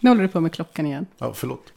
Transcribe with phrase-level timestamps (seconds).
[0.00, 1.06] Nu håller du på med klockan igen.
[1.18, 1.72] Ja, förlåt.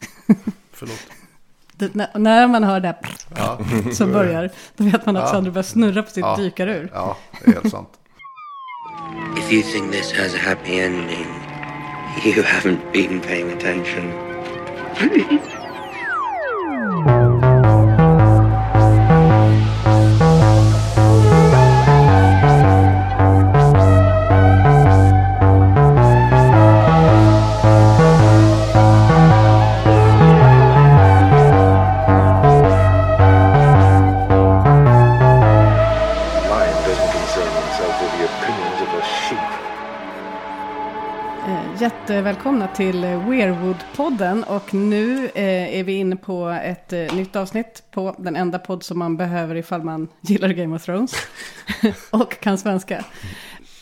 [0.72, 0.98] förlåt.
[1.76, 2.96] Det, när, när man hör det här
[3.36, 3.58] Ja,
[3.92, 5.28] som börjar, då vet man att Ja.
[5.28, 6.36] Sandra börjar snurra på sitt Ja.
[6.36, 6.90] dykarur.
[6.94, 7.88] ja, det är helt sant.
[9.38, 11.26] If you think this has a happy ending,
[12.24, 14.12] you haven't been paying attention.
[42.74, 48.36] Till Weirwood-podden och nu eh, är vi inne på ett eh, nytt avsnitt på den
[48.36, 51.14] enda podd som man behöver ifall man gillar Game of Thrones
[52.10, 53.04] och kan svenska.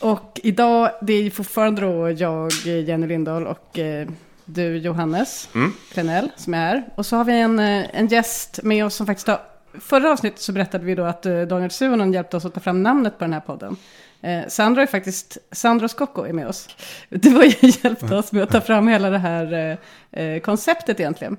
[0.01, 4.09] Och idag, det är fortfarande då jag, Jenny Lindahl och eh,
[4.45, 5.49] du Johannes
[5.93, 6.85] Plenell som är här.
[6.95, 9.41] Och så har vi en, eh, en gäst med oss som faktiskt har,
[9.81, 12.83] förra avsnittet så berättade vi då att eh, Daniel Suhonen hjälpte oss att ta fram
[12.83, 13.77] namnet på den här podden.
[14.21, 16.69] Eh, Sandra är faktiskt, Sandro Scocco är med oss.
[17.09, 19.79] Du har ju hjälpt oss med att ta fram hela det här
[20.13, 21.37] eh, eh, konceptet egentligen.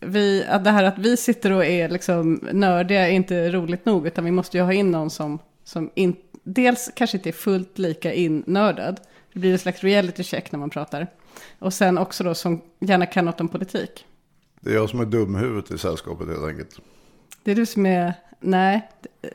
[0.00, 4.06] Vi, att det här att vi sitter och är liksom nördiga är inte roligt nog,
[4.06, 7.78] utan vi måste ju ha in någon som, som in, dels kanske inte är fullt
[7.78, 9.00] lika innördad.
[9.32, 11.06] Det blir en slags reality check när man pratar.
[11.58, 14.06] Och sen också då som gärna kan något om politik.
[14.60, 16.80] Det är jag som är dumhuvudet i sällskapet helt enkelt.
[17.42, 18.88] Det är du som är, nej,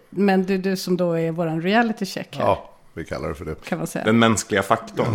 [0.09, 3.45] men är du som då är våran reality check här, Ja, vi kallar det för
[3.45, 3.55] det.
[3.65, 4.05] kan man säga.
[4.05, 5.07] Den mänskliga faktorn.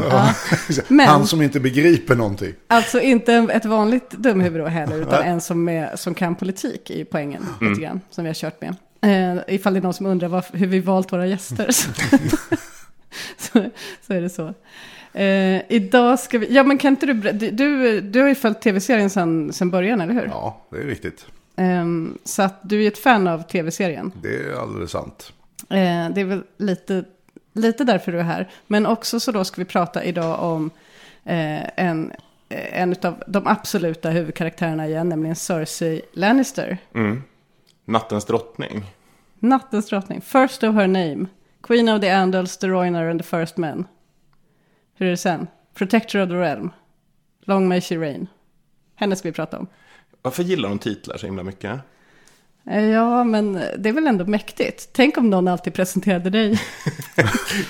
[0.88, 2.54] Men- Han som inte begriper någonting.
[2.66, 7.46] Alltså inte ett vanligt dumhuvud heller, utan en som, är, som kan politik i poängen,
[7.60, 8.74] lite grann, som vi har kört med.
[9.02, 11.68] Eh, ifall det är någon som undrar varför, hur vi valt våra gäster,
[13.38, 13.64] så,
[14.06, 14.54] så, är det så.
[15.18, 18.60] Eh, idag ska vi, ja men kan inte du, du- du, du har ju följt
[18.62, 20.24] tv-serien sedan, sedan början, eller hur?
[20.26, 21.26] Ja, det är riktigt.
[21.60, 24.12] Ehm, så att du är ett fan av tv-serien.
[24.22, 25.32] Det är alldeles sant.
[25.60, 27.04] Eh, det är väl lite,
[27.52, 28.50] lite därför du är här.
[28.66, 30.70] Men också så då ska vi prata idag om
[31.24, 32.12] eh, en,
[32.48, 36.78] eh, en av de absoluta huvudkaraktärerna igen, nämligen Cersei Lannister.
[37.84, 38.84] Nattens drottning.
[39.38, 41.26] Nattens drottning, first of her name.
[41.62, 43.86] Queen of the Andals, the Royner and the First Men.
[44.94, 45.46] Hur är det sen?
[45.74, 46.70] Protector of the Realm.
[47.40, 48.26] Long may she reign.
[48.94, 49.66] Henne ska vi prata om.
[50.22, 51.80] Varför gillar hon titlar så himla mycket?
[52.70, 54.88] Eh, Ja, men det är väl ändå mäktigt.
[54.92, 56.50] Tänk om någon alltid presenterade dig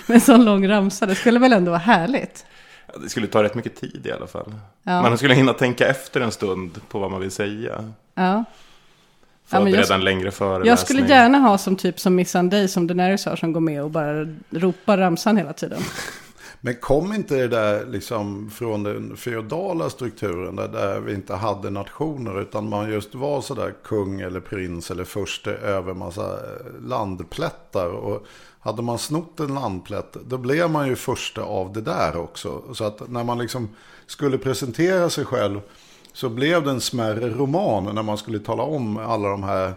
[0.06, 1.06] med en sån lång ramsa.
[1.06, 2.47] Det skulle väl ändå vara härligt.
[2.87, 4.55] Ja, Det skulle ta rätt mycket tid i alla fall.
[4.83, 5.03] Ja.
[5.03, 7.72] Man skulle hinna tänka efter en stund på vad man vill säga.
[8.15, 8.44] Ja.
[9.53, 10.69] Ja, Förbereda jag- en längre föreläsning.
[10.69, 13.82] Jag skulle gärna ha som typ som Miss Sunday som Daenerys har som går med
[13.82, 15.82] och bara ropar ramsan hela tiden.
[16.60, 21.71] Men kom inte det där liksom från den feodala strukturen där, där vi inte hade
[21.71, 27.87] nationer utan man just var sådär kung eller prins eller furste över massa eh, landplättar.
[27.87, 28.26] Och
[28.60, 32.75] hade man snott en landplätt då blev man ju första av det där också.
[32.75, 33.69] Så att när man liksom
[34.06, 35.60] skulle presentera sig själv
[36.12, 39.75] så blev det en smärre roman när man skulle tala om alla de här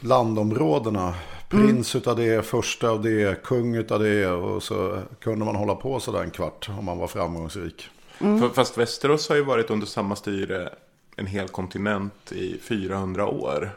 [0.00, 1.14] landområdena.
[1.48, 6.00] Prins utav det, första av det, kung utav det och så kunde man hålla på
[6.00, 7.88] sådär en kvart om man var framgångsrik.
[8.20, 10.68] F- Fast Västerås har ju varit under samma styre
[11.16, 13.70] en hel kontinent i 400 år.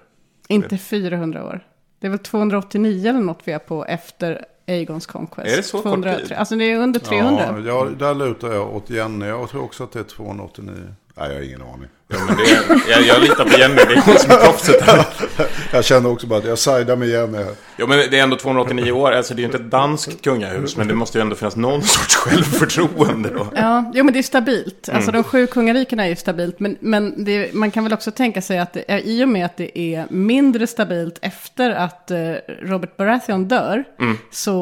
[0.47, 1.67] Inte 400 år.
[1.99, 5.51] Det är väl 289 eller något vi är på efter Aegons Conquest.
[5.53, 6.31] Är det så kort 200, tid?
[6.33, 7.43] Alltså det är under 300.
[7.47, 9.25] Ja, ja, där lutar jag åt Jenny.
[9.25, 10.73] Jag tror också att det är 289.
[11.17, 11.87] Nej, jag har ingen aning.
[12.07, 14.81] Ja, men det är, jag, jag litar på Jenny, det är hon som är proffset
[14.81, 15.05] här.
[15.73, 17.45] Jag kände också bara att jag sidar med Jenny.
[17.77, 20.77] Ja, men det är ändå 289 år, alltså det är ju inte ett danskt kungahus,
[20.77, 23.47] men det måste ju ändå finnas någon sorts självförtroende då.
[23.55, 24.89] Ja, jo men det är stabilt.
[24.93, 25.21] Alltså Mm.
[25.21, 26.59] de sju kungarikena är ju stabilt.
[26.59, 29.57] Men, men det, man kan väl också tänka sig att det i och med att
[29.57, 32.17] det är mindre stabilt efter att eh,
[32.61, 33.83] Robert Baratheon dör.
[33.99, 34.17] Mm.
[34.31, 34.55] Så,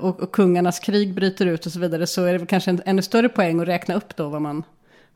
[0.00, 2.06] och, och kungarnas krig bryter ut och så vidare.
[2.06, 4.62] Så är det väl kanske en ännu större poäng att räkna upp då vad man,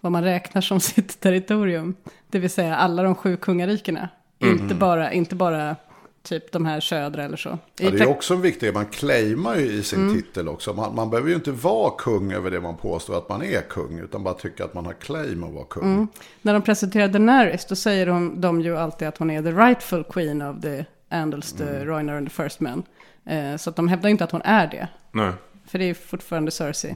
[0.00, 1.94] vad man räknar som sitt territorium.
[2.28, 4.08] Det vill säga alla de sju kungarikena.
[4.40, 4.58] Mm.
[4.58, 5.76] Inte, bara, inte bara
[6.22, 7.58] typ de här södra eller så.
[7.78, 8.74] Ja, det är också viktigt.
[8.74, 10.72] Man claimar ju i sin titel också.
[10.72, 13.98] Man, man behöver ju inte vara kung över det man påstår att man är kung.
[13.98, 16.08] Utan bara tycka att man har claim att vara kung.
[16.42, 20.04] När de presenterar Daenerys då säger de, de ju alltid att hon är the rightful
[20.04, 22.82] queen of the Andals, the Royner and the First Men.
[23.24, 24.88] Eh, så att de hävdar inte att hon är det.
[25.12, 25.32] Nej.
[25.66, 26.94] För det är fortfarande Cersei.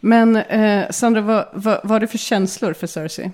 [0.00, 3.30] Men eh, Sandra, vad, vad, vad har du för känslor för Cersei?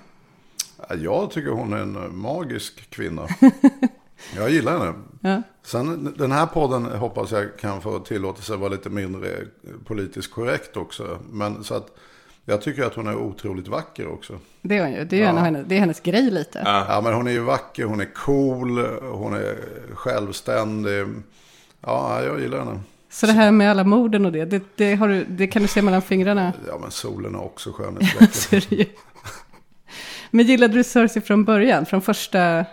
[0.88, 3.26] Ja, Jag tycker hon är en eh, magisk kvinna.
[4.36, 4.94] Jag gillar henne.
[5.20, 5.42] Ja.
[5.62, 9.28] Sen den här podden hoppas jag kan få tillåtelse att vara lite mindre
[9.84, 11.18] politiskt korrekt också.
[11.30, 11.86] Men så att
[12.44, 14.38] Jag tycker att hon är otroligt vacker också.
[14.62, 15.04] Det är hon ju.
[15.04, 16.62] Det är, av henne, det är hennes grej lite.
[16.64, 19.56] Ja, men hon är ju vacker, hon är cool, hon är
[19.94, 21.04] självständig.
[21.80, 22.80] Ja, jag gillar henne.
[23.16, 25.68] Så det här med alla morden och det, det, det, har du, det kan du
[25.68, 26.52] se mellan fingrarna.
[26.68, 28.86] Ja, men solen är också skönhetsfläckar.
[30.30, 31.86] Men gillade du Cersei från början?
[31.86, 32.64] Från första,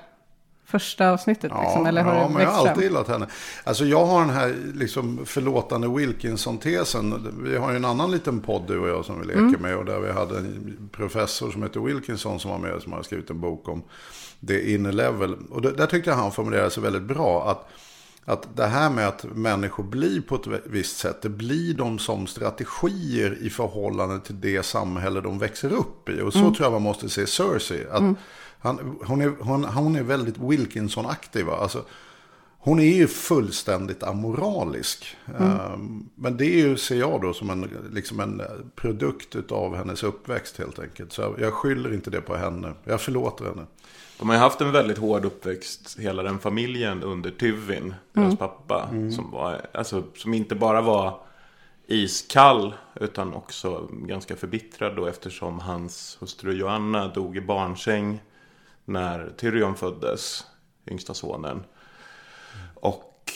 [0.65, 1.51] första avsnittet?
[1.55, 2.83] Ja, liksom, eller har ja du men jag har alltid fram?
[2.83, 3.27] gillat henne.
[3.63, 7.33] Alltså jag har den här liksom förlåtande Wilkinson-tesen.
[7.43, 9.61] Vi har ju en annan liten podd du och jag som vi leker Mm.
[9.61, 9.77] med.
[9.77, 13.29] Och där vi hade en professor som heter Wilkinson som var med som har skrivit
[13.29, 13.83] en bok om
[14.39, 15.35] det inner level.
[15.49, 17.51] Och det, där tyckte jag han formulerade sig väldigt bra.
[17.51, 17.69] Att,
[18.25, 21.21] att det här med att människor blir på ett visst sätt.
[21.21, 26.21] Det blir de som strategier i förhållande till det samhälle de växer upp i.
[26.21, 27.87] Och så tror jag man måste se Cersei.
[27.91, 28.03] Att
[28.59, 31.45] han, hon, är, hon, hon är väldigt Wilkinson-aktig.
[31.45, 31.57] Va?
[31.57, 31.85] Alltså,
[32.57, 35.17] hon är ju fullständigt amoralisk.
[35.39, 38.41] Ehm, Men det är ju, ser jag då, som en, liksom en
[38.75, 41.13] produkt av hennes uppväxt helt enkelt.
[41.13, 42.73] Så jag, jag skyller inte det på henne.
[42.83, 43.65] Jag förlåter henne.
[44.19, 48.89] De har ju haft en väldigt hård uppväxt, hela den familjen, under Tywin, deras pappa.
[49.15, 51.19] Som, var, alltså, som inte bara var
[51.87, 58.21] iskall, utan också ganska förbittrad då eftersom hans hustru Joanna dog i barnsäng
[58.85, 60.45] när Tyrion föddes,
[60.91, 61.63] yngsta sonen.
[62.73, 63.31] Och,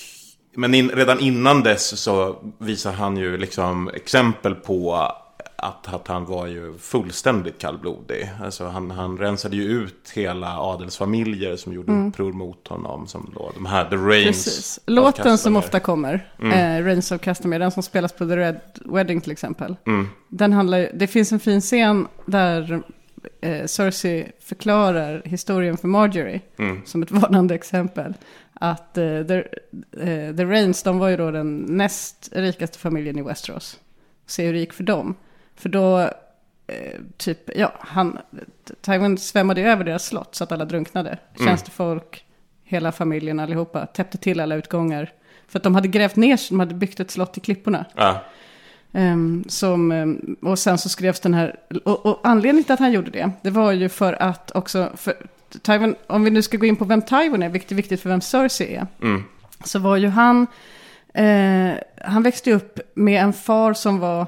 [0.54, 5.12] men in, redan innan dess så visar han ju liksom exempel på
[5.58, 8.30] att, att han var ju fullständigt kallblodig.
[8.44, 13.08] Alltså han, han rensade ju ut hela adelsfamiljer som gjorde uppror mot honom.
[13.08, 14.46] Som då, de här The Rains.
[14.46, 14.80] Precis.
[14.86, 16.52] Låten som ofta kommer, Mm.
[16.82, 19.76] eh, Reigns of Castamere, den som spelas på The Red Wedding till exempel.
[19.86, 20.08] Mm.
[20.28, 22.82] Den handlar det finns en fin scen där
[23.42, 26.42] eh, Cersei förklarar historien för Marjorie.
[26.60, 26.82] Mm.
[26.86, 28.14] Som ett varnande exempel.
[28.54, 29.38] Att eh, the,
[30.02, 33.80] eh, the Rains, de var ju då den näst rikaste familjen i Westeros.
[34.26, 35.16] Se hur det gick för dem.
[35.58, 36.00] För då,
[36.68, 38.18] eh, typ, ja, han,
[38.82, 41.18] Tywin svämmade över deras slott så att alla drunknade.
[41.46, 42.26] Tjänstefolk,
[42.64, 45.12] hela familjen allihopa, täppte till alla utgångar.
[45.48, 47.86] För att de hade grävt ner de hade byggt ett slott i klipporna.
[47.96, 48.24] Ja,
[48.94, 51.56] Ehm, som, ehm, och sen så skrevs den här,
[51.86, 55.16] och, och anledningen till att han gjorde det, det var ju för att också, för
[55.62, 58.10] Tywin, om vi nu ska gå in på vem Tywin är, vilket är viktigt för
[58.10, 59.24] vem Cersei är, Mm.
[59.64, 60.48] så var ju han,
[61.14, 61.72] eh,
[62.06, 64.28] han växte upp med en far som var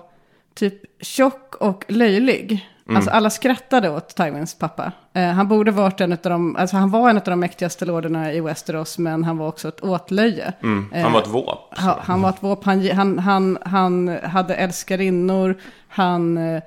[0.60, 2.70] typ tjock och löjlig.
[2.96, 4.92] Alltså alla skrattade åt Tywins pappa.
[5.14, 8.34] Eh, han borde varit en av de, alltså han var en av de mäktigaste lorderna
[8.34, 10.54] i Westeros, men han var också ett åtlöje.
[10.64, 11.04] mm.
[11.04, 11.78] Han var ett våp.
[11.80, 15.58] Ha- Han var ett våp, han, han, han, han hade älskarinnor,
[15.88, 16.62] han, eh,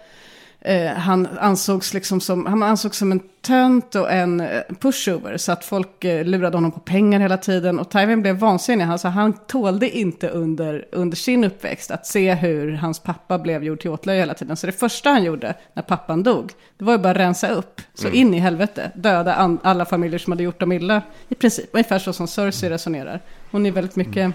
[0.65, 5.37] eh, han, ansågs liksom som, han ansågs som en tönt och en eh, pushover.
[5.37, 7.79] Så att folk eh, lurade honom på pengar hela tiden.
[7.79, 8.85] Och Tywin blev vansinnig.
[8.85, 13.81] Alltså, han tålde inte under, under sin uppväxt att se hur hans pappa blev gjord
[13.81, 14.57] till åtlöje hela tiden.
[14.57, 17.81] Så det första han gjorde när pappan dog, det var ju bara att rensa upp.
[17.95, 21.03] Så in i helvete, döda an, alla familjer som hade gjort dem illa.
[21.29, 23.21] I princip, ungefär så som Cersei resonerar.
[23.51, 24.35] Hon är väldigt mycket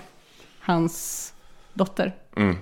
[0.59, 1.33] hans
[1.73, 2.15] dotter.
[2.37, 2.55] Mm.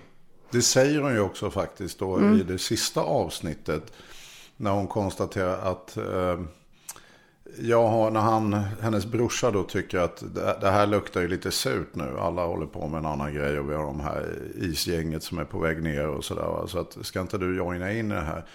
[0.56, 3.94] Det säger hon ju också faktiskt då i det sista avsnittet.
[4.58, 6.40] När hon konstaterar att eh,
[7.60, 11.52] jag har, när han, hennes brorsa då tycker att det, det här luktar ju lite
[11.52, 12.18] surt nu.
[12.20, 15.46] Alla håller på med en annan grej och vi har de här isgänget som är
[15.46, 16.68] på väg ner och sådär.
[16.68, 18.46] Så att, ska inte du joina in i det här?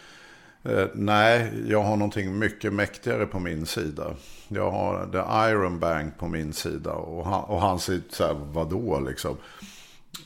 [0.62, 4.15] Eh, nej, jag har någonting mycket mäktigare på min sida.
[4.48, 6.93] Jag har The Iron Bank på min sida.
[6.93, 9.36] Och han, och han säger så här, vadå liksom?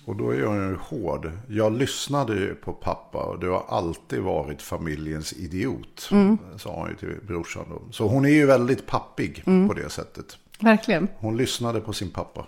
[0.04, 1.30] Och då är hon ju hård.
[1.48, 6.10] Jag lyssnade ju på pappa och du har alltid varit familjens idiot.
[6.56, 7.82] Sa hon ju till brorsan då.
[7.90, 10.38] Så hon är ju väldigt pappig på det sättet.
[10.60, 11.08] Verkligen.
[11.16, 12.46] Hon lyssnade på sin pappa.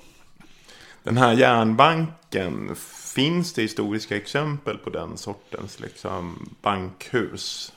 [1.03, 2.75] Den här järnbanken,
[3.15, 7.73] finns det historiska exempel på den sortens liksom, bankhus?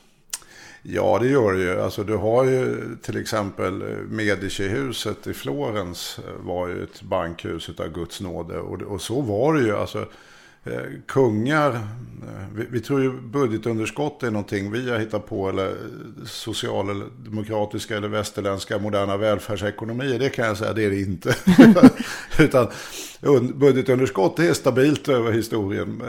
[0.84, 1.82] Ja, det gör det ju.
[1.82, 7.70] Alltså, du har ju till exempel eh, Medici-huset i Florens eh, var ju ett bankhus
[7.78, 8.60] av Guds nåde.
[8.60, 9.76] Och, och så var det ju.
[9.76, 10.00] Alltså,
[10.64, 11.80] eh, kungar,
[12.56, 15.50] vi, vi tror ju budgetunderskott är någonting vi har hittat på.
[15.50, 20.20] Eller eh, social eller västerländska moderna välfärdsekonomier.
[20.20, 21.36] Det kan jag säga, det är det inte.
[22.40, 22.68] Utan
[23.22, 26.02] un- budgetunderskott är stabilt över historien.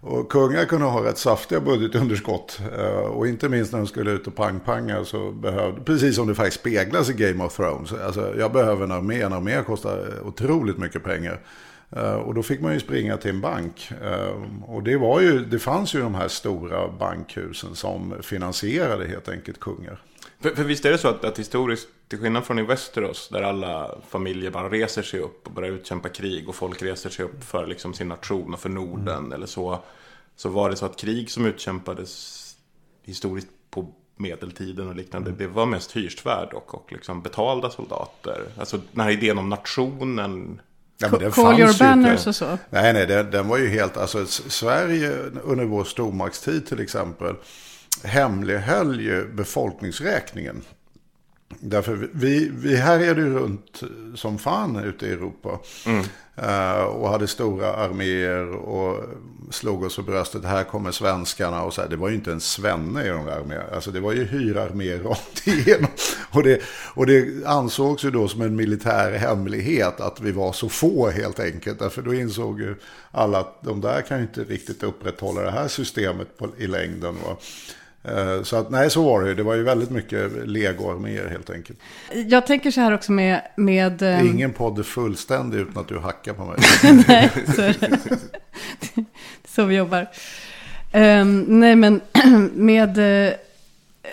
[0.00, 2.60] Och kungar kunde ha rätt saftiga budgetunderskott.
[2.78, 6.34] Eh, och inte minst när de skulle ut och pangpanga så behövde, precis som det
[6.34, 7.92] faktiskt speglas i Game of Thrones.
[7.92, 11.40] Alltså jag behöver en armé, en armé kostar otroligt mycket pengar.
[11.90, 13.92] Eh, och då fick man ju springa till en bank.
[14.02, 19.28] Eh, och det, var ju, det fanns ju de här stora bankhusen som finansierade helt
[19.28, 20.00] enkelt kungar.
[20.40, 23.42] För, för visst är det så att, att historiskt, till skillnad från i Westeros, där
[23.42, 27.44] alla familjer bara reser sig upp och börjar utkämpa krig och folk reser sig upp
[27.44, 29.82] för liksom sin nation och för Norden eller så.
[30.36, 32.44] Så var det så att krig som utkämpades
[33.02, 35.30] historiskt på medeltiden och liknande.
[35.30, 38.42] Det var mest hyrstvärd och, och liksom betalda soldater.
[38.58, 40.60] Alltså den här idén om nationen.
[40.98, 42.58] Ja, men den Call fanns your banners och så.
[42.70, 45.10] Nej, nej, den, den var ju helt, alltså Sverige
[45.44, 47.34] under vår stormaktstid till exempel
[48.04, 50.62] hemlighöll ju befolkningsräkningen.
[51.60, 53.80] Därför vi- vi, härjade ju runt
[54.14, 55.58] som fan ute i Europa.
[56.36, 59.04] Eh, och hade stora arméer och
[59.50, 60.44] slog oss för bröstet.
[60.44, 61.88] Här kommer svenskarna och så här.
[61.88, 63.64] Det var ju inte en svenne i de där arméerna.
[63.74, 65.90] Alltså det var ju hyrarméer rakt igenom.
[66.30, 66.60] Och det,
[66.94, 71.40] och det ansågs ju då som en militär hemlighet att vi var så få helt
[71.40, 71.78] enkelt.
[71.78, 72.74] Därför då insåg ju
[73.10, 77.14] alla att de där kan ju inte riktigt upprätthålla det här systemet på, i längden.
[77.26, 77.36] Va?
[78.16, 79.34] Eh, Så att nej, så var det ju.
[79.34, 81.78] Det var ju väldigt mycket legoarméer helt enkelt.
[82.26, 83.40] Jag tänker så här också med...
[83.56, 86.58] med ehm, Ingen podd är fullständig utan att du hackar på mig.
[87.08, 87.88] nej, så är det.
[88.80, 89.04] det är
[89.48, 90.06] så vi jobbar.
[90.92, 92.00] Ehm, nej, men
[92.54, 92.98] med...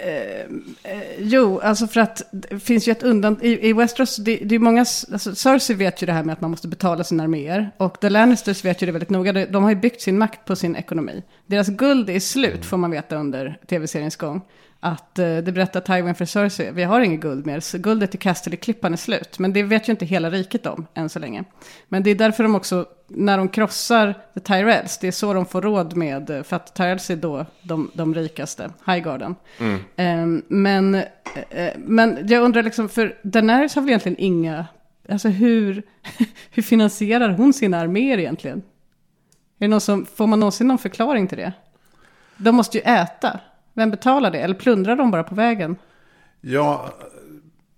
[0.01, 3.39] eh, eh, jo, alltså för att det finns ju ett undan...
[3.41, 4.79] I, i Westeros, det, det är många...
[4.81, 7.71] Alltså, Cersei vet ju det här med att man måste betala sina arméer.
[7.77, 9.33] Och The Lannisters vet ju det väldigt noga.
[9.33, 11.23] De, de har ju byggt sin makt på sin ekonomi.
[11.45, 14.41] Deras guld är slut, får man veta under tv-seriens gång.
[14.85, 18.17] Att eh, det berättar Tywin för Cersei, vi har inget guld mer, så guldet i
[18.17, 19.39] Casterly-klippan är slut.
[19.39, 21.43] Men det vet ju inte hela riket om, än så länge.
[21.87, 25.45] Men det är därför de också, när de krossar The Tyrells, det är så de
[25.45, 29.35] får råd med, eh, för att Tyrells är då de, de rikaste, Highgarden.
[29.95, 30.95] Ehm, men,
[31.49, 34.65] eh, men jag undrar liksom, för Daenerys har väl egentligen inga,
[35.09, 35.83] alltså hur,
[36.51, 38.57] hur finansierar hon sina arméer egentligen?
[38.57, 38.61] Är
[39.57, 41.53] det någon som, får man någonsin någon förklaring till det?
[42.37, 43.39] De måste ju äta.
[43.75, 44.39] Vem betalar det?
[44.39, 45.75] Eller plundrar de bara på vägen?
[46.41, 46.85] Ja,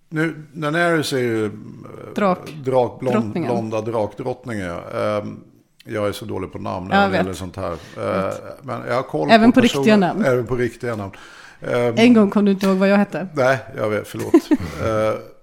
[0.10, 1.52] nu, Daenerys är ju eh,
[2.16, 4.76] Drak- drak, blond, blonda drakdrottningen.
[4.96, 5.40] Ehm,
[5.90, 7.38] Jag är så dålig på namn Jag det vet.
[7.38, 7.72] sånt här.
[7.98, 10.26] Eh, Men jag har koll Även på personer- riktiga namn.
[10.26, 11.12] Även på riktiga namn.
[11.96, 13.28] En gång kom du inte ihåg vad jag hette.
[13.34, 14.34] Nej, jag vet, förlåt.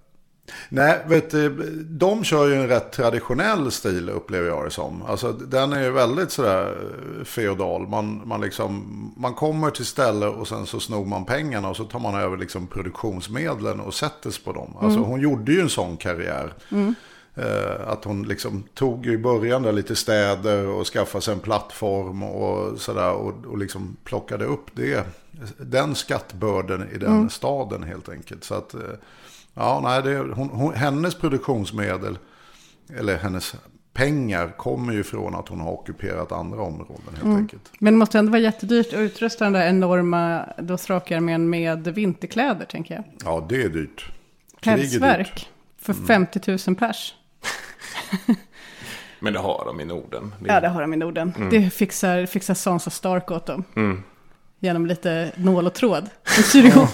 [0.69, 1.49] Nej, vet du,
[1.91, 5.03] de kör ju en rätt traditionell stil upplever jag det som.
[5.03, 6.77] Alltså den är ju väldigt sådär
[7.19, 7.89] eh, feodal.
[7.89, 11.85] Man, man, liksom, man kommer till ställe och sen så snor man pengarna och så
[11.85, 14.77] tar man över liksom produktionsmedlen och sätter sig på dem.
[14.81, 16.55] Alltså hon gjorde ju en sån karriär.
[17.37, 22.23] Eh, att hon liksom tog i början där lite städer och skaffade sig en plattform
[22.23, 23.13] och sådär.
[23.13, 25.07] Och, och liksom plockade upp det.
[25.57, 28.45] Den skattbörden i den staden helt enkelt.
[28.45, 28.81] Så att, eh,
[29.55, 32.19] ja, nej, det, hon, hon, hennes produktionsmedel,
[32.99, 33.55] eller hennes
[33.93, 37.71] pengar kommer ju från att hon har ockuperat andra områden helt enkelt.
[37.79, 42.95] Men det måste ändå vara jättedyrt att utrusta den där enorma Dothraki-armén med vinterkläder, tänker
[42.95, 43.05] jag.
[43.25, 44.13] Ja, det är dyrt.
[44.63, 47.15] Pälsverk för 50 000 pers.
[49.21, 50.35] Men det har de i Norden.
[50.41, 51.33] Det Ja, det har de i Norden.
[51.51, 53.65] Det fixar, fixar Sansa Stark åt dem.
[54.59, 56.11] Genom lite nål och tråd.
[56.37, 56.89] De syr ihop.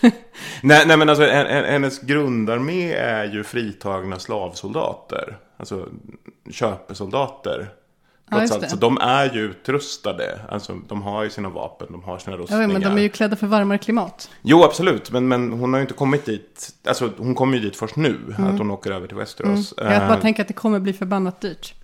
[0.62, 5.36] Nej, nej men alltså en- en- hennes grundarmé är ju fritagna slavsoldater.
[5.56, 5.88] Alltså
[6.50, 7.68] köpesoldater.
[8.30, 8.70] Ja, Trots just allt.
[8.70, 10.40] Så de är ju utrustade.
[10.48, 12.66] Alltså de har ju sina vapen, de har sina Ja, rustningar.
[12.68, 14.30] men de är ju klädda för varmare klimat.
[14.42, 15.10] Jo, absolut.
[15.12, 16.68] Men, men hon har ju inte kommit dit.
[16.88, 18.18] Alltså hon kommer ju dit först nu.
[18.38, 18.50] Mm.
[18.52, 19.74] Att hon åker över till Västerås.
[19.76, 21.74] Jag bara Eh, tänker att det kommer bli förbannat dyrt.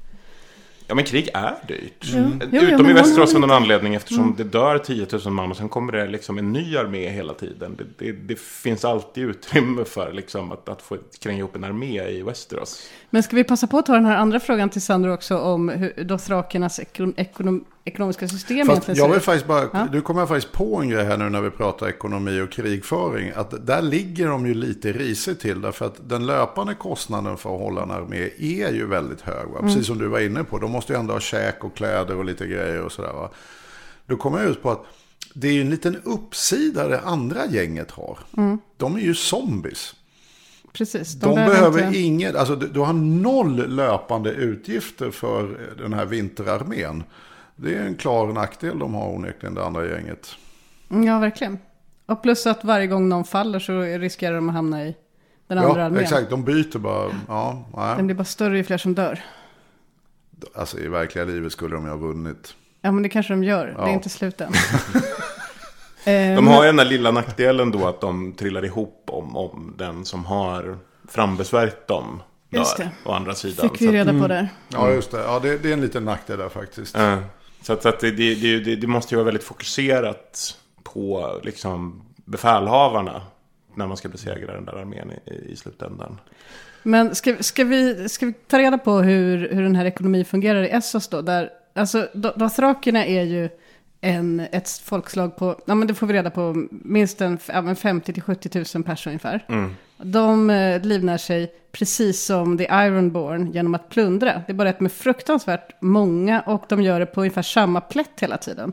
[0.92, 1.92] Ja, men krig är dyrt.
[2.00, 5.50] Jo, jo, Utom men i Västerås av någon anledning eftersom det dör 10 000 man
[5.50, 7.76] och sen kommer det liksom en ny armé hela tiden.
[7.76, 12.08] Det, det, det finns alltid utrymme för liksom att, att få kränga ihop en armé
[12.08, 12.88] i Västerås.
[13.11, 15.68] Men ska vi passa på att ta den här andra frågan till Sandro också om
[15.68, 19.88] hur Dothrakernas ekon ekonom ekonomiska system Fast egentligen jag vill faktiskt bara, Ja.
[19.92, 23.32] du kommer faktiskt på en grej här nu när vi pratar ekonomi och krigföring.
[23.36, 25.60] Att där ligger de ju lite risigt till.
[25.60, 29.48] Därför att den löpande kostnaden för att hålla en armé är ju väldigt hög.
[29.48, 29.60] Va?
[29.60, 30.58] Precis som du var inne på.
[30.58, 33.12] De måste ju ändå ha käk och kläder och lite grejer och sådär.
[33.12, 33.30] Va?
[34.06, 34.84] Då kommer jag ut på att
[35.34, 38.18] det är ju en liten uppsida det andra gänget har.
[38.76, 39.94] De är ju zombies.
[40.72, 46.06] Precis, De, behöver, inte- inget, alltså du, du har noll löpande utgifter för den här
[46.06, 47.04] vinterarmén.
[47.56, 50.28] Det är en klar nackdel de har onekligen det andra gänget.
[50.90, 51.59] Mm, Ja, verkligen.
[52.06, 54.94] Och plus att varje gång någon faller så riskerar de att hamna i
[55.47, 56.02] den andra Ja, armén.
[56.02, 56.30] exakt.
[56.30, 57.11] De byter bara.
[57.28, 58.02] Ja, Den nej.
[58.04, 59.21] blir bara större ju fler som dör.
[60.54, 62.54] Alltså i verkliga livet skulle de ju ha vunnit.
[62.80, 63.66] Ja, men det kanske de gör.
[63.66, 63.88] Det Ja.
[63.88, 64.52] är inte slut än.
[66.04, 69.75] Eh, De har ju den där lilla nackdelen då att de trillar ihop om, om
[69.78, 70.78] den som har
[71.09, 72.59] frambesvärjt dem dör.
[72.59, 72.90] Just det.
[73.04, 73.68] Å andra sidan.
[73.71, 74.49] Fick vi reda på där.
[74.68, 75.18] Ja, just det.
[75.23, 76.97] Ja, det, det är en liten nackdel där faktiskt.
[76.97, 77.18] Eh,
[77.62, 82.02] Så att, så att det, det, det, det, måste ju vara väldigt fokuserat på liksom
[82.25, 83.23] befälhavarna.
[83.75, 86.21] När man ska besegra den där armén i, i slutändan.
[86.83, 90.62] Men ska, ska, vi, ska vi ta reda på hur, hur den här ekonomin fungerar
[90.62, 91.23] i Essos då?
[91.23, 93.49] Där alltså do- dothrakerna är ju
[94.00, 97.76] en, ett folkslag på, ja men det får vi reda på, minst en, ja, men
[97.76, 99.45] 50 till 70 000 personer ungefär.
[100.02, 104.42] De eh, livnär sig precis som The Ironborn genom att plundra.
[104.47, 107.80] Det är bara att de är fruktansvärt många och de gör det på ungefär samma
[107.80, 108.73] plätt hela tiden.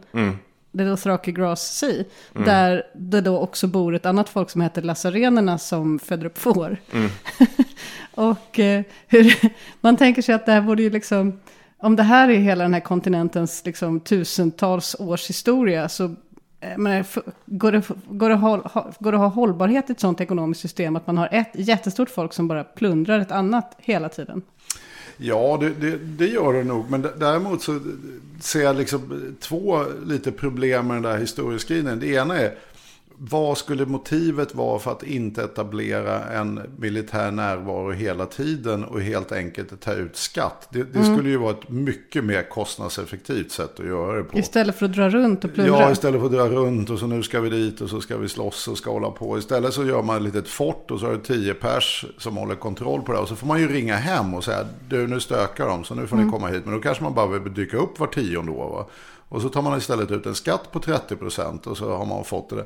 [0.71, 2.03] Det är Dothraki Grass Sea.
[2.33, 6.77] Där det då också bor ett annat folk som heter Lazarenerna som föder upp får.
[8.15, 9.35] och eh, hur,
[9.81, 11.39] man tänker sig att det här borde ju liksom,
[11.77, 16.15] om det här är hela den här kontinentens liksom, tusentals års historia så
[16.61, 17.05] Eh, men, eh,
[17.45, 20.95] går, det, går, det, ha- går det att ha hållbarhet i ett sånt ekonomiskt system
[20.95, 24.41] att man har ett jättestort folk som bara plundrar ett annat hela tiden?
[25.17, 26.89] Ja, det, det, det gör det nog.
[26.89, 27.79] Men däremot så
[28.39, 31.99] ser jag liksom två lite problem med den där historieskrivningen.
[31.99, 32.53] Det ena är,
[33.21, 39.31] vad skulle motivet vara för att inte etablera en militär närvaro hela tiden och helt
[39.31, 40.67] enkelt ta ut skatt?
[40.71, 44.37] Det, det skulle ju vara ett mycket mer kostnadseffektivt sätt att göra det på.
[44.37, 45.81] Istället för att dra runt och plundra.
[45.81, 48.17] Ja, istället för att dra runt och så nu ska vi dit och så ska
[48.17, 49.37] vi slåss och ska hålla på.
[49.37, 52.55] Istället så gör man ett litet fort och så har du tio pers som håller
[52.55, 53.19] kontroll på det.
[53.19, 56.07] Och så får man ju ringa hem och säga, du nu stökar de så nu
[56.07, 56.65] får ni komma hit.
[56.65, 58.69] Men då kanske man bara vill dyka upp var tionde år.
[58.69, 58.85] Va?
[59.29, 62.49] Och så tar man istället ut en skatt på 30% och så har man fått
[62.49, 62.65] det.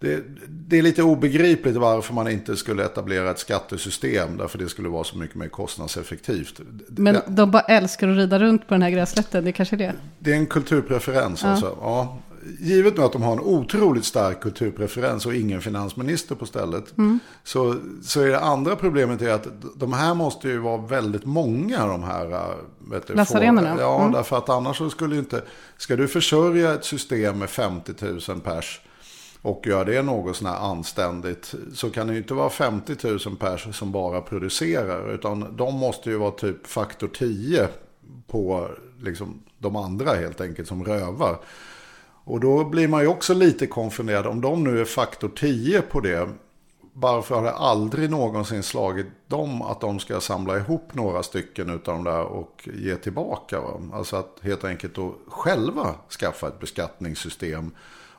[0.00, 4.36] Det, det är lite obegripligt varför man inte skulle etablera ett skattesystem.
[4.36, 6.60] Därför det skulle vara så mycket mer kostnadseffektivt.
[6.88, 9.78] Men Det- de bara älskar att rida runt på den här gräslätten, det kanske är
[9.78, 9.94] det.
[10.18, 11.76] det är en kulturpreferens alltså.
[11.80, 12.18] Ja.
[12.58, 16.84] Givet nu att de har en otroligt stark kulturpreferens och ingen finansminister på stället.
[17.44, 21.86] Så, så är det andra problemet är att de här måste ju vara väldigt många
[21.86, 22.54] de här.
[22.90, 23.74] Vet du, Lazarenerna.
[23.74, 24.12] få- Ja, Mm.
[24.12, 25.42] därför att annars så skulle inte.
[25.76, 27.92] Ska du försörja ett system med 50
[28.28, 28.80] 000 pers.
[29.42, 31.54] Och gör det något sån här anständigt.
[31.74, 35.14] Så kan det ju inte vara 50 000 pers som bara producerar.
[35.14, 37.68] Utan de måste ju vara typ faktor 10
[38.26, 38.68] på
[39.02, 41.38] liksom, de andra helt enkelt som rövar.
[42.24, 44.26] Och då blir man ju också lite konfunderad.
[44.26, 46.28] Om de nu är faktor 10 på det.
[46.92, 51.94] Varför har det aldrig någonsin slagit dem att de ska samla ihop några stycken utav
[51.94, 53.60] de där och ge tillbaka?
[53.60, 53.80] Va?
[53.92, 57.70] Alltså att helt enkelt då själva skaffa ett beskattningssystem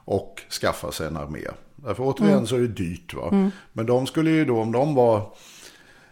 [0.06, 1.48] och skaffa sig en armé.
[1.76, 3.14] Därför återigen så är det dyrt.
[3.14, 3.52] Va?
[3.74, 5.34] Men de skulle ju då, om de var,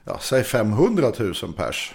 [0.04, 1.94] ja, säg 500 000 pers.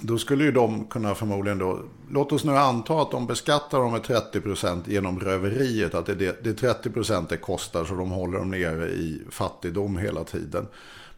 [0.00, 1.80] Då skulle ju de kunna förmodligen då,
[2.10, 5.94] låt oss nu anta att de beskattar dem med 30% genom röveriet.
[5.94, 9.98] Att det, det, det är 30% det kostar så de håller dem nere i fattigdom
[9.98, 10.66] hela tiden.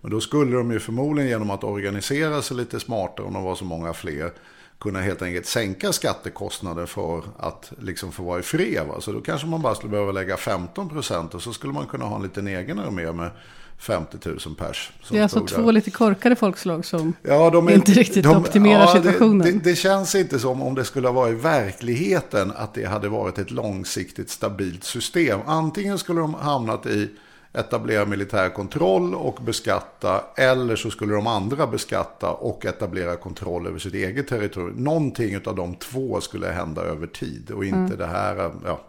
[0.01, 3.55] Men då skulle de ju förmodligen genom att organisera sig lite smartare om de var
[3.55, 4.33] så många fler.
[4.79, 8.87] Kunna helt enkelt sänka skattekostnader för att liksom få vara i fred.
[8.87, 9.01] Va?
[9.01, 12.17] Så då kanske man bara skulle behöva lägga 15% och så skulle man kunna ha
[12.17, 13.31] en liten egen armé med
[13.79, 14.93] 50 000 pers.
[15.11, 15.57] Det är alltså stod där.
[15.57, 17.13] två lite korkade folkslag som...
[17.23, 19.59] Ja, de är, inte riktigt optimerar det- situationen.
[19.59, 23.39] Det, det, känns inte som om det skulle vara i verkligheten att det hade varit
[23.39, 25.41] ett långsiktigt stabilt system.
[25.47, 27.11] Antingen skulle de hamnat i
[27.53, 30.25] etablera militär kontroll och beskatta.
[30.37, 34.77] Eller så skulle de andra beskatta och etablera kontroll över sitt eget territorium.
[34.85, 38.51] Någonting av de två skulle hända över tid och inte det här.
[38.65, 38.81] Ja.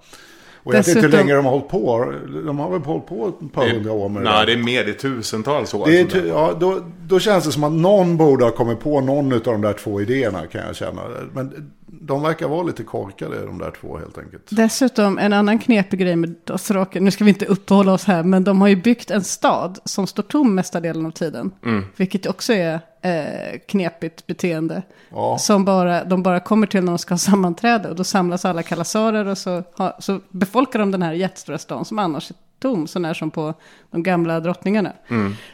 [0.63, 2.13] Och jag vet inte hur länge de har hållit på.
[2.45, 4.84] De har väl hållit på ett par hundra år med det Nej, det är mer,
[4.86, 5.86] det är tusentals år.
[5.86, 9.34] Det är, ja, då, då känns det som att någon borde ha kommit på någon
[9.34, 11.02] av de där två idéerna kan jag känna.
[11.34, 14.43] Men de verkar vara lite korkade de där två helt enkelt.
[14.50, 18.43] Dessutom en annan knepig grej med Dothraki, nu ska vi inte uppehålla oss här, men
[18.43, 21.52] de har ju byggt en stad som står tom mesta delen av tiden.
[21.95, 24.81] Vilket också är eh, knepigt beteende.
[25.09, 25.38] Ja.
[25.38, 28.63] Som bara, de bara kommer till när de ska ha sammanträde och då samlas alla
[28.63, 32.88] kalasarer och så, har, så befolkar de den här jättestora stan som annars är tom,
[32.88, 33.53] så när som på
[33.91, 34.93] de gamla drottningarna.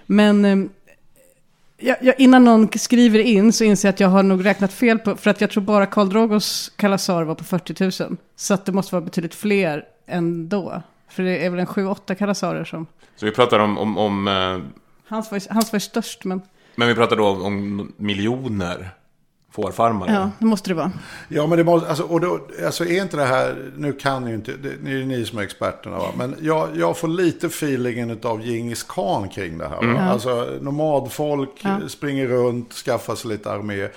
[0.06, 0.70] Men eh,
[1.78, 5.00] jag, jag, innan någon skriver in så inser jag att jag har nog räknat fel
[5.00, 8.18] på, för att jag tror bara Karl Drogos kalasar var på 40 000.
[8.36, 10.82] Så att det måste vara betydligt fler än då.
[11.10, 12.88] För det är väl en 7-8 kalasarer som...
[13.16, 14.60] Så vi pratar om, om, om eh,
[15.08, 16.42] Hans var, hans var störst, men
[16.76, 18.90] men vi pratar då om, om miljoner
[19.52, 20.12] fårfarmare.
[20.12, 20.92] ja, det måste det vara.
[21.28, 24.36] Ja, men det måste, alltså, och då, alltså är inte det här, nu kan ju
[24.36, 27.48] inte, det, det är ju ni som är experterna va, men jag, jag får lite
[27.48, 29.94] feelingen av Djingis khan kring det här.
[29.94, 30.00] Va?
[30.00, 31.80] Alltså nomadfolk Ja.
[31.88, 33.88] springer runt, skaffar sig lite armé.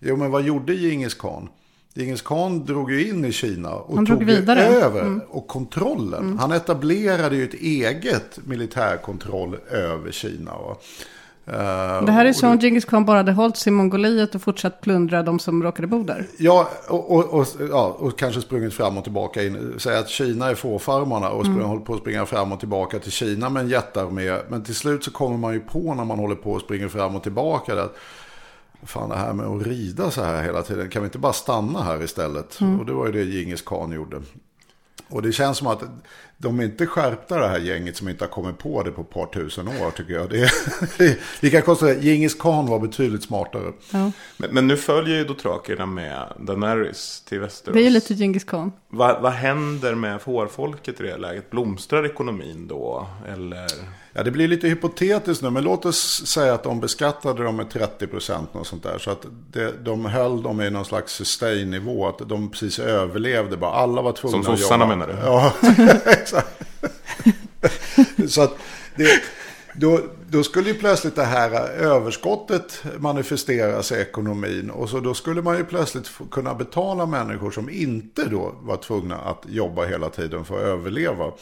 [0.00, 1.48] Jo, men vad gjorde Djingis khan?
[1.94, 6.38] Djingis khan drog ju in i Kina och Han tog över och kontrollen.
[6.40, 10.50] Han etablerade ju ett eget militärkontroll över Kina.
[10.50, 10.76] Va?
[11.46, 14.42] Eh, Det här är som om Djingis khan bara hade hållit sig i Mongoliet och
[14.42, 16.26] fortsatt plundra de som råkade bo där.
[16.38, 19.42] Ja, och, och, och, ja, och kanske sprungit fram och tillbaka.
[19.42, 19.74] In.
[19.78, 23.12] Säg att Kina är fårfarmarna och sprung, håller på att springa fram och tillbaka till
[23.12, 24.36] Kina med en jättearmé.
[24.48, 27.16] Men till slut så kommer man ju på när man håller på och springer fram
[27.16, 27.82] och tillbaka.
[27.82, 27.96] Att,
[28.82, 31.82] fan det här med att rida så här hela tiden, kan vi inte bara stanna
[31.82, 32.58] här istället?
[32.80, 34.22] Och det var ju det Djingis khan gjorde.
[35.08, 35.82] Och det känns som att
[36.42, 39.10] de är inte skärpta det här gänget som inte har kommit på det på ett
[39.10, 40.30] par tusen år tycker jag.
[40.30, 43.72] Det är, vi kan konstatera att Djingis khan var betydligt smartare.
[43.92, 44.12] Ja.
[44.36, 47.74] Men, men nu följer ju dothrakerna med Daenerys till Västerås.
[47.74, 48.72] Det är ju lite Djingis khan.
[48.88, 51.50] Vad, vad händer med fårfolket i det läget?
[51.50, 53.06] Blomstrar ekonomin då?
[53.28, 53.66] Eller?
[54.12, 57.70] Ja, det blir lite hypotetiskt nu, men låt oss säga att de beskattade dem med
[57.70, 58.98] 30 procent och sånt där.
[58.98, 63.72] Så att det, de höll dem i någon slags sustain-nivå, att de precis överlevde bara.
[63.72, 64.96] Alla var tvungna Som att sossarna jobba.
[64.96, 65.18] menar du?
[65.26, 65.52] Ja,
[66.12, 66.48] exakt.
[68.28, 68.56] så att
[68.96, 69.22] det,
[69.74, 74.70] då, då skulle ju plötsligt det här överskottet manifestera sig i ekonomin.
[74.70, 79.16] Och så då skulle man ju plötsligt kunna betala människor som inte då var tvungna
[79.16, 81.32] att jobba hela tiden för att överleva.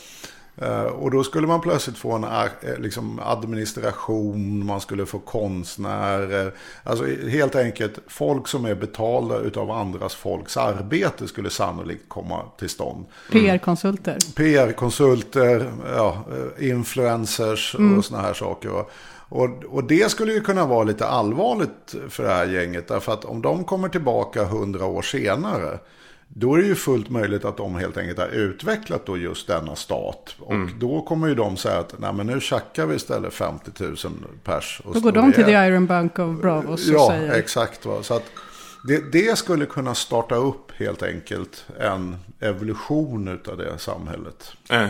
[0.61, 6.53] Eh, Och då skulle man plötsligt få en eh, liksom administration, man skulle få konstnärer.
[6.85, 12.69] Alltså helt enkelt folk som är betalda utav andras folks arbete skulle sannolikt komma till
[12.69, 13.05] stånd.
[13.31, 14.17] PR-konsulter.
[14.37, 16.25] PR-konsulter, ja,
[16.59, 18.85] eh, influencers och såna här saker.
[19.33, 22.89] Och, och det skulle ju kunna vara lite allvarligt för det här gänget.
[22.89, 25.79] Därför att om de kommer tillbaka hundra år senare.
[26.35, 29.77] Då är det ju fullt möjligt att de helt enkelt har utvecklat då just denna
[29.77, 30.37] stat.
[30.41, 33.97] Och då kommer ju de säga att Nej, men nu tjackar vi istället 50 000
[34.45, 34.81] pers.
[34.85, 37.33] Och Då går de till The ihjäl." Iron Bank of Bravos och Ja, säger...
[37.33, 37.87] exakt.
[37.87, 38.03] Va?
[38.03, 38.25] Så att
[38.89, 44.53] det, det skulle kunna starta upp helt enkelt en evolution utav det samhället.
[44.71, 44.89] Eh.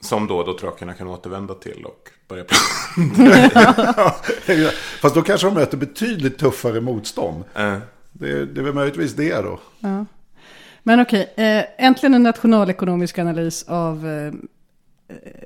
[0.00, 2.44] Som då dothrakerna kan återvända till och börja
[5.00, 7.44] Fast då kanske de möter betydligt tuffare motstånd.
[7.54, 7.76] eh.
[8.18, 9.60] Det, det är väl möjligtvis det då.
[10.82, 14.32] Men okej, eh, äntligen en nationalekonomisk analys av eh,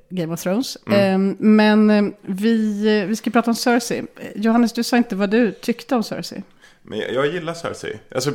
[0.08, 0.76] Game of Thrones.
[0.76, 3.98] Eh, men eh, vi, eh, vi ska prata om Cersei.
[3.98, 6.42] Eh, Johannes, du sa inte vad du tyckte om Cersei.
[6.82, 7.98] Men jag, jag gillar Cersei.
[8.14, 8.32] Alltså,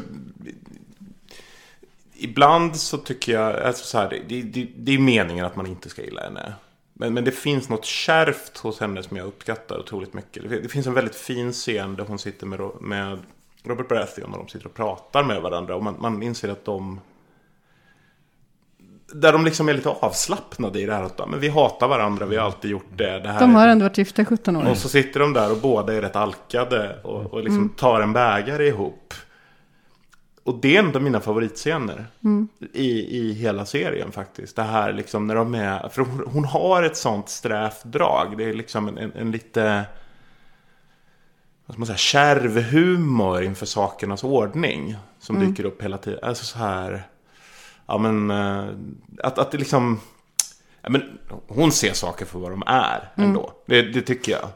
[2.14, 5.90] ibland så tycker jag, alltså så här, det, det, det är meningen att man inte
[5.90, 6.54] ska gilla henne.
[6.94, 10.50] Men, men det finns något kärvt hos henne som jag uppskattar otroligt mycket.
[10.50, 13.20] Det, det finns en väldigt fin scen där hon sitter med, med
[13.68, 15.76] Robert Baratheon och de sitter och pratar med varandra.
[15.76, 17.00] Och man, man inser att de...
[19.14, 22.36] Där de liksom är lite avslappnade i det här att men vi hatar varandra, vi
[22.36, 23.20] har alltid gjort det.
[23.20, 24.70] det här De har ändå varit gifta i 17 år.
[24.70, 28.14] och så sitter de där och båda är rätt alkade och, och liksom tar en
[28.14, 29.14] bägare ihop.
[30.48, 32.06] Och det är en av mina favoritscener
[32.74, 34.56] i, i hela serien faktiskt.
[34.56, 38.38] Det här liksom när de är, för hon, hon har ett sånt strävt drag.
[38.38, 39.86] Det är liksom en, en, en lite,
[41.68, 44.96] vad ska man säga, kärv humor inför sakernas ordning.
[45.20, 46.20] Som dyker upp hela tiden.
[46.24, 47.04] Alltså så här,
[47.86, 48.66] ja men, eh,
[49.24, 50.00] att, att det liksom,
[50.82, 51.02] ja, men
[51.48, 53.52] hon ser saker för vad de är ändå.
[53.66, 54.50] Det, det tycker jag.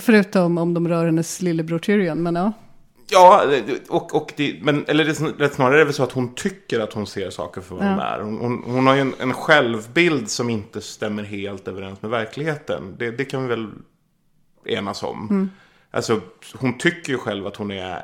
[0.00, 2.52] Förutom om de rör hennes lillebror Tyrion, men ja.
[3.10, 3.44] Ja,
[3.88, 5.04] och, och det, men, eller
[5.38, 7.84] det, snarare är det väl så att hon tycker att hon ser saker för vad
[7.84, 8.20] de är.
[8.20, 12.96] Hon, hon, hon har ju en, en självbild som inte stämmer helt överens med verkligheten.
[12.98, 13.68] Det, det kan vi väl
[14.64, 15.50] enas om.
[15.98, 16.20] Alltså,
[16.54, 18.02] hon tycker ju själv att hon är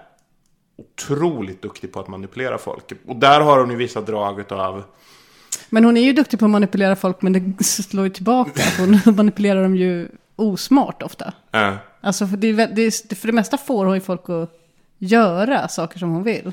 [0.77, 2.93] otroligt duktig på att manipulera folk.
[3.07, 4.83] Och där har hon ju vissa drag av...
[5.71, 8.63] Men hon är ju duktig på att manipulera folk, men det slår ju tillbaka.
[8.79, 11.33] Hon manipulerar dem ju osmart ofta.
[11.53, 14.51] Eh, Alltså för det, det, för det mesta får hon ju folk att
[14.99, 16.53] göra saker som hon vill.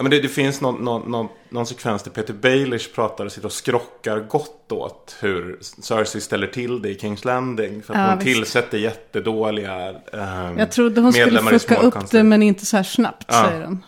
[0.00, 3.32] Ja, men det, det finns någon, någon, någon, någon sekvens där Peter Baelish pratar och
[3.32, 7.82] sitter och skrockar gott åt hur Cersei ställer till det i Kings Landing.
[7.82, 8.26] För att Ja, hon visst.
[8.36, 13.24] tillsätter jättedåliga ehm, Jag trodde hon skulle fucka upp det, men inte så här snabbt,
[13.28, 13.44] Ja.
[13.48, 13.82] säger den.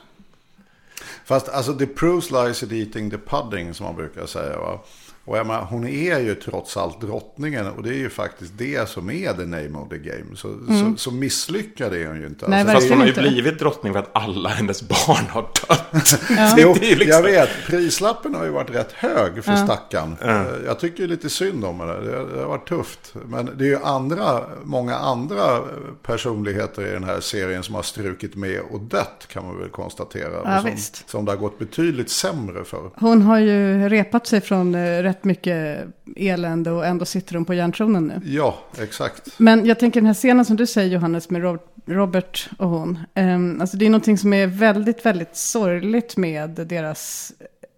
[1.24, 4.58] Fast alltså the proof lies in eating the pudding som man brukar säga.
[4.58, 4.80] Va?
[5.24, 8.88] Och jag menar, hon är ju trots allt drottningen och det är ju faktiskt det
[8.88, 10.24] som är the name of the game.
[10.36, 12.46] Så, så, så misslyckad är hon ju inte.
[12.46, 12.50] Mm.
[12.50, 16.20] Nej, Alltså, Fast hon har ju blivit drottning för att alla hennes barn har dött.
[16.58, 17.48] Jo, Det är liksom- jag vet.
[17.66, 20.16] Prislappen har ju varit rätt hög för stackarn.
[20.22, 21.86] Eh, Jag tycker lite synd om det.
[21.86, 23.14] Det det har varit tufft.
[23.26, 25.60] Men det är ju andra, många andra
[26.02, 30.30] personligheter i den här serien som har strukit med och dött kan man väl konstatera.
[30.44, 31.10] Ja, som, visst.
[31.10, 32.90] som det har gått betydligt sämre för.
[32.94, 37.54] Hon har ju repat sig från eh, rätt mycket elände och ändå sitter hon på
[37.54, 38.20] järntronen nu.
[38.30, 39.38] Ja, exakt.
[39.38, 42.98] Men jag tänker den här scenen som du säger Johannes med Rob- Robert och hon.
[43.14, 47.32] ehm, alltså det är någonting som är väldigt, väldigt sorgligt med deras...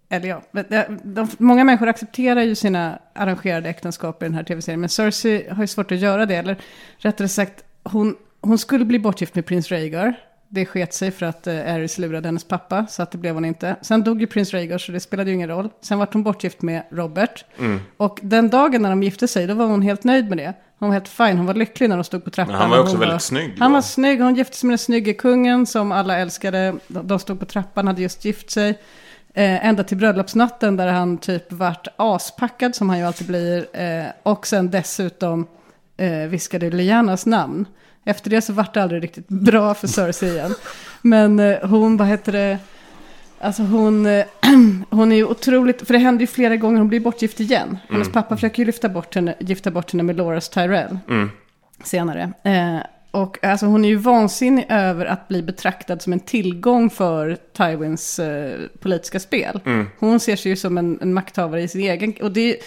[0.09, 4.79] Eller ja, de, de, många människor accepterar ju sina arrangerade äktenskap i den här tv-serien.
[4.79, 6.35] Men Cersei har ju svårt att göra det.
[6.35, 6.57] Eller
[6.97, 10.13] rättare sagt, hon, hon skulle bli bortgift med prins Rhaegar.
[10.49, 13.45] Det sket sig för att eh, Aerys lurade hennes pappa, så att det blev hon
[13.45, 13.75] inte.
[13.81, 15.69] Sen dog ju prins Rhaegar, så det spelade ju ingen roll.
[15.81, 17.45] Sen var hon bortgift med Robert.
[17.59, 17.79] Mm.
[17.97, 20.53] Och den dagen när de gifte sig, då var hon helt nöjd med det.
[20.79, 22.51] Hon var helt fin, hon var lycklig när de stod på trappan.
[22.51, 23.73] Men han var också väldigt snygg Han då.
[23.73, 26.75] var snygg, hon gifte sig med den snygge kungen som alla älskade.
[26.87, 28.69] De de stod på trappan, hade just gift sig.
[29.33, 33.79] Eh, ända till bröllopsnatten där han typ vart aspackad som han ju alltid blir.
[33.79, 35.47] Eh, och sen dessutom
[35.97, 37.65] eh, viskade Lyannas namn.
[38.05, 40.53] Efter det så vart det aldrig riktigt bra för Cersei igen.
[41.01, 42.57] Men eh, hon, vad heter det?
[43.39, 44.25] Alltså hon, eh,
[44.89, 47.77] hon är ju otroligt, för det händer ju flera gånger, hon blir bortgift igen.
[47.89, 51.29] Hennes pappa försöker ju lyfta bort henne, gifta bort henne med Loras Tyrell Mm.
[51.83, 52.33] senare.
[52.43, 52.77] Eh,
[53.11, 58.19] och alltså hon är ju vansinnig över att bli betraktad som en tillgång för Tywins
[58.19, 59.59] eh, politiska spel.
[59.99, 62.13] Hon ser sig ju som en, en makthavare i sin egen...
[62.21, 62.57] Och det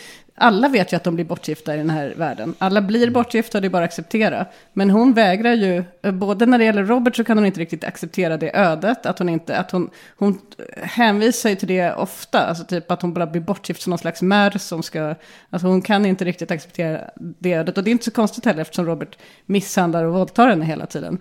[0.41, 2.55] alla vet ju att de blir bortgifta i den här världen.
[2.59, 4.47] Alla blir bortgifta, det är bara att acceptera.
[4.73, 8.37] Men hon vägrar ju, både när det gäller Robert så kan hon inte riktigt acceptera
[8.37, 9.07] det ödet.
[9.07, 10.39] Att hon inte, att hon, hon
[10.83, 12.47] hänvisar ju till det ofta.
[12.47, 15.15] Alltså typ att hon bara blir bortgift som någon slags mär som ska,
[15.51, 17.79] alltså hon kan inte riktigt acceptera det ödet.
[17.79, 21.19] Och det är inte så konstigt heller eftersom Robert misshandlar och våldtar henne hela tiden.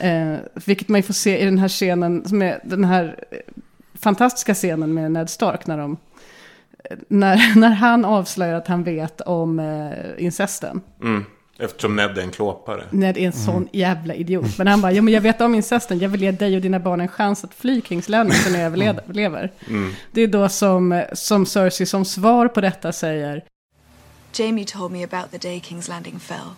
[0.00, 3.38] Eh, vilket man ju får se i den här scenen, som är den här eh,
[3.94, 5.96] fantastiska scenen med Ned Stark när de
[7.08, 10.80] när, när han avslöjar att han vet om eh, incesten.
[11.02, 11.24] Mm.
[11.58, 12.84] Eftersom Ned är en klåpare.
[12.90, 14.58] Ned är en sån jävla idiot.
[14.58, 16.78] Men han bara, ja men jag vet om incesten, jag vill ge dig och dina
[16.78, 19.52] barn en chans att fly Kings Landing så ni överlever.
[20.12, 23.42] Det är då som, som Cersei som svar på detta säger,
[24.38, 26.56] Jamie told me about the day King's Landing fell.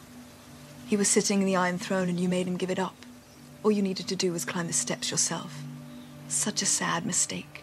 [0.89, 3.07] He was sitting in the Iron Throne and you made him give it up.
[3.63, 5.63] All you needed to do was climb the steps yourself.
[6.29, 7.58] Such a sad mistake.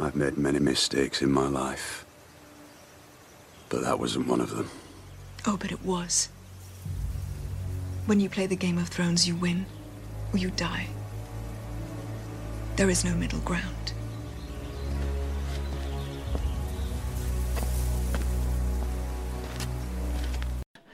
[0.00, 2.04] I've made many mistakes in my life.
[3.68, 4.70] But that wasn't one of them.
[5.46, 6.28] Oh, but it was.
[8.06, 9.66] When you play the Game of Thrones, you win
[10.32, 10.86] or you die.
[12.76, 13.77] There is no middle ground.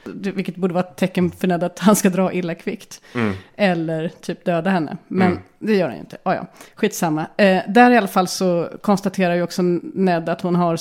[0.07, 3.01] Vilket borde vara ett tecken för Ned att han ska dra illa kvickt.
[3.57, 4.97] Eller typ döda henne.
[5.09, 6.17] Men det gör han ju inte.
[6.25, 6.47] Oh, ja.
[6.75, 7.27] Skitsamma.
[7.37, 10.79] Eh, där i alla fall så konstaterar ju också Ned att hon har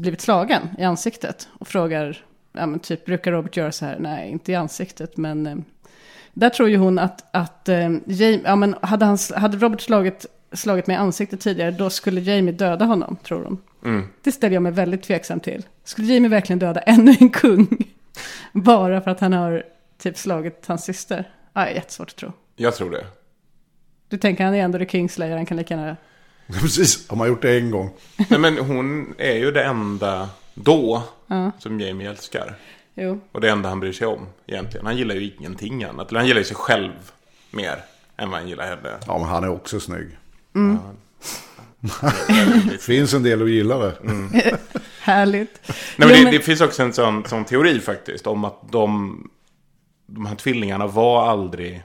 [0.00, 1.48] blivit slagen i ansiktet.
[1.52, 3.96] Och frågar, ja men typ, brukar Robert göra så här?
[3.98, 5.46] Nej, inte i ansiktet, men...
[5.46, 5.56] Eh,
[6.32, 10.26] där tror ju hon att, att eh, Jamie, ja men hade, han, hade Robert slagit,
[10.52, 13.58] slagit mig i ansiktet tidigare, då skulle Jamie döda honom, tror hon.
[14.22, 15.66] Det ställer jag mig väldigt tveksam till.
[15.84, 17.68] Skulle Jamie verkligen döda ännu en kung?
[18.52, 19.62] Bara för att han har
[19.98, 21.30] typ slagit hans syster?
[21.52, 22.32] Ja, är jättesvårt att tro.
[22.56, 23.06] Jag tror det.
[24.08, 25.96] Du tänker han är ändå the Kingslayer, han kan lika gärna...
[26.60, 27.90] Precis, har man gjort det en gång.
[28.30, 31.02] Nej, men hon är ju det enda då
[31.58, 32.54] som Jamie älskar.
[32.94, 33.20] Jo.
[33.32, 34.86] Och det enda han bryr sig om egentligen.
[34.86, 36.08] Han gillar ju ingenting annat.
[36.08, 36.92] Eller han gillar ju sig själv
[37.50, 37.84] mer
[38.16, 38.98] än vad han gillar henne.
[39.06, 40.08] Ja, men han är också snygg.
[40.54, 40.78] Mm.
[42.70, 43.94] Det finns en del att gilla det.
[45.00, 45.60] Härligt.
[45.96, 48.26] Nej, men det, det finns också en sån, sån teori faktiskt.
[48.26, 49.30] Om att de,
[50.06, 51.82] de här tvillingarna var aldrig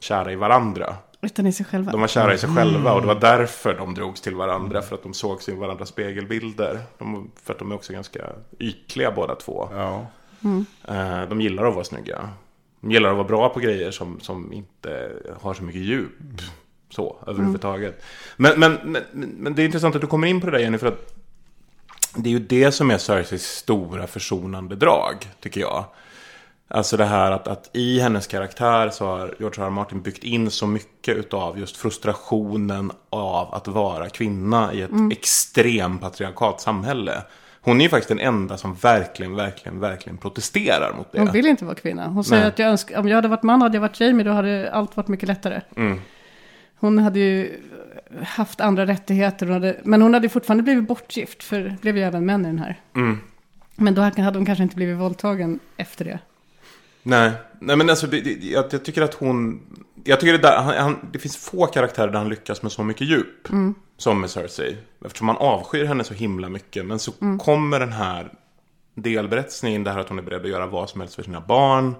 [0.00, 0.96] kära i varandra.
[1.22, 1.92] Utan i sig själva.
[1.92, 4.82] De var kära i sig själva och det var därför de drogs till varandra.
[4.82, 6.80] För att de såg sig i varandras spegelbilder.
[6.98, 8.20] De, för att de är också ganska
[8.58, 9.68] ytliga båda två.
[9.72, 10.06] Ja.
[10.44, 10.66] Mm.
[10.88, 12.28] Eh, De gillar att vara snygga.
[12.80, 16.12] De gillar att vara bra på grejer som, som inte har så mycket djup.
[16.92, 18.02] Så, överhuvudtaget.
[18.36, 20.78] Men, men, men, men det är intressant att du kommer in på det där Jenny.
[20.78, 21.14] För att
[22.16, 25.84] det är ju det som är Cerseis stora försonande drag, tycker jag.
[26.68, 29.66] Alltså det här att, att i hennes karaktär så har George R.
[29.66, 29.70] R.
[29.70, 35.98] Martin byggt in så mycket utav just frustrationen av att vara kvinna i ett extrem
[35.98, 37.22] patriarkat samhälle.
[37.60, 41.18] Hon är ju faktiskt den enda som verkligen, verkligen, verkligen protesterar mot det.
[41.18, 42.08] Hon vill inte vara kvinna.
[42.08, 42.48] Hon säger Nej.
[42.48, 44.96] att jag önskar, om jag hade varit man hade jag varit Jamie, då hade allt
[44.96, 45.60] varit mycket lättare.
[45.76, 46.00] Mm.
[46.82, 47.60] Hon hade ju
[48.22, 52.02] haft andra rättigheter, hon hade, men hon hade fortfarande blivit bortgift, för det blev ju
[52.02, 52.80] även män i den här.
[52.96, 53.18] Mm.
[53.76, 56.18] Men då hade hon kanske inte blivit våldtagen efter det.
[57.02, 59.60] Nej, nej men alltså det, det, jag, jag tycker att hon...
[60.04, 62.82] Jag tycker det, där, han, han, det finns få karaktärer där han lyckas med så
[62.82, 63.48] mycket djup.
[63.96, 64.76] Som med Cersei.
[65.04, 66.86] Eftersom man avskyr henne så himla mycket.
[66.86, 68.32] Men så kommer den här
[68.94, 69.84] delberättelsen in.
[69.84, 71.94] Det här att hon är beredd att göra vad som helst för sina barn.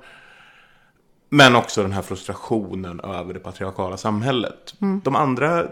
[1.34, 4.74] Men också den här frustrationen över det patriarkala samhället.
[5.04, 5.66] De andra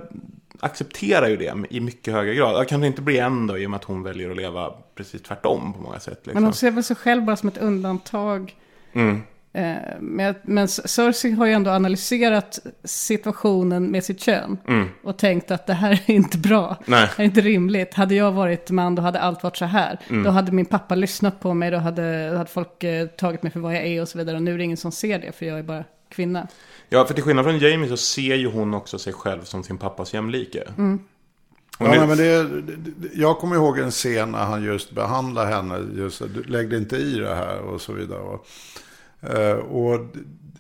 [0.61, 2.55] accepterar ju det i mycket högre grad.
[2.55, 4.73] Jag kan det inte bli en då i och med att hon väljer att leva
[4.95, 6.21] precis tvärtom på många sätt.
[6.23, 6.35] Liksom.
[6.35, 8.57] Men hon ser väl sig själv bara som ett undantag.
[8.93, 9.23] Mm.
[9.53, 14.59] Eh, men, men Cersei har ju ändå analyserat situationen med sitt kön.
[15.03, 16.67] Och tänkt att det här är inte bra.
[16.67, 16.77] Mm.
[16.87, 17.09] Nej.
[17.17, 17.95] Det är inte rimligt.
[17.95, 19.99] Hade jag varit man då hade allt varit så här.
[20.09, 20.23] Mm.
[20.23, 21.71] Då hade min pappa lyssnat på mig.
[21.71, 24.37] Då hade, då hade folk eh, tagit mig för vad jag är och så vidare.
[24.37, 26.47] Och nu är det ingen som ser det för jag är bara kvinna.
[26.89, 29.79] Ja, för till skillnad från Jamie så ser ju hon också sig själv som sin
[29.79, 30.63] pappas jämlike.
[30.79, 30.99] Mm.
[31.79, 35.79] Ja, nej, men det, det- jag kommer ihåg en scen när han just behandlar henne.
[35.97, 38.19] Just, du lägg dig inte i det här och så vidare.
[38.21, 38.47] Och,
[39.71, 40.01] och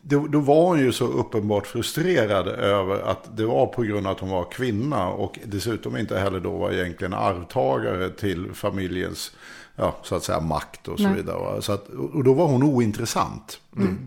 [0.03, 4.13] då, då var hon ju så uppenbart frustrerad över att det var på grund av
[4.13, 5.09] att hon var kvinna.
[5.09, 9.33] Och dessutom inte heller då var egentligen arvtagare till familjens
[9.77, 11.15] ja, så att säga makt och så Nej.
[11.15, 11.63] vidare.
[11.63, 13.61] Så att, och då var hon ointressant.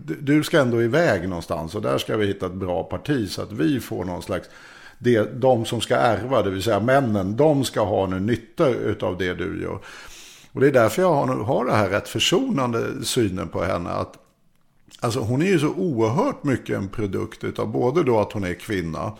[0.04, 3.42] Du, du ska ändå iväg någonstans och där ska vi hitta ett bra parti så
[3.42, 4.48] att vi får någon slags
[4.98, 8.64] det, de som ska ärva, det vill säga männen, de ska ha nu nytta
[9.00, 9.78] av det du gör.
[10.52, 13.90] Och det är därför jag har, har det här rätt försonande synen på henne.
[13.90, 14.18] Att,
[15.00, 18.54] alltså hon är ju så oerhört mycket en produkt av både då att hon är
[18.54, 19.12] kvinna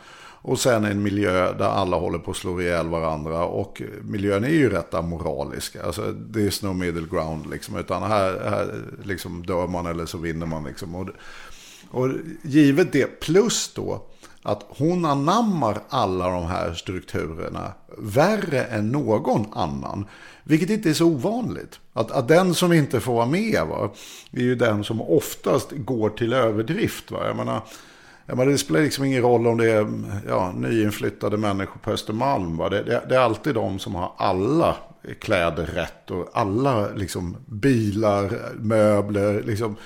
[0.46, 3.44] och sen en miljö där alla håller på att slå ihjäl varandra.
[3.44, 5.76] Och miljön är ju rätt amoralisk.
[5.76, 7.76] Alltså det är no middle ground liksom.
[7.76, 10.94] Utan här, här liksom dör man eller så vinner man liksom.
[10.94, 11.08] Och,
[11.90, 12.08] och
[12.42, 14.06] givet det plus då
[14.46, 20.06] att hon anammar alla de här strukturerna värre än någon annan.
[20.42, 21.80] Vilket inte är så ovanligt.
[21.92, 23.90] Att, att den som inte får vara med va,
[24.32, 27.10] är ju den som oftast går till överdrift.
[27.10, 27.26] Va?
[27.26, 27.60] Jag menar,
[28.26, 29.86] jag menar, det spelar liksom ingen roll om det är
[30.28, 32.56] ja, nyinflyttade människor på Östermalm.
[32.56, 32.68] Va?
[32.68, 34.76] Det, det, det är alltid de som har alla
[35.20, 39.42] kläder rätt och alla liksom, bilar, möbler.
[39.42, 39.76] Liksom,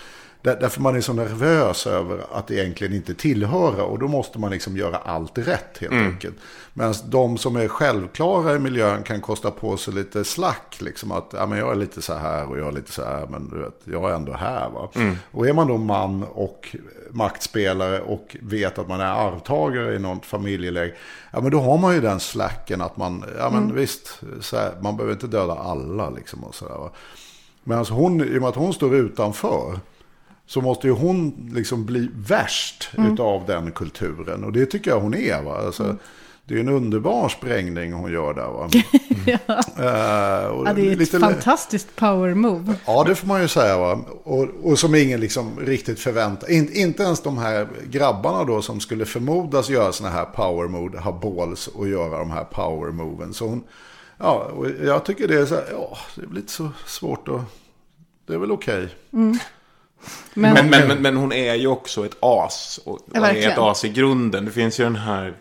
[0.43, 3.83] där, därför man är så nervös över att egentligen inte tillhöra.
[3.83, 6.37] Och då måste man liksom göra allt rätt helt enkelt.
[6.73, 10.77] Medan de som är självklara i miljön kan kosta på sig lite slack.
[10.81, 13.27] Liksom att ja, men jag är lite så här och jag är lite så här.
[13.27, 14.71] Men du vet, jag är ändå här.
[14.71, 14.89] Va?
[15.31, 16.77] Och är man då man och
[17.11, 20.95] maktspelare och vet att man är arvtagare i något familjeläge.
[21.31, 24.73] Ja men då har man ju den slacken att man, ja men visst, så här,
[24.81, 26.79] man behöver inte döda alla liksom och sådär.
[26.79, 26.91] Va?
[27.65, 29.79] Men alltså hon, i och med att hon står utanför
[30.49, 34.45] så måste ju hon liksom bli värst utav den kulturen.
[34.45, 35.43] Och det tycker jag hon är.
[35.43, 35.59] Va?
[35.67, 35.97] Alltså,
[36.45, 38.47] Det är en underbar sprängning hon gör där.
[38.47, 38.69] Va?
[39.79, 42.75] Eh, och Ja, det är ett fantastiskt power move.
[42.87, 43.79] Ja, det får man ju säga.
[43.79, 44.01] Va?
[44.25, 46.51] Och, och som ingen liksom riktigt förväntar.
[46.51, 50.99] In, inte ens de här grabbarna då som skulle förmodas göra sådana här power move
[50.99, 53.35] har balls och göra de här power moven.
[53.35, 53.63] Så hon,
[54.19, 54.51] ja,
[54.85, 57.41] jag tycker det är så här, ja, det är lite så svårt att,
[58.27, 58.89] det är väl okej.
[60.35, 62.81] Men, Men, men, men, men hon är ju också ett as.
[62.85, 64.45] Och, och är ett as i grunden.
[64.45, 65.35] Det finns ju den här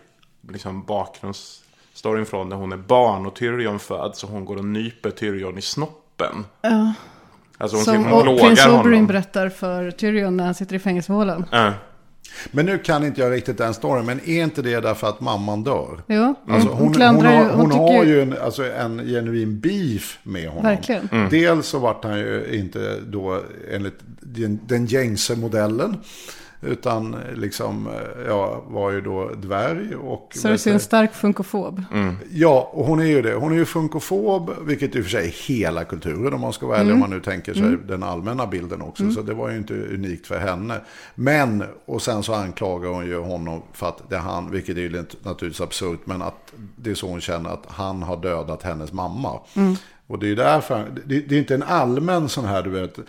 [0.50, 4.24] liksom, bakgrundsstoryn från när hon är barn och Tyrion föds.
[4.24, 6.46] Och hon går och nyper Tyrion i snoppen.
[6.62, 6.94] Ja.
[7.58, 10.80] Alltså hon, som hon och plågar prins Oberyn berättar för Tyrion när han sitter i
[10.80, 11.46] fängelsehålan.
[11.52, 11.74] Ja.
[12.52, 14.06] Men nu kan inte jag riktigt den storyn.
[14.06, 16.04] Men är inte det därför att mamman dör?
[16.08, 18.10] Jo, hon, Alltså, hon, hon, hon, har, ju, hon hon har ju...
[18.10, 20.64] ju en, alltså en genuin beef med honom.
[20.64, 21.10] Verkligen.
[21.12, 21.30] Mm.
[21.30, 25.98] Dels så vart han ju inte då enligt den, den gängse modellen.
[26.62, 27.90] Utan liksom,
[28.28, 30.32] ja, var ju då dvärg och...
[30.36, 31.84] Cersei är en stark funkofob.
[31.94, 32.16] Mm.
[32.32, 33.34] Ja, och hon är ju det.
[33.34, 36.68] Hon är ju funkofob, vilket i och för sig är hela kulturen om man ska
[36.68, 36.94] vara ärlig.
[36.94, 39.12] Om man nu tänker sig den allmänna bilden också.
[39.12, 40.82] Så det var ju inte unikt för henne.
[41.16, 44.82] Men, och sen så anklagar hon ju honom för att det är han, vilket är
[44.82, 48.94] ju naturligtvis absurt, men att det är så hon känner att han har dödat hennes
[48.94, 49.40] mamma.
[50.08, 53.00] Och det är ju därför, det, det är inte en allmän sån här, du vet,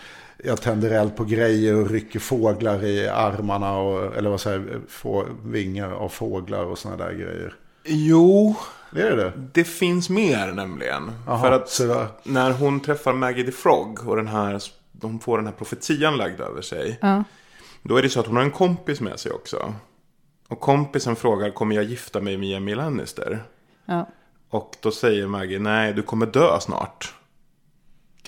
[0.45, 5.27] jag tänder eld på grejer och rycker fåglar i armarna, och, eller vad säger få,
[5.45, 7.55] vingar av fåglar och såna där grejer.
[7.85, 8.57] Jo,
[8.91, 9.33] Det är det.
[9.53, 11.11] det finns mer nämligen.
[11.27, 12.07] Jaha, För att så där.
[12.23, 16.41] när hon träffar Maggie the Frog och den här, de får den här profetian lagd
[16.41, 16.99] över sig.
[17.03, 17.25] Ja.
[17.83, 19.75] Då är det så att hon har en kompis med sig också.
[20.49, 23.43] Och kompisen frågar, kommer jag gifta mig med Jamie Lannister?
[23.87, 24.09] Ja.
[24.51, 27.15] Och då säger Maggie, nej du kommer dö snart.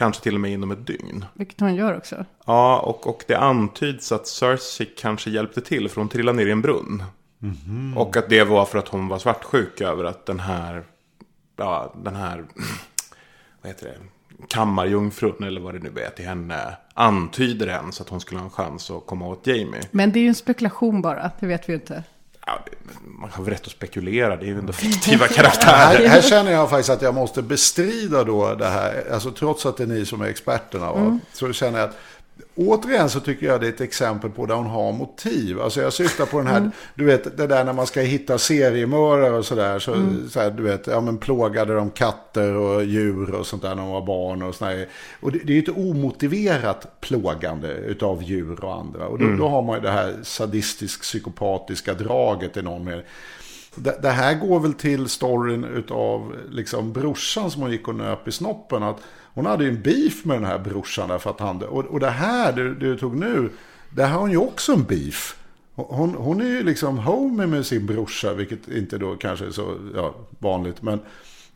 [0.00, 1.24] Kanske till och med inom ett dygn.
[1.34, 2.24] Vilket hon gör också.
[2.46, 6.50] Ja, och, och det antyds att Cersei kanske hjälpte till för hon trillade ner i
[6.50, 7.02] en brunn.
[7.96, 10.84] Och att det var för att hon var svartsjuk över att den här,
[11.56, 12.44] ja, den här,
[13.62, 13.96] vad heter det,
[14.48, 18.50] kammarjungfrun eller vad det nu är till henne antyder ens att hon skulle ha en
[18.50, 19.82] chans att komma åt Jamie.
[19.90, 22.04] Men det är ju en spekulation bara, det vet vi ju inte.
[22.50, 22.58] Ja,
[23.04, 25.98] man har väl rätt att spekulera, det är ju ändå fiktiva karaktärer.
[25.98, 29.04] Här, här känner jag faktiskt att jag måste bestrida då det här.
[29.12, 30.92] Alltså trots att det är ni som är experterna.
[30.92, 31.18] Va?
[31.32, 31.96] Så känner jag att
[32.54, 35.60] återigen så tycker jag det är ett exempel på där hon har motiv.
[35.60, 39.38] Alltså jag syftar på den här, du vet det där när man ska hitta seriemördare
[39.38, 39.78] och sådär.
[39.78, 39.96] Så,
[40.30, 43.82] så här, du vet, ja men plågade de katter och djur och sånt där när
[43.82, 44.88] de var barn och sådär.
[45.20, 49.06] Och det, det är ju ett omotiverat plågande utav djur och andra.
[49.06, 53.04] Och då, då har man ju det här sadistisk psykopatiska draget i någon mening.
[53.74, 58.28] Det, det här går väl till storyn utav liksom brorsan som hon gick och nöp
[58.28, 58.82] i snoppen.
[58.82, 58.98] Att
[59.34, 61.08] hon hade ju en beef med den här brorsan.
[61.08, 63.50] Därför att han, och, och det här du, du tog nu,
[63.90, 65.36] det har hon ju också en beef.
[65.74, 69.74] Hon, hon är ju liksom homie med sin brorsa, vilket inte då kanske är så
[69.94, 70.82] ja, vanligt.
[70.82, 71.00] Men,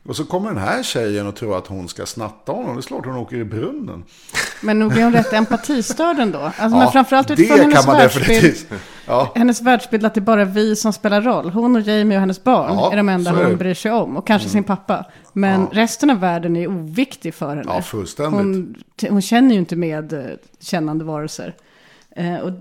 [0.09, 2.75] och så kommer den här tjejen och tror att hon ska snatta honom.
[2.77, 4.05] Det är klart hon åker i brunnen.
[4.63, 6.39] Men nog är hon rätt empatistörd ändå.
[6.39, 8.57] Alltså, Ja, men framförallt det utifrån hennes världsbild.
[9.07, 9.33] Ja.
[9.35, 11.51] Hennes världsbild att det är bara vi som spelar roll.
[11.51, 13.35] Hon och Jamie och hennes barn Ja, är de enda är.
[13.35, 13.47] Mm.
[13.47, 14.17] hon bryr sig om.
[14.17, 15.05] Och kanske sin pappa.
[15.33, 17.63] Men resten av världen är oviktig för henne.
[17.67, 18.39] Ja, fullständigt.
[18.39, 18.75] Hon,
[19.11, 20.21] hon känner ju inte med eh,
[20.61, 21.55] kännande varelser.
[22.17, 22.53] Eh, och,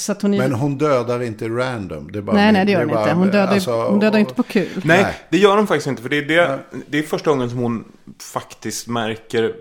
[0.00, 0.30] så att hon.
[0.36, 2.12] Men hon dödar inte random.
[2.12, 3.14] Det är bara, nej, nej, det gör är hon bara- inte.
[3.14, 4.68] Hon dödar, alltså, hon dödar ju inte på kul.
[4.84, 5.14] Nej, Nej.
[5.30, 6.02] det gör hon faktiskt inte.
[6.02, 6.58] För det är, det,
[6.88, 7.84] det är första gången som hon
[8.32, 9.54] faktiskt märker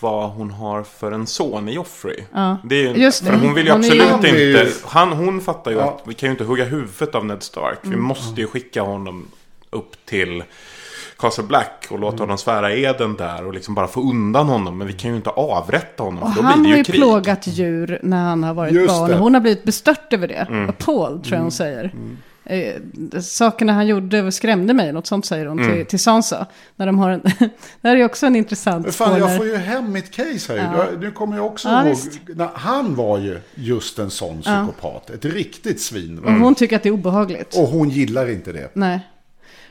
[0.00, 2.16] vad hon har för en son i Joffrey.
[2.32, 3.30] Ja, Det är, just det.
[3.30, 4.72] För hon vill ju Hon absolut ju- inte...
[4.84, 5.84] Han, hon fattar ju Ja.
[6.02, 7.78] att vi kan ju inte hugga huvudet av Ned Stark.
[7.84, 7.96] Mm.
[7.96, 9.26] Vi måste ju skicka honom
[9.70, 10.44] upp till
[11.24, 14.78] Castle Black och låta honom svära eden där och liksom bara få undan honom.
[14.78, 16.78] Men vi kan ju inte avrätta honom Och för då han blir har det ju
[16.78, 16.96] ju krig.
[16.96, 19.08] plågat djur när han har varit Just barn.
[19.08, 19.14] det.
[19.16, 20.46] Och hon har blivit bestört över det.
[20.50, 20.72] Mm.
[20.72, 21.92] Paul tror jag hon säger.
[22.46, 22.72] Eh,
[23.20, 25.72] sakerna han gjorde skrämde mig, något sånt säger hon Mm.
[25.74, 26.46] till, till Sansa.
[26.76, 27.20] När de har en,
[27.80, 30.72] det här är också en intressant fan, jag får ju hem mitt case här.
[30.78, 30.86] Ja.
[31.00, 31.96] Nu kommer jag också Ja, ihåg.
[32.36, 35.10] när Han var ju just en sån psykopat.
[35.10, 36.20] Ett riktigt svin.
[36.24, 37.56] Hon tycker att det är obehagligt.
[37.58, 38.70] Och hon gillar inte det.
[38.74, 39.00] Nej.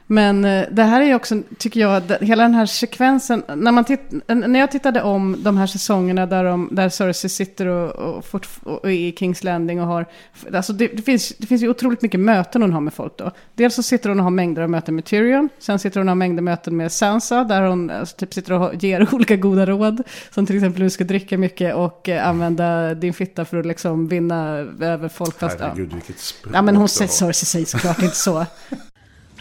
[0.07, 3.43] Men eh, det här är också, tycker jag, hela den här sekvensen.
[3.55, 7.65] När, man titt, när jag tittade om de här säsongerna där, de, där Cersei sitter
[7.65, 10.05] och, och, fort, och i Kings Landing och har...
[10.53, 13.31] Alltså det, det, finns, det finns ju otroligt mycket möten hon har med folk då.
[13.55, 15.49] Dels så sitter hon och har mängder av möten med Tyrion.
[15.59, 17.43] Sen sitter hon och har mängder av möten med Sansa.
[17.43, 20.03] Där hon alltså, typ sitter och ger olika goda råd.
[20.31, 23.65] Som till exempel hur du ska dricka mycket och eh, använda din fitta för att
[23.65, 24.47] liksom vinna
[24.81, 25.39] över folk.
[25.39, 25.65] Fast, ja.
[25.65, 26.89] Herregud, vilket språk ja men hon.
[26.89, 28.45] Cersei säger såklart inte så.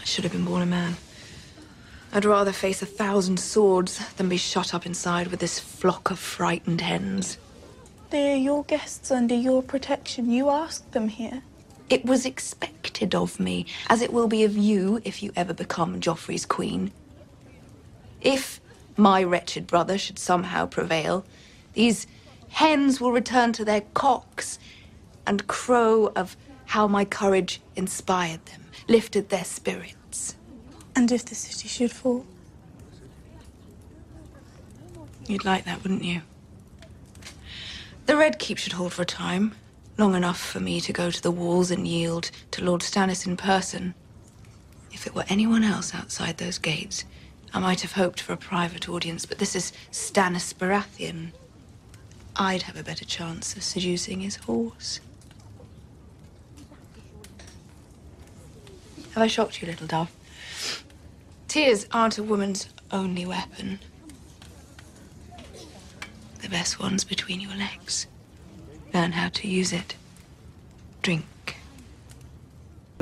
[0.03, 0.97] I should have been born a man.
[2.11, 6.19] I'd rather face a thousand swords than be shut up inside with this flock of
[6.19, 7.37] frightened hens.
[8.09, 10.29] They are your guests under your protection.
[10.29, 11.41] You asked them here.
[11.89, 16.01] It was expected of me, as it will be of you if you ever become
[16.01, 16.91] Joffrey's queen.
[18.19, 18.59] If
[18.97, 21.25] my wretched brother should somehow prevail,
[21.75, 22.07] these
[22.49, 24.59] hens will return to their cocks
[25.25, 26.35] and crow of
[26.65, 30.35] how my courage inspired them, lifted their spirits.
[30.95, 32.25] And if the city should fall,
[35.27, 36.21] You'd like that, wouldn't you?
[38.07, 39.55] The Red Keep should hold for a time,
[39.97, 43.37] long enough for me to go to the walls and yield to Lord Stannis in
[43.37, 43.93] person.
[44.91, 47.05] If it were anyone else outside those gates,
[47.53, 51.31] I might have hoped for a private audience, but this is Stannis Baratheon.
[52.35, 54.99] I'd have a better chance of seducing his horse.
[59.13, 60.11] Have I shocked you, little dove?
[61.47, 63.77] Tears aren't a woman's only weapon.
[66.41, 68.07] The best one's between your legs.
[68.91, 69.95] Learn how to use it.
[71.03, 71.25] Drink.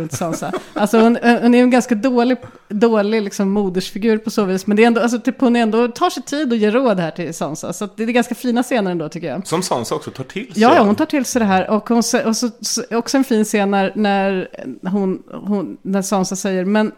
[0.10, 0.52] Sansa.
[0.74, 2.38] Alltså hon, hon är en ganska dålig,
[2.70, 4.68] dålig liksom modersfigur på så vis.
[4.68, 7.00] Men det är ändå, alltså, typ, hon är ändå tar sig tid och ger råd
[7.00, 7.74] här till Sansa.
[7.74, 9.48] Så det är ganska fina scener ändå tycker jag.
[9.48, 10.62] Som Sansa också tar till sig.
[10.62, 11.70] Ja, ja, hon tar till sig det här.
[11.70, 14.50] Och, hon, och så, så, också en fin scen när, när,
[14.90, 16.92] hon, hon, när Sansa säger, men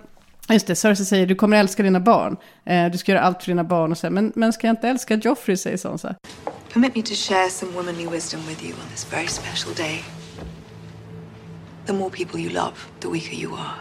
[0.50, 2.38] just det, Cersei säger, du kommer älska dina barn.
[2.66, 3.92] Eh, du ska göra allt för dina barn.
[3.92, 6.16] Och så, men, men ska jag inte älska Joffrey, säger Sansa.
[6.74, 10.23] Permit me to share some womanly wisdom with you on this very special day.
[11.86, 13.78] The more people you love, the weaker you are.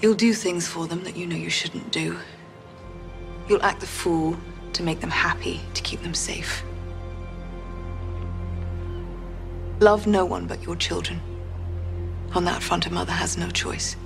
[0.00, 2.18] You'll do things for them that you know you shouldn't do.
[3.48, 4.36] You'll act the fool
[4.74, 6.62] to make them happy, to keep them safe.
[9.80, 11.20] Love no one but your children.
[12.34, 13.96] On that front, a mother has no choice.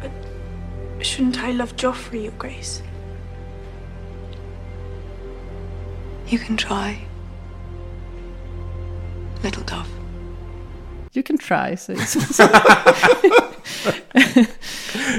[0.00, 0.10] But
[1.00, 2.82] shouldn't I love Joffrey, Your Grace?
[6.26, 7.06] You can try.
[9.44, 9.88] Little dove.
[11.12, 12.48] You can try, säger Sansa.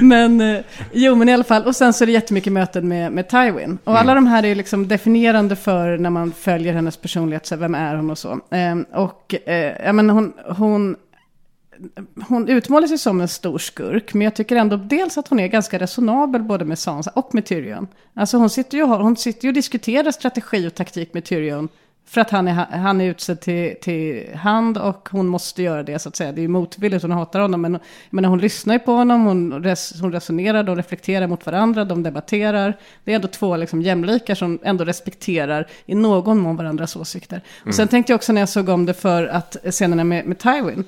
[0.00, 3.12] men, eh, jo men i alla fall, och sen så är det jättemycket möten med,
[3.12, 3.78] med Tywin.
[3.84, 7.60] Och alla de här är liksom definierande för när man följer hennes personlighet, så här,
[7.60, 8.40] vem är hon och så.
[8.50, 10.96] Ehm, och eh, ja, men hon, hon,
[12.28, 15.46] hon utmålar sig som en stor skurk, men jag tycker ändå dels att hon är
[15.48, 17.86] ganska resonabel både med Sansa och med Tyrion.
[18.14, 21.68] Alltså hon sitter ju, hon sitter ju och diskuterar strategi och taktik med Tyrion.
[22.08, 25.98] För att han är, han är utsedd till, till hand och hon måste göra det
[25.98, 26.32] så att säga.
[26.32, 27.62] Det är ju motvilligt, hon hatar honom.
[27.62, 27.78] Men,
[28.10, 32.02] men hon lyssnar ju på honom, hon, res, hon resonerar, de reflekterar mot varandra, de
[32.02, 32.76] debatterar.
[33.04, 37.40] Det är ändå två liksom jämlikar som ändå respekterar i någon mån varandras åsikter.
[37.66, 40.38] Och sen tänkte jag också när jag såg om det för att scenerna med, med
[40.38, 40.84] Tywin.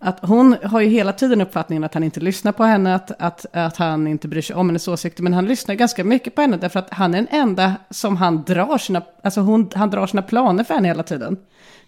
[0.00, 3.46] Att hon har ju hela tiden uppfattningen att han inte lyssnar på henne, att, att,
[3.52, 5.22] att han inte bryr sig om hennes åsikter.
[5.22, 8.42] Men han lyssnar ganska mycket på henne därför att han är den enda som han
[8.42, 11.36] drar sina, alltså hon, han drar sina planer för henne hela tiden.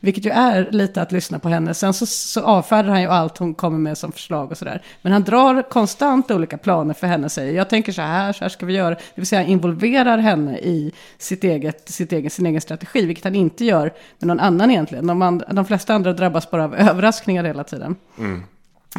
[0.01, 1.75] Vilket ju är lite att lyssna på henne.
[1.75, 4.83] Sen så, så avfärdar han ju allt hon kommer med som förslag och sådär.
[5.03, 7.29] Men han drar konstant olika planer för henne.
[7.29, 8.95] Säger jag tänker så här, så här ska vi göra.
[8.95, 13.07] Det vill säga involverar henne i sitt eget, sitt egen, sin egen strategi.
[13.07, 15.07] Vilket han inte gör med någon annan egentligen.
[15.07, 17.97] De, and, de flesta andra drabbas bara av överraskningar hela tiden.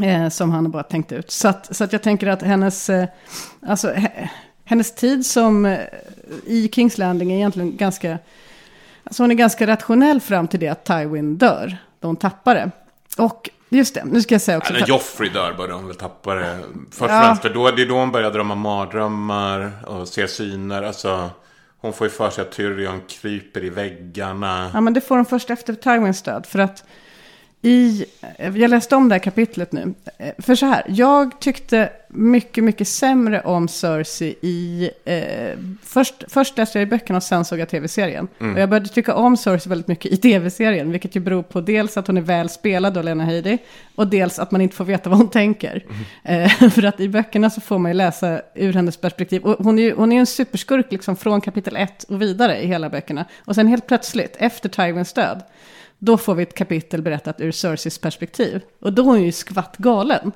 [0.03, 1.31] Eh, som han bara tänkt ut.
[1.31, 3.07] Så att, så att jag tänker att hennes, eh,
[3.61, 4.29] alltså, he,
[4.63, 5.79] hennes tid som eh,
[6.45, 8.17] i Kings Landing är egentligen ganska,
[9.03, 12.71] alltså hon är ganska rationell fram till det att Tywin dör, då hon tappar det.
[13.17, 14.73] Och just det, nu ska jag säga också.
[14.73, 16.59] När Joffrey dör börjar hon väl tappa det.
[16.89, 17.21] Först och Ja.
[17.21, 20.83] främst, för då, det är då hon börjar drömma mardrömmar och ser syner.
[20.83, 21.29] Alltså,
[21.81, 24.71] hon får ju för sig att Tyrion kryper i väggarna.
[24.73, 26.45] Ja, men det får hon först efter Tywins död.
[26.45, 26.83] För att
[27.61, 28.05] i,
[28.37, 29.93] jag läste om det här kapitlet nu.
[30.17, 34.89] Eh, För så här, jag tyckte mycket, mycket sämre om Cersei i...
[35.05, 38.27] Eh, först, först läste jag i böckerna och sen såg jag tv-serien.
[38.53, 40.91] Och jag började tycka om Cersei väldigt mycket i tv-serien.
[40.91, 43.57] Vilket ju beror på dels att hon är väl spelad av Lena Headey.
[43.95, 45.85] Och dels att man inte får veta vad hon tänker.
[46.23, 49.41] Eh, för att i böckerna så får man ju läsa ur hennes perspektiv.
[49.43, 52.67] Och hon är ju hon är en superskurk liksom från kapitel 1 och vidare i
[52.67, 53.25] hela böckerna.
[53.45, 55.41] Och sen helt plötsligt, efter Tywins död,
[56.03, 58.61] då får vi ett kapitel berättat ur Cerseis perspektiv.
[58.79, 60.31] Och då är hon ju skvatt galen.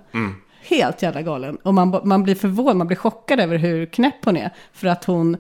[0.62, 1.56] Helt jävla galen.
[1.56, 4.54] Och man, man blir förvånad, man blir chockad över hur knäpp hon är.
[4.74, 5.38] För att hon,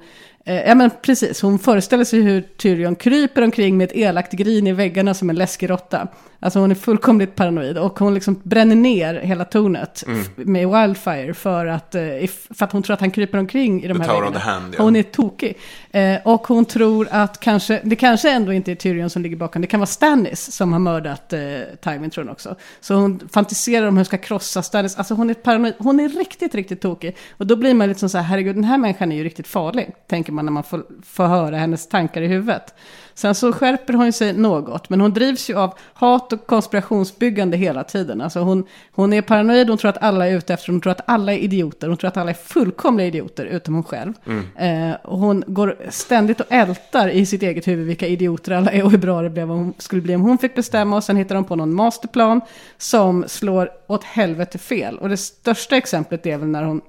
[0.54, 4.72] ja men precis, hon föreställer sig hur Tyrion kryper omkring med ett elakt grin i
[4.72, 6.08] väggarna som en läskig råtta.
[6.39, 11.34] Alltså hon är fullkomligt paranoid och hon liksom bränner ner hela tornet f- med Wildfire
[11.34, 12.02] för att, eh,
[12.50, 14.39] för att hon tror att han kryper omkring i de The här väggarna.
[14.39, 14.84] Hand, ja.
[14.84, 15.58] Hon är tokig.
[15.91, 19.62] Eh, och hon tror att kanske, det kanske ändå inte är Tyrion som ligger bakom,
[19.62, 21.39] det kan vara Stannis som har mördat eh,
[21.84, 22.56] Tywin tror hon också.
[22.82, 26.10] Så hon fantiserar om hur hon ska krossa Stannis, alltså hon är paranoid, hon är
[26.10, 27.16] riktigt, riktigt tokig.
[27.38, 29.48] Och då blir man lite som så här, herregud den här människan är ju riktigt
[29.48, 32.73] farlig, tänker man när man får, får höra hennes tankar i huvudet.
[33.17, 37.83] Sen så skärper hon sig något, men hon drivs ju av hat och konspirationsbyggande hela
[37.83, 38.21] tiden.
[38.21, 41.01] Alltså hon, hon är paranoid, hon tror att alla är ute efter, hon tror att
[41.05, 44.13] alla är idioter, hon tror att alla är fullkomliga idioter, utom hon själv.
[44.55, 48.83] Eh, och hon går ständigt och ältar i sitt eget huvud vilka idioter alla är
[48.83, 50.95] och hur bra det blev om, skulle bli om hon fick bestämma.
[50.95, 52.41] Och sen hittar de på någon masterplan
[52.77, 54.97] som slår åt helvete fel.
[54.97, 56.81] Och det största exemplet är väl när hon,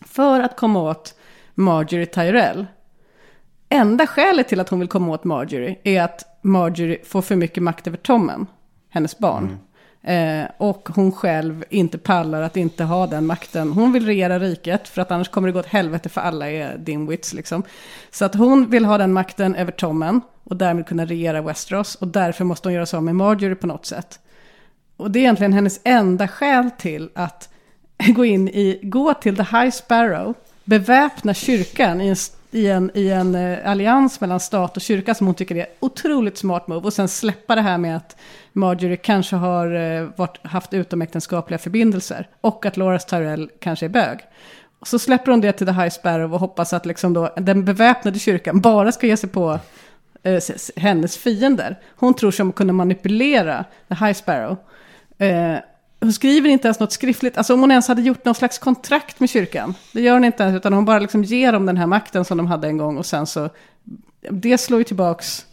[0.00, 1.14] för att komma åt
[1.54, 2.66] Marjorie Tyrell,
[3.70, 7.62] enda skälet till att hon vill komma åt Marjorie är att Marjorie får för mycket
[7.62, 8.46] makt över Tommen,
[8.90, 9.58] hennes barn.
[10.02, 13.72] Eh, och hon själv inte pallar att inte ha den makten.
[13.72, 16.78] Hon vill regera riket för att annars kommer det gå åt helvete för alla är
[16.78, 17.62] dimwits liksom.
[18.10, 21.94] Så att hon vill ha den makten över Tommen och därmed kunna regera Westeros.
[21.94, 24.18] Och därför måste hon göra sig av med Marjorie på något sätt.
[24.96, 27.48] Och det är egentligen hennes enda skäl till att
[28.08, 32.16] gå in i, gå till The High Sparrow, beväpna kyrkan i en,
[32.50, 36.38] i en, i en eh, allians mellan stat och kyrka som hon tycker är otroligt
[36.38, 38.16] smart move och sen släppa det här med att
[38.52, 44.18] Marjorie kanske har eh, varit, haft utomäktenskapliga förbindelser och att Loras Tyrell kanske är bög.
[44.78, 47.64] Och så släpper hon det till The High Sparrow och hoppas att liksom då, den
[47.64, 49.58] beväpnade kyrkan bara ska ge sig på
[50.22, 50.42] eh,
[50.76, 51.78] hennes fiender.
[51.96, 54.56] Hon tror sig om att kunna manipulera The High Sparrow.
[55.18, 55.56] Eh,
[56.00, 59.20] hon skriver inte ens något skriftligt, alltså om hon ens hade gjort någon slags kontrakt
[59.20, 59.74] med kyrkan.
[59.92, 62.36] Det gör hon inte ens, utan hon bara liksom ger dem den här makten som
[62.38, 63.48] de hade en gång och sen så,
[64.30, 65.46] det slår ju tillbaks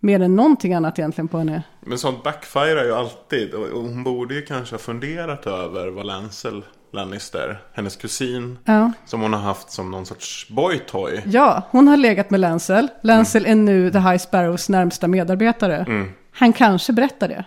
[0.00, 1.62] mer än någonting annat egentligen på henne.
[1.80, 3.54] Men sånt backfirar ju alltid.
[3.54, 8.92] Och hon borde ju kanske ha funderat över vad Lancel Lannister, hennes kusin, Ja.
[9.06, 11.22] som hon har haft som någon sorts boytoy.
[11.26, 12.88] Ja, hon har legat med Lancel.
[13.02, 16.06] Lancel är nu The High Sparrows närmsta medarbetare.
[16.32, 17.44] Han kanske berättar det.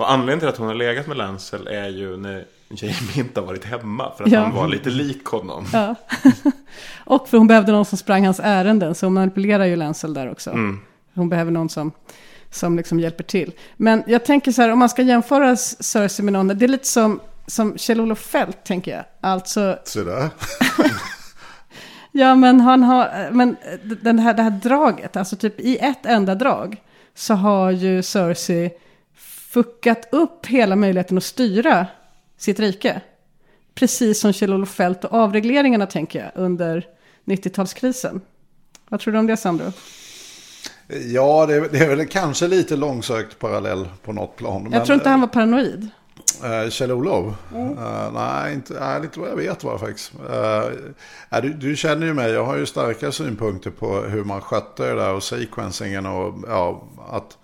[0.00, 3.46] Och anledningen till att hon har legat med Lancel är ju när Jamie inte har
[3.46, 4.12] varit hemma.
[4.16, 4.40] För att Ja.
[4.40, 5.66] han var lite lik honom.
[5.72, 5.94] Ja.
[7.04, 10.30] och för hon behövde någon som sprang hans ärenden, så hon manipulerar ju Lancel där
[10.32, 10.50] också.
[11.14, 11.92] Hon behöver någon som,
[12.50, 13.52] som liksom hjälper till.
[13.76, 16.86] Men jag tänker så här, om man ska jämföra Cersei med någon, det är lite
[16.86, 19.04] som, som Kjell-Olof Fält, tänker jag.
[19.20, 20.28] Alltså, Så där.
[22.12, 23.56] ja men han har, men
[24.02, 26.76] den här, det här draget, alltså typ i ett enda drag,
[27.14, 28.70] så har ju Cersei
[29.50, 31.86] fuckat upp hela möjligheten att styra
[32.36, 33.00] sitt rike.
[33.74, 36.86] Precis som Kjell-Olof Fält och avregleringarna tänker jag under
[37.24, 38.20] 90-talskrisen.
[38.88, 39.72] Vad tror du om det Sandro?
[40.88, 44.68] Ja, det är, det är väl kanske lite långsökt parallell på något plan.
[44.72, 45.88] Jag tror inte han var paranoid.
[46.44, 47.34] Uh, Kjell-Olof?
[47.54, 50.12] Eh, nej, inte, nej, inte vad jag vet bara faktiskt.
[50.30, 50.62] Eh,
[51.28, 54.82] nej, du, du känner ju mig, jag har ju starka synpunkter på hur man skötte
[54.82, 57.38] det där och sequencingen och ja, att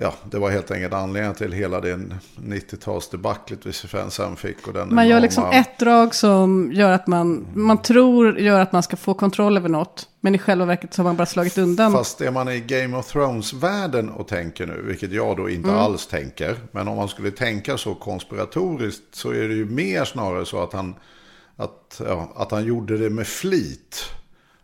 [0.00, 1.98] ja, det var helt enkelt anledningen till hela det
[2.36, 3.72] 90-talsdebaclet vi
[4.10, 4.66] sen fick.
[4.66, 8.60] Och den Man gör enorma- liksom ett drag som gör att man, man tror gör
[8.60, 10.06] att man ska få kontroll över något.
[10.20, 11.92] Men i själva verket så har man bara slagit undan.
[11.92, 15.80] Fast är man i Game of Thrones-världen och tänker nu, vilket jag då inte Mm.
[15.80, 16.56] alls tänker.
[16.72, 20.72] Men om man skulle tänka så konspiratoriskt så är det ju mer snarare så att
[20.72, 20.94] han,
[21.56, 24.04] att, ja, att han gjorde det med flit.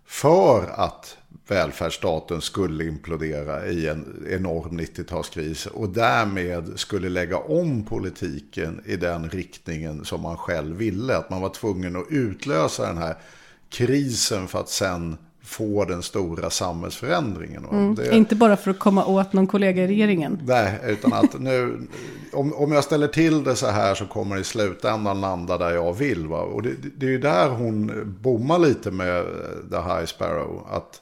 [0.09, 1.17] För att
[1.49, 5.69] välfärdsstaten skulle implodera i en enorm 90-talskris.
[5.69, 11.17] Och därmed skulle lägga om politiken i den riktningen som man själv ville.
[11.17, 13.15] Att man var tvungen att utlösa den här
[13.71, 17.65] krisen för att sen få den stora samhällsförändringen.
[17.65, 17.95] Mm.
[17.95, 20.41] det- Inte bara för att komma åt någon kollega i regeringen.
[20.47, 21.79] Nej, utan att nu,
[22.33, 25.71] om, om jag ställer till det så här så kommer det i slutändan landa där
[25.71, 26.27] jag vill.
[26.27, 26.41] Va?
[26.41, 27.93] Och det, det är ju där hon
[28.23, 29.25] bommar lite med eh,
[29.71, 30.67] The High Sparrow.
[30.71, 31.01] Att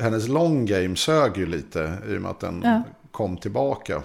[0.00, 2.82] hennes long game sög ju lite i och med att den Ja.
[3.10, 4.02] kom tillbaka.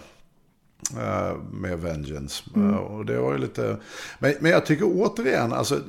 [0.97, 2.43] eh, Med Vengeance.
[2.55, 2.73] Mm.
[2.73, 3.77] Eh, Och det var ju lite...
[4.19, 5.79] Men, men jag tycker återigen, alltså,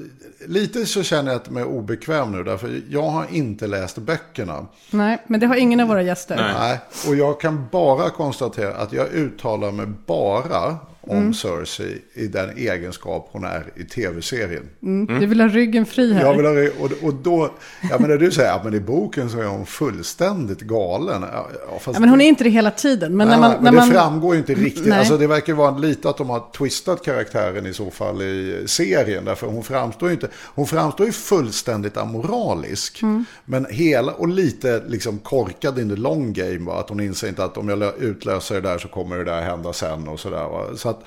[0.46, 2.44] lite så känner jag att jag är obekväm nu.
[2.44, 4.66] Därför jag har inte läst böckerna.
[4.90, 6.36] Nej, men det har ingen av våra gäster.
[6.58, 11.34] Nej, och jag kan bara konstatera att jag uttalar mig bara om Mm.
[11.34, 14.68] Cersei i den egenskap hon är i tv-serien.
[14.82, 15.20] Mm.
[15.20, 16.22] Du vill ha ryggen fri här.
[16.22, 17.50] Jag vill ha, det- och, och då,
[17.90, 21.22] ja men när du säger, ja men i boken så är hon fullständigt galen.
[21.32, 23.16] Ja, ja, fast ja, men hon är inte det hela tiden.
[23.16, 23.50] Men nej, när man...
[23.50, 23.88] nej, när men man...
[23.88, 24.86] det framgår ju inte riktigt.
[24.86, 24.98] Nej.
[24.98, 29.24] Alltså det verkar vara lite att de har twistat karaktären i så fall i serien.
[29.24, 33.02] Därför hon framstår ju inte, hon framstår ju fullständigt amoralisk.
[33.02, 33.24] Mm.
[33.44, 36.58] Men hela, och lite liksom korkad in the long game.
[36.58, 36.80] Va?
[36.80, 39.42] Att hon inser inte att om jag lö- utlöser det där så kommer det där
[39.42, 40.44] hända sen och sådär.
[40.48, 40.64] Va?
[40.88, 41.04] Så att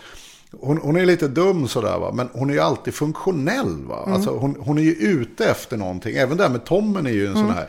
[0.61, 2.11] hon, hon är lite dum sådär va.
[2.13, 4.03] Men hon är ju alltid funktionell va.
[4.03, 4.13] Mm.
[4.13, 6.15] Alltså hon, hon är ju ute efter någonting.
[6.15, 7.47] Även där med Tommen är ju en Mm.
[7.47, 7.67] sån här.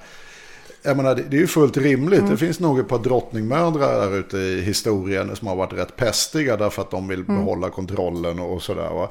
[0.83, 2.19] Jag menar, det det är ju fullt rimligt.
[2.21, 2.31] Mm.
[2.31, 6.57] Det finns nog ett par drottningmödrar där ute i historien som har varit rätt pestiga
[6.57, 7.37] därför att de vill Mm.
[7.45, 8.91] behålla kontrollen och sådär.
[8.91, 9.09] Va?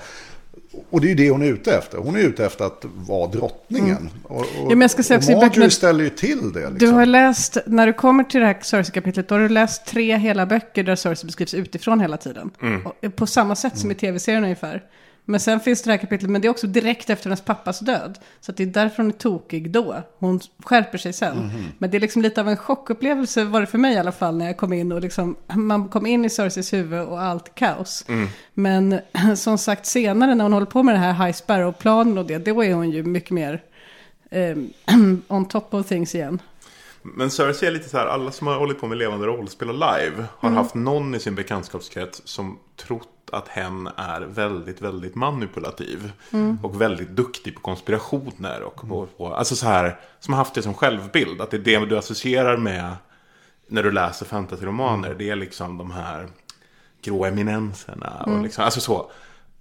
[0.89, 1.97] Och det är ju det hon är ute efter.
[1.97, 4.09] Hon är ute efter att vara drottningen.
[4.23, 6.59] Och, och, Ja, men jag ska säga och i Marjorie böckerna- ställer ju till det.
[6.67, 6.93] Du Liksom.
[6.93, 10.45] har läst, när du kommer till det här Cersei-kapitlet, då har du läst tre hela
[10.45, 12.51] böcker där Cersei beskrivs utifrån hela tiden.
[12.61, 12.85] Mm.
[12.85, 14.83] Och, på samma sätt som i tv-serien ungefär.
[15.31, 18.19] Men sen finns det här kapitlet, men det är också direkt efter hennes pappas död.
[18.39, 20.03] Så det är därför hon är tokig då.
[20.19, 21.37] Hon skärper sig sen.
[21.37, 21.65] Mhm.
[21.77, 24.37] Men det är liksom lite av en chockupplevelse var det för mig i alla fall
[24.37, 28.05] när jag kom in och liksom, man kom in i Cerseis huvud och allt kaos.
[28.07, 28.27] Mm.
[28.53, 28.99] Men
[29.35, 32.63] som sagt senare när hon håller på med den här High Sparrow-planen och det, då
[32.63, 33.63] är hon ju mycket mer
[34.31, 34.57] eh,
[35.27, 36.41] on top of things igen.
[37.03, 39.75] Men Cersei är lite så här, alla som har hållit på med levande rollspel och
[39.75, 40.57] live har Mm.
[40.57, 46.11] haft någon i sin bekantskapskrets som trott att hen är väldigt, väldigt manipulativ.
[46.33, 46.57] Mm.
[46.63, 48.61] Och väldigt duktig på konspirationer.
[48.61, 51.41] Och på, på, alltså så här, som har haft det som självbild.
[51.41, 52.93] Att det är det du associerar med
[53.67, 55.15] när du läser fantasyromaner.
[55.17, 56.27] Det är liksom de här
[57.01, 58.17] grå eminenserna.
[58.21, 58.43] Och Mm.
[58.43, 59.11] liksom, alltså så.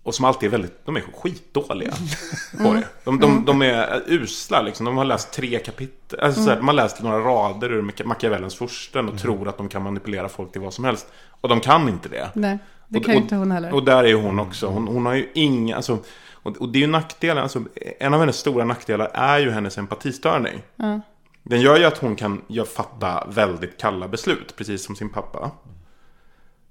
[0.03, 1.93] Och som alltid är väldigt, de är skitdåliga
[2.59, 2.85] på det.
[3.05, 4.87] De, de, de är usla liksom.
[4.87, 6.21] De har läst tre kapitel.
[6.21, 9.57] Alltså, så här, de har läst några rader ur Machi- Machiavellens fursten och tror att
[9.57, 11.07] de kan manipulera folk till vad som helst.
[11.41, 12.31] Och de kan inte det.
[12.35, 12.59] Nej,
[12.91, 13.74] det Och- kan ju och- inte hon heller.
[13.74, 14.66] Och där är ju hon också.
[14.66, 15.99] Hon, hon har ju inga, alltså,
[16.32, 17.62] och, och det är ju nackdelen, alltså,
[18.01, 20.62] en av hennes stora nackdelar är ju hennes empatistörning.
[20.76, 21.01] Ja.
[21.43, 25.51] Den gör ju att hon kan gör, fatta väldigt kalla beslut, precis som sin pappa.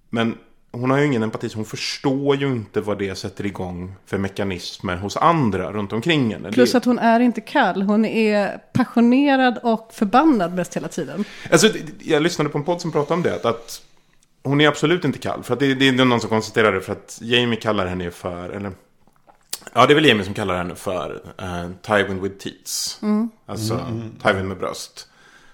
[0.09, 0.37] Men
[0.71, 4.17] hon har ju ingen empati, så hon förstår ju inte vad det sätter igång för
[4.17, 6.51] mekanismer hos andra runt omkring henne.
[6.51, 11.25] Plus att hon är inte kall, hon är passionerad och förbannad mest hela tiden.
[11.51, 11.67] Alltså,
[11.99, 13.45] jag lyssnade på en podd som pratade om det.
[13.45, 13.81] Att
[14.43, 15.43] hon är absolut inte kall.
[15.43, 16.81] För att det, det är någon som konstaterar det.
[16.81, 18.49] För att Jamie kallar henne för...
[18.49, 18.71] Eller,
[19.73, 22.99] ja, det är väl Jamie som kallar henne för uh, Tywin with teats.
[23.01, 23.29] Mm.
[23.45, 24.11] Alltså Mm.
[24.23, 25.07] Tywin med bröst.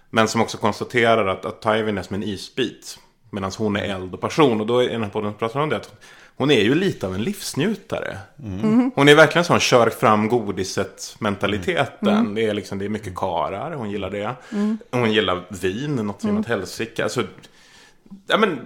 [0.10, 2.98] Men som också konstaterar att, att Tywin är som en isbit.
[3.30, 4.62] Medan hon är eld och passion.
[4.62, 5.76] Och då i den här podden pratar hon om det.
[5.76, 5.94] Att
[6.38, 8.18] hon är ju lite av en livsnjutare.
[8.36, 8.92] Mhm.
[8.96, 12.08] Hon är verkligen sån kör fram godiset mentaliteten.
[12.08, 12.36] Mm.
[12.36, 14.36] Det är liksom, det är mycket karar, hon gillar det.
[14.52, 14.78] Mm.
[14.92, 16.44] Hon gillar vin, något som Mm.
[16.44, 16.60] mm.
[16.60, 17.04] helsike.
[17.04, 17.24] Alltså,
[18.28, 18.60] ja, men,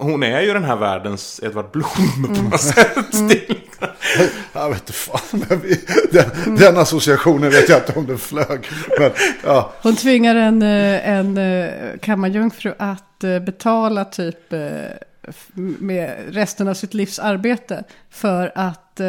[0.00, 2.44] hon är ju den här världens Edvard Blom på Mm.
[2.50, 2.94] något sätt.
[3.12, 3.88] Det är liksom-
[4.52, 5.44] Jag vet inte fan.
[5.48, 5.80] Men vi,
[6.12, 8.66] den, den associationen vet jag inte om den flög.
[8.98, 9.10] Men,
[9.44, 9.72] ja.
[9.82, 14.52] Hon tvingar en, eh, en eh, kammarjungfru att eh, betala typ
[15.54, 19.06] med resten av sitt livs arbete för att eh,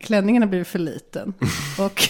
[0.00, 1.34] klänningen har blivit för liten.
[1.78, 2.08] Och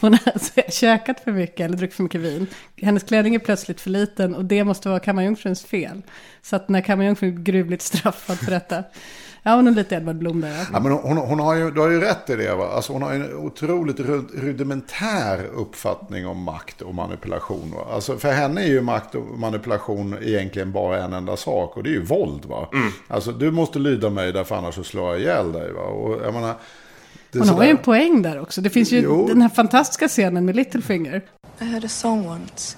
[0.00, 2.46] hon har alltså käkat för mycket eller druckit för mycket vin.
[2.82, 6.02] Hennes klänning är plötsligt för liten och det måste vara kammarjungfruns fel.
[6.42, 8.84] Så att när kammarjungfrun är gruvligt straffad för detta.
[9.42, 10.66] Ja, hon är lite Edvard Blom där.
[10.72, 10.80] Ja.
[10.80, 12.54] Men hon, hon har ju, du har ju rätt i det.
[12.54, 12.68] Va?
[12.74, 17.72] Alltså hon har en otroligt ru- rudimentär uppfattning om makt och manipulation.
[17.76, 17.94] Va?
[17.94, 21.76] Alltså för henne är ju makt och manipulation egentligen bara en enda sak.
[21.76, 22.44] Och det är ju våld.
[22.44, 22.68] Va?
[23.08, 25.72] Alltså du måste lyda mig därför annars så slår jag ihjäl dig.
[25.72, 25.82] Va?
[25.82, 26.54] Och jag menar,
[27.32, 28.60] Hon har ju en poäng där också.
[28.60, 29.26] Det finns ju Jo.
[29.26, 31.22] den här fantastiska scenen med Littlefinger.
[31.60, 32.76] I heard a song once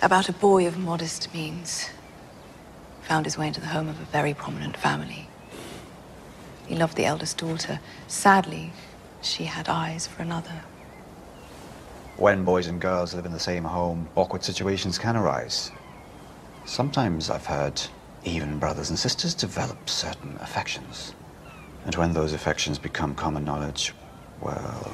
[0.00, 1.90] about a boy of modest means.
[3.02, 5.26] Found his way into the home of a very prominent family.
[6.66, 7.78] He loved the eldest daughter.
[8.06, 8.72] Sadly,
[9.22, 10.62] she had eyes for another.
[12.16, 15.72] When boys and girls live in the same home, awkward situations can arise.
[16.64, 17.80] Sometimes I've heard
[18.24, 21.14] even brothers and sisters develop certain affections.
[21.84, 23.94] And when those affections become common knowledge,
[24.40, 24.92] well,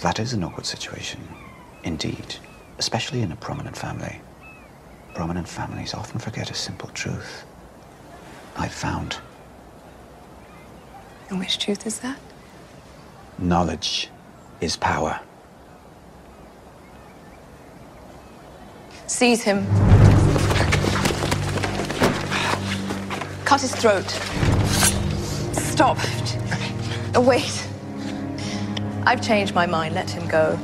[0.00, 1.20] that is an awkward situation.
[1.84, 2.36] Indeed,
[2.78, 4.20] especially in a prominent family.
[5.14, 7.44] Prominent families often forget a simple truth.
[8.56, 9.18] I've found
[11.28, 12.18] And which truth is that?
[13.38, 14.08] knowledge
[14.60, 15.18] is power.
[19.06, 19.66] Seize him.
[23.44, 24.59] Cut his throat.
[25.80, 25.96] Stop.
[27.16, 27.66] Uh, Wait.
[29.06, 29.94] I've changed my mind.
[29.94, 30.58] Let him go.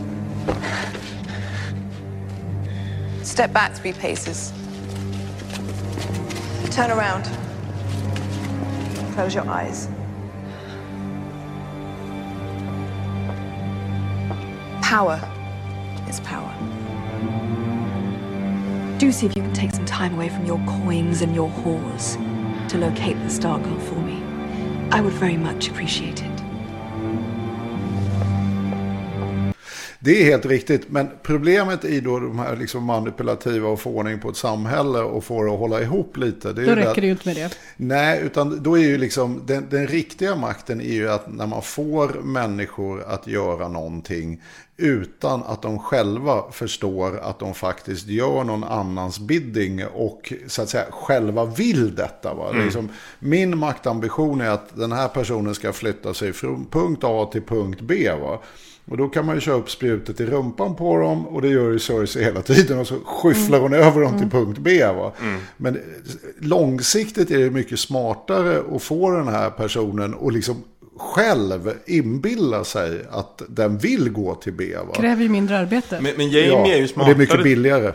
[3.23, 4.53] Step back three paces.
[6.71, 7.25] Turn around.
[9.15, 9.89] Close your eyes.
[14.83, 15.19] Power
[16.11, 16.55] is power.
[18.99, 22.19] Do see if you can take some time away from your coins and your whores
[22.69, 24.16] to locate the Star Girl for me.
[24.91, 26.36] I would very much appreciate it.
[30.07, 34.21] Det är helt riktigt, men problemet i då de här liksom manipulativa och få ordning
[34.21, 36.53] på ett samhälle och få det att hålla ihop lite.
[36.53, 37.57] Det är Då ju räcker det det ju inte med det.
[37.77, 41.63] Nej, utan då är ju liksom den, den riktiga makten är ju att när man
[41.63, 44.43] får människor att göra någonting
[44.77, 50.69] utan att de själva förstår att de faktiskt gör någon annans bidding och så att
[50.69, 52.35] säga själva vill detta.
[52.35, 52.51] Va?
[52.51, 52.65] Mm.
[52.65, 52.89] Liksom,
[53.19, 57.81] min maktambition är att den här personen ska flytta sig från punkt A till punkt
[57.81, 58.11] B.
[58.21, 58.41] Va?
[58.89, 61.71] Och då kan man ju köra upp spjutet i rumpan på dem och det gör
[61.73, 64.87] ju Cersei hela tiden och så skyfflar hon över dem till punkt B.
[64.87, 65.13] Va?
[65.57, 65.79] Men
[66.41, 70.63] långsiktigt är det mycket smartare att få den här personen och liksom
[70.99, 74.75] själv inbilla sig att den vill gå till B.
[74.89, 74.95] Va?
[74.95, 75.99] Kräver ju mindre arbete.
[76.03, 77.15] Men, men Jamie Ja, är ju och smartare.
[77.15, 77.93] det är mycket billigare.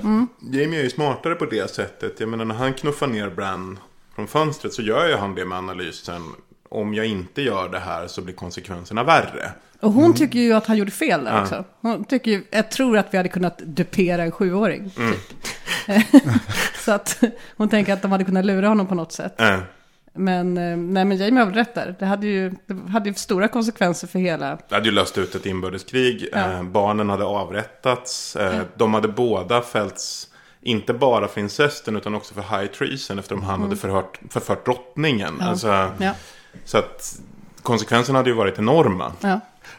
[0.51, 2.19] Jamie är ju smartare på det sättet.
[2.19, 3.79] Jag menar när han knuffar ner Bran
[4.15, 6.21] från fönstret så gör ju han det med analysen.
[6.69, 9.51] Om jag inte gör det här så blir konsekvenserna värre.
[9.81, 11.41] Och hon tycker ju att han gjorde fel där Ja.
[11.41, 11.63] också.
[11.81, 14.91] Hon tycker ju, jag tror att vi hade kunnat dupera en sjuåring.
[14.97, 15.13] Mm.
[15.13, 16.11] Typ.
[16.85, 17.23] så att
[17.57, 19.41] hon tänker att de hade kunnat lura honom på något sätt.
[20.13, 21.95] Men, eh, nej, men Jamie har väl rätt där.
[21.99, 24.57] Det hade ju, det hade ju stora konsekvenser för hela...
[24.69, 26.27] Det hade ju löst ut ett inbördeskrig.
[26.31, 26.51] Ja.
[26.51, 28.35] Eh, barnen hade avrättats.
[28.35, 30.27] Eh, De hade båda fällts.
[30.61, 33.19] Inte bara för incesten utan också för high treason.
[33.19, 35.27] Eftersom han hade förhört, förfört drottningen.
[35.27, 35.39] Mm.
[35.41, 35.49] Ja.
[35.49, 36.13] Alltså, Ja,
[36.65, 37.19] Så att
[37.61, 39.11] konsekvenserna hade ju varit enorma.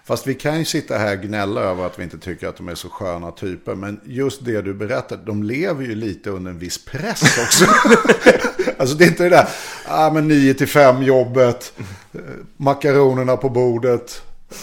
[0.04, 2.68] Fast vi kan ju sitta här och gnälla över att vi inte tycker att de
[2.68, 3.74] är så sköna typer.
[3.74, 7.64] Men just det du berättar, de lever ju lite under en viss press också.
[8.78, 9.48] alltså det är inte det där,
[9.86, 11.72] ah, men 9 till 5 jobbet,
[12.12, 12.20] eh,
[12.56, 14.22] makaronerna på bordet,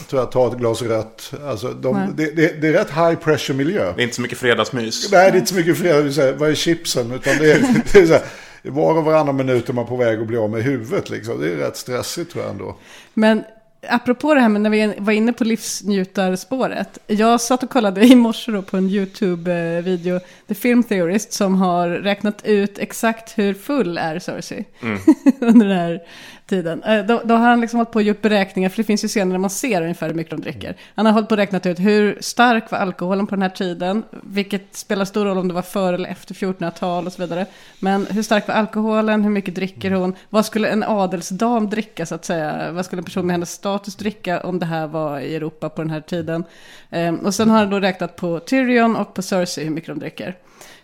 [0.10, 1.34] tror jag tar ett glas rött.
[1.46, 3.94] Alltså de, det, det, det är rätt high pressure miljö.
[3.96, 5.12] Det är inte så mycket fredagsmys.
[5.12, 7.12] Nej, det är inte så mycket fredag, vi säger, vad är chipsen?
[7.12, 8.24] Utan det är, det är så här,
[8.64, 11.10] var och varannan minut är man på väg att bli av med huvudet.
[11.10, 11.42] Liksom.
[11.42, 12.76] Det är rätt stressigt tror jag ändå.
[13.14, 13.44] Men
[13.88, 17.00] apropå det här med när vi var inne på livsnjutarspåret.
[17.08, 22.46] Jag satt och kollade i morse på en YouTube-video, The Film Theorist, som har räknat
[22.46, 24.66] ut exakt hur full är Cersei
[25.40, 26.02] under den här
[26.50, 26.84] tiden.
[26.84, 29.08] Eh, Då, då har han liksom hållit på och gjort beräkningar, för det finns ju
[29.08, 30.76] scener där man ser ungefär hur mycket de dricker.
[30.96, 34.04] Han har hållit på och räknat ut hur stark var alkoholen på den här tiden,
[34.24, 37.46] vilket spelar stor roll om det var före eller efter 1400-tal och så vidare.
[37.80, 42.16] Men hur stark var alkoholen, hur mycket dricker hon, vad skulle en adelsdam dricka så
[42.16, 45.36] att säga, vad skulle en person med hennes status dricka om det här var i
[45.36, 46.44] Europa på den här tiden.
[46.90, 50.00] Ehm, och sen har han då räknat på Tyrion och på Cersei hur mycket de
[50.00, 50.36] dricker.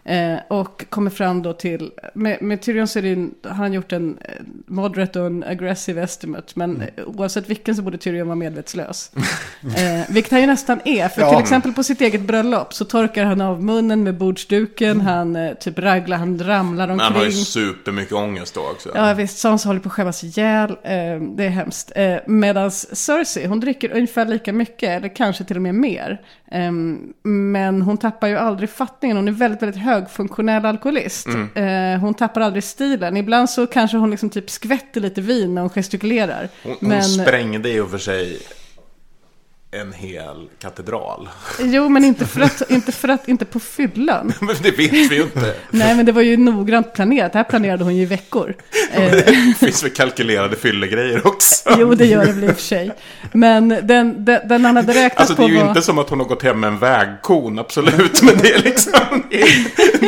[0.08, 4.30] Eh, och kommer fram då till, med, med Tyrion en- har han gjort en eh,
[4.68, 6.54] moderate och en aggressive estimate.
[6.56, 9.12] Men eh, oavsett vilken så borde Tyrion vara medvetslös.
[9.78, 11.08] eh, vilket han ju nästan är.
[11.10, 11.30] För Ja.
[11.30, 15.02] till exempel på sitt eget bröllop så torkar han av munnen med bordsduken.
[15.02, 17.46] Han eh, typ raglar, han ramlar Men han har ju omkring.
[17.46, 18.90] supermycket ångest då också.
[18.96, 20.70] Ja visst, Sansa håller på att skämmas ihjäl.
[20.72, 21.92] Eh, det är hemskt.
[21.96, 26.22] Eh, Medan Cersei, hon dricker ungefär lika mycket, eller kanske till och med mer.
[26.52, 26.72] Eh,
[27.24, 29.18] men hon tappar ju aldrig fattningen.
[29.18, 31.28] Hon är väldigt, väldigt högfunktionell alkoholist.
[31.56, 33.18] Eh, hon tappar aldrig stilen.
[33.18, 36.50] Ibland så kanske hon liksom typ skvätter lite vin när hon gestikulerar.
[36.64, 38.40] Hon, hon men, sprängde i och för sig
[39.82, 41.30] en hel katedral.
[41.60, 44.34] jo, men inte för att, inte för att, inte på fyllan.
[44.42, 45.56] Men det vet vi ju inte.
[45.72, 47.32] Nej, men det var ju noggrant planerat.
[47.34, 48.56] Det här planerade hon ju i veckor.
[48.94, 51.70] Eh, Det finns väl kalkylerade fyllegrejer också.
[51.80, 52.92] jo, det gör det väl i och för sig.
[53.32, 55.68] Men den, den, den han hade räknat Alltså det på är ju var...
[55.68, 58.22] inte som att hon har gått hem med en vägkon, absolut.
[58.22, 59.24] Men det är liksom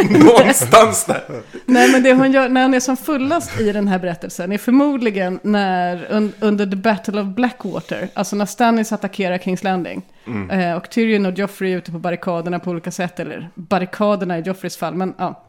[0.09, 1.23] någonstans där.
[1.65, 4.57] Nej, men det hon gör när hon är som fullast i den här berättelsen är
[4.57, 10.01] förmodligen när, un, under the battle of Blackwater, alltså när Stannis attackerar Kings Landing.
[10.51, 14.41] Eh, och Tyrion och Joffrey är ute på barrikaderna på olika sätt, eller barrikaderna i
[14.41, 15.43] Joffreys fall, men ja.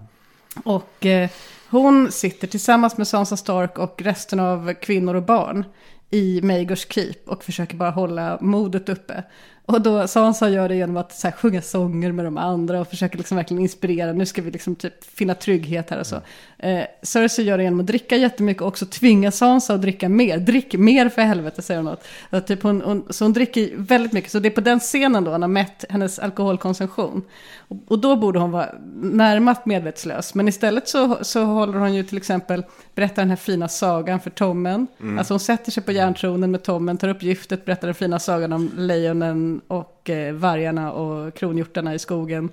[0.64, 1.30] Och eh,
[1.70, 5.64] hon sitter tillsammans med Sansa Stark och resten av kvinnor och barn
[6.10, 9.24] i Maegors Keep och försöker bara hålla modet uppe.
[9.68, 12.88] Och då Sansa gör det genom att så här, sjunga sånger med de andra och
[12.88, 14.12] försöker liksom verkligen inspirera.
[14.12, 16.16] Nu ska vi liksom typ finna trygghet här och så.
[16.58, 20.38] Eh, Cersei gör det genom att dricka jättemycket och också tvinga Sansa att dricka mer.
[20.38, 21.92] Drick mer för helvete, säger hon.
[21.92, 22.04] Åt.
[22.30, 24.30] Att typ hon, hon, så hon dricker väldigt mycket.
[24.30, 27.22] Så det är på den scenen då han har mätt hennes alkoholkonsumtion.
[27.68, 28.68] Och, och då borde hon vara
[29.02, 30.34] närmast medvetslös.
[30.34, 32.64] Men istället så, så håller hon ju till exempel,
[32.94, 34.86] berättar den här fina sagan för Tommen.
[35.18, 38.52] Alltså hon sätter sig på järntronen med Tommen, tar upp giftet, berättar den fina sagan
[38.52, 42.50] om lejonen och eh, vargarna och kronhjortarna i skogen.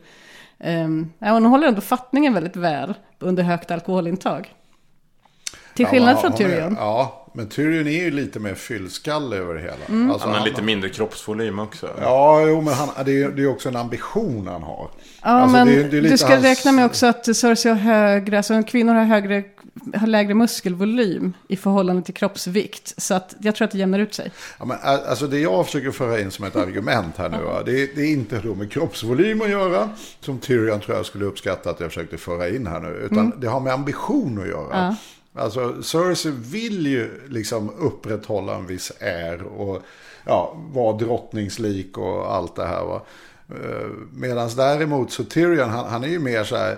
[0.60, 4.54] Um, ja, hon håller ändå fattningen väldigt väl under högt alkoholintag.
[5.74, 6.76] Till skillnad Ja, från hon är- Tyrion.
[6.80, 9.74] Ja, men Tyrion är ju lite mer fyllskalle över det hela.
[9.90, 10.12] Mm.
[10.12, 11.90] Alltså, Han har han- lite mindre kroppsvolym också.
[12.02, 14.90] Ja, jo, men han, det, är, det är också en ambition han har.
[15.22, 17.36] Ja, Alltså, men det är- det är lite du ska hans- räkna med också att
[17.36, 19.44] Cersei har högre, alltså kvinnor har, högre,
[19.94, 22.94] har lägre muskelvolym i förhållande till kroppsvikt.
[22.98, 24.32] Så att jag tror att det jämnar ut sig.
[24.60, 27.84] Ja, men, alltså det jag försöker föra in som ett argument här nu, va, det,
[27.84, 31.70] är, det är inte då med kroppsvolym att göra, som Tyrion tror jag skulle uppskatta
[31.70, 34.70] att jag försökte föra in här nu, utan det har med ambition att göra.
[34.72, 34.96] Ja.
[35.42, 39.82] Alltså Cersei vill ju liksom upprätthålla en viss är och
[40.26, 42.86] ja, vara drottningslik och allt det här.
[42.86, 43.02] Va?
[44.14, 46.78] Medan däremot så Tyrion, han, han är ju mer så här,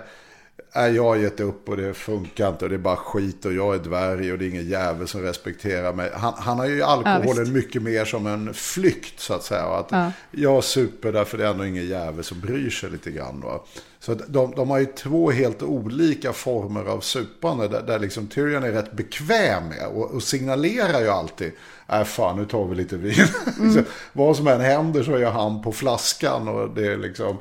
[0.78, 3.52] är jag har gett upp och det funkar inte och det är bara skit och
[3.52, 6.10] jag är dvärg och det är ingen jävel som respekterar mig.
[6.14, 7.52] Han, han har ju alkoholen visst.
[7.52, 9.64] mycket mer som en flykt så att säga.
[9.64, 10.12] Att Ja.
[10.30, 13.40] Jag super därför det är ändå ingen jävel som bryr sig lite grann.
[13.40, 13.60] Va?
[14.00, 18.62] Så de, de har ju två helt olika former av supande där, där liksom Tyrion
[18.64, 21.52] är rätt bekväm med och, och signalerar ju alltid.
[21.88, 23.26] Äh fan nu tar vi lite vin.
[23.74, 27.38] så, vad som än händer så är han på flaskan och det är liksom.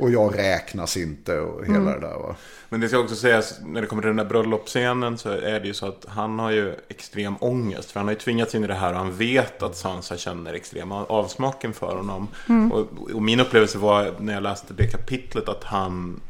[0.00, 2.36] Och jag räknas inte och hela det där va.
[2.68, 5.66] Men det ska också sägas, när det kommer till den där bröllopsscenen så är det
[5.66, 7.90] ju så att han har ju extrem ångest.
[7.90, 10.54] För han har ju tvingats in i det här och han vet att Sansa känner
[10.54, 12.28] extrem avsmaken för honom.
[12.72, 16.20] Och, och min upplevelse var när jag läste det kapitlet att han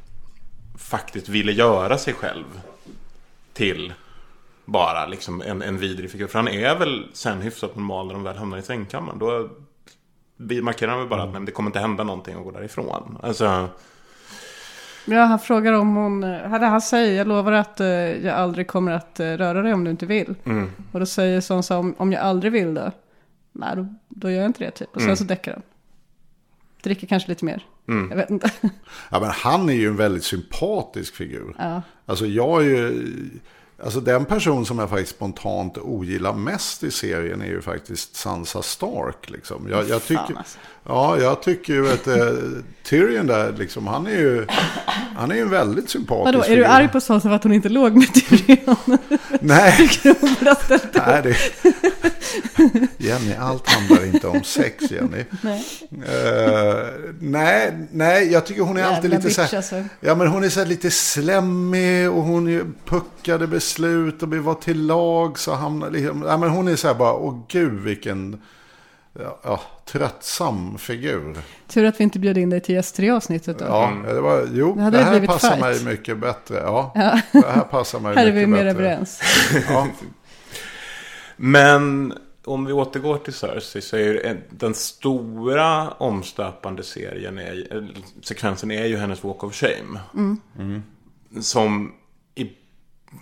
[0.78, 2.60] faktiskt ville göra sig själv
[3.52, 3.92] till
[4.64, 6.26] bara liksom en, en vidrig figur.
[6.26, 9.18] För han är väl sen hyfsat normal när de väl hamnar i sängkammaren.
[9.18, 9.48] Då
[10.62, 13.18] markerar han väl bara att men det kommer inte hända någonting och gå därifrån.
[13.22, 13.68] Alltså...
[15.04, 16.22] Ja, han frågar om hon...
[16.22, 19.84] Hade han säger, jag lovar att eh, jag aldrig kommer att eh, röra dig om
[19.84, 20.34] du inte vill.
[20.44, 20.70] Mm.
[20.92, 22.90] Och då säger Sansa, om, om jag aldrig vill då?
[23.52, 24.88] Nej, då, då gör jag inte det typ.
[24.94, 25.16] Och sen Mm.
[25.16, 25.62] så däckar han.
[26.82, 27.66] Dricker kanske lite mer.
[27.88, 28.10] Mm.
[28.10, 28.50] Jag vet inte.
[29.10, 31.54] Ja, men han är ju en väldigt sympatisk figur.
[31.58, 31.82] Ja.
[32.06, 33.04] Alltså jag är ju...
[33.82, 38.62] Alltså den person som jag faktiskt spontant ogillar mest i serien är ju faktiskt Sansa
[38.62, 39.30] Stark.
[39.30, 39.68] Liksom.
[39.70, 40.58] Jag, jag tycker, alltså.
[40.90, 42.16] Ja, jag tycker ju att eh,
[42.82, 44.46] Tyrion där, liksom, han är ju...
[45.16, 47.52] Han är ju en väldigt sympatisk Vadå, är du arg på Sansa för att hon
[47.52, 48.76] inte låg med Tyrion?
[49.40, 49.76] Nej.
[49.76, 51.02] Tycker hon borde ha ställt upp?
[51.06, 51.36] Nej, det...
[52.98, 55.24] Jenny, allt handlar inte om sex, Jenny.
[55.40, 55.64] Nej.
[55.90, 56.84] Eh,
[57.20, 59.84] nej, nej, jag tycker hon är alltid Jävla lite så bitch, här, alltså.
[60.00, 64.86] Ja, men hon är så här lite slemmig och hon puckade beslut och var till
[64.86, 68.40] lag så hamnar liksom, ja, men hon är så här bara, åh gud vilken
[69.42, 71.36] ja, tröttsam figur.
[71.68, 73.64] Tur att vi inte bjöd in dig till gäster i avsnittet då.
[73.64, 75.60] Ja, det var, jo, Det hade det här passar fight.
[75.60, 76.56] mig mycket bättre.
[76.56, 77.20] Ja, Ja.
[77.32, 78.70] det här passar mig Här är mycket vi mer bättre.
[78.70, 79.20] överens.
[79.68, 79.88] Ja.
[81.36, 87.88] Men om vi återgår till Cersei så är ju en- den stora omstöpande serien, är,
[88.22, 90.00] sekvensen är ju hennes Walk of Shame.
[90.14, 90.82] Mm.
[91.40, 91.99] Som i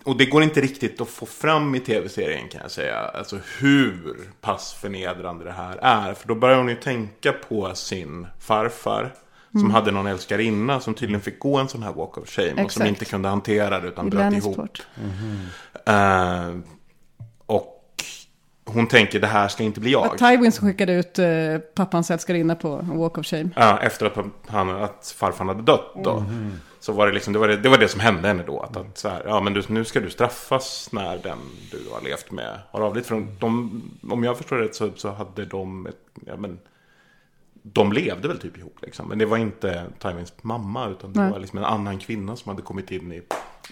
[0.05, 2.99] och det går inte riktigt att få fram i tv-serien kan jag säga.
[2.99, 6.14] Alltså hur pass förnedrande det här är.
[6.14, 9.14] För då börjar hon ju tänka på sin farfar.
[9.53, 9.70] Som Mm.
[9.72, 12.51] hade någon älskarinna som tydligen fick gå en sån här walk of shame.
[12.51, 12.89] Och som Exakt.
[12.89, 14.59] inte kunde hantera det utan I bröt ihop.
[15.86, 16.57] Eh,
[17.47, 17.84] och
[18.64, 20.07] hon tänker det här ska inte bli jag.
[20.07, 21.26] Att Tywin som skickade ut eh,
[21.74, 23.51] pappans älskarinna på walk of shame.
[23.57, 24.16] Ja, efter att,
[24.47, 26.24] han, att farfar hade dött då.
[26.89, 28.61] Så var det liksom, det var det, det var det som hände henne då.
[28.61, 31.39] Att, att så här, ja men du, nu ska du straffas när den
[31.70, 33.07] du har levt med har avlidit.
[33.09, 36.59] För de, de, om jag förstår det rätt så, så hade de ett, ja men,
[37.62, 39.09] de levde väl typ ihop liksom.
[39.09, 41.30] Men det var inte Tywins mamma utan det Nej.
[41.32, 43.22] var liksom en annan kvinna som hade kommit in i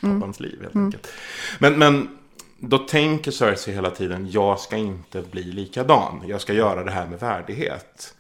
[0.02, 0.20] Mm.
[0.20, 0.84] pappans liv helt Mm.
[0.86, 1.08] enkelt.
[1.58, 2.18] Men, men
[2.58, 6.22] då tänker Cersei hela tiden, jag ska inte bli likadan.
[6.26, 8.14] Jag ska göra det här med värdighet.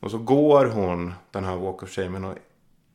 [0.00, 2.38] Och så går hon den här walk of shame och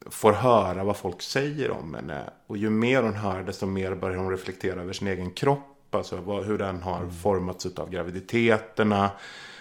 [0.10, 2.30] får höra vad folk säger om henne.
[2.48, 5.96] Och ju mer hon hör desto mer börjar hon reflektera över sin egen kropp.
[5.96, 9.12] Alltså vad, hur den har formats av graviditeterna.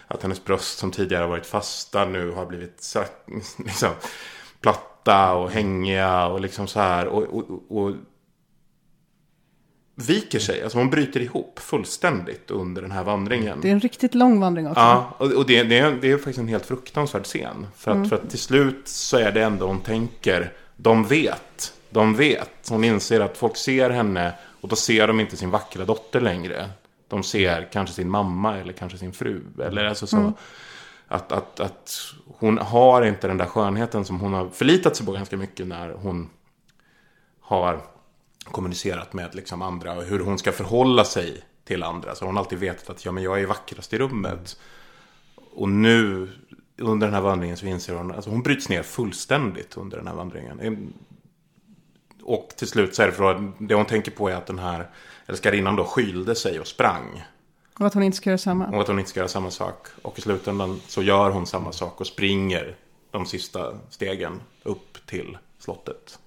[0.07, 2.95] Att hennes bröst som tidigare varit fasta nu har blivit
[3.59, 3.91] liksom,
[4.61, 7.07] platta och hängiga och liksom så här.
[7.07, 7.93] Och, och, och
[9.99, 10.63] viker sig.
[10.63, 13.59] Alltså hon bryter ihop fullständigt under den här vandringen.
[13.63, 14.81] Det är en riktigt lång vandring också.
[14.81, 17.67] Ja, och, och det, det, är, det är faktiskt en helt fruktansvärd scen.
[17.77, 18.09] För att, Mm.
[18.09, 22.69] för att till slut så är det ändå hon tänker, de vet, de vet.
[22.69, 26.71] Hon inser att folk ser henne och då ser de inte sin vackra dotter längre.
[27.09, 29.41] De ser kanske sin mamma eller kanske sin fru.
[29.63, 30.17] Eller alltså så.
[30.17, 30.33] Mm.
[31.09, 31.99] Att, att, att
[32.39, 35.91] hon har inte den där skönheten som hon har förlitat sig på ganska mycket när
[35.91, 36.31] hon
[37.41, 37.81] har
[38.53, 42.15] kommunicerat med liksom andra och hur hon ska förhålla sig till andra.
[42.15, 44.59] Så hon har alltid vetat att ja, men jag är vackrast i rummet.
[45.55, 46.29] Och nu
[46.79, 50.15] under den här vandringen så inser hon, alltså hon bryts ner fullständigt under den här
[50.15, 50.61] vandringen.
[50.61, 50.93] En-
[52.23, 54.59] Och till slut så är det för att det hon tänker på är att den
[54.59, 54.91] här
[55.27, 57.25] älskarinnan då skylde sig och sprang.
[57.79, 58.67] Och att hon inte ska göra samma.
[58.67, 59.87] Och att hon inte ska göra samma sak.
[60.03, 62.77] Och i slutändan så gör hon samma sak och springer
[63.11, 66.19] de sista stegen upp till slottet.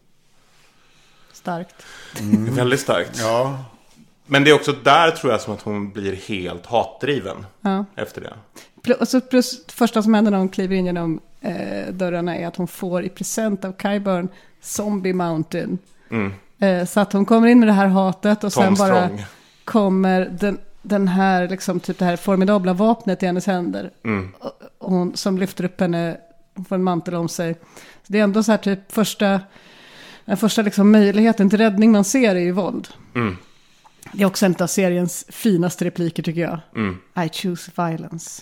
[1.40, 1.86] Starkt.
[2.20, 2.56] Mm.
[2.56, 3.20] Väldigt starkt.
[3.20, 3.64] Ja.
[4.26, 7.46] Men det är också där tror jag som att hon blir helt hatdriven.
[7.62, 7.86] Ja.
[7.96, 8.34] Efter det.
[8.82, 12.36] Plus, och så plus det första som händer när hon kliver in genom eh, dörrarna
[12.38, 14.30] är att hon får i present av Kyburn
[14.62, 15.78] Zombie Mountain.
[16.12, 16.34] Mm.
[16.60, 19.26] Eh, så att hon kommer in med det här hatet och sen Tom bara Strong.
[19.64, 23.92] kommer den, den här, liksom, typ det här formidabla vapnet i hennes händer.
[24.04, 24.34] Mm.
[24.40, 26.18] Och, och hon som lyfter upp henne,
[26.56, 27.54] hon får en mantel om sig.
[28.04, 29.40] Så det är ändå så här typ första,
[30.30, 32.88] den första liksom möjligheten till räddning man ser är ju våld.
[33.16, 33.38] Mm.
[34.14, 36.60] Det är också en av seriens finaste repliker tycker jag.
[36.76, 36.98] Mm.
[37.26, 38.42] I choose violence.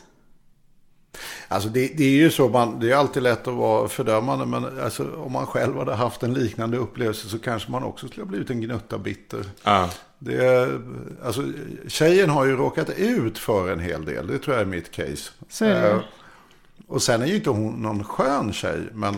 [1.47, 4.79] Alltså det, det är ju så, man, det är alltid lätt att vara fördömande, men
[4.79, 8.29] alltså, om man själv hade haft en liknande upplevelse så kanske man också skulle ha
[8.29, 9.45] blivit en gnutta bitter.
[9.63, 9.89] Ja.
[10.19, 10.81] Det är,
[11.23, 11.43] alltså,
[11.87, 15.31] tjejen har ju råkat ut för en hel del, det tror jag är mitt case.
[15.49, 15.91] Så är det.
[15.91, 15.99] Eh,
[16.87, 19.15] och sen är ju inte hon någon skön tjej, men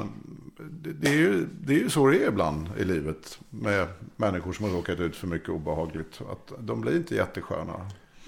[0.59, 4.53] det, det, är ju, det är ju så det är ibland i livet med människor
[4.53, 6.21] som har råkat ut för mycket obehagligt.
[6.31, 7.73] Att de blir inte jättesköna.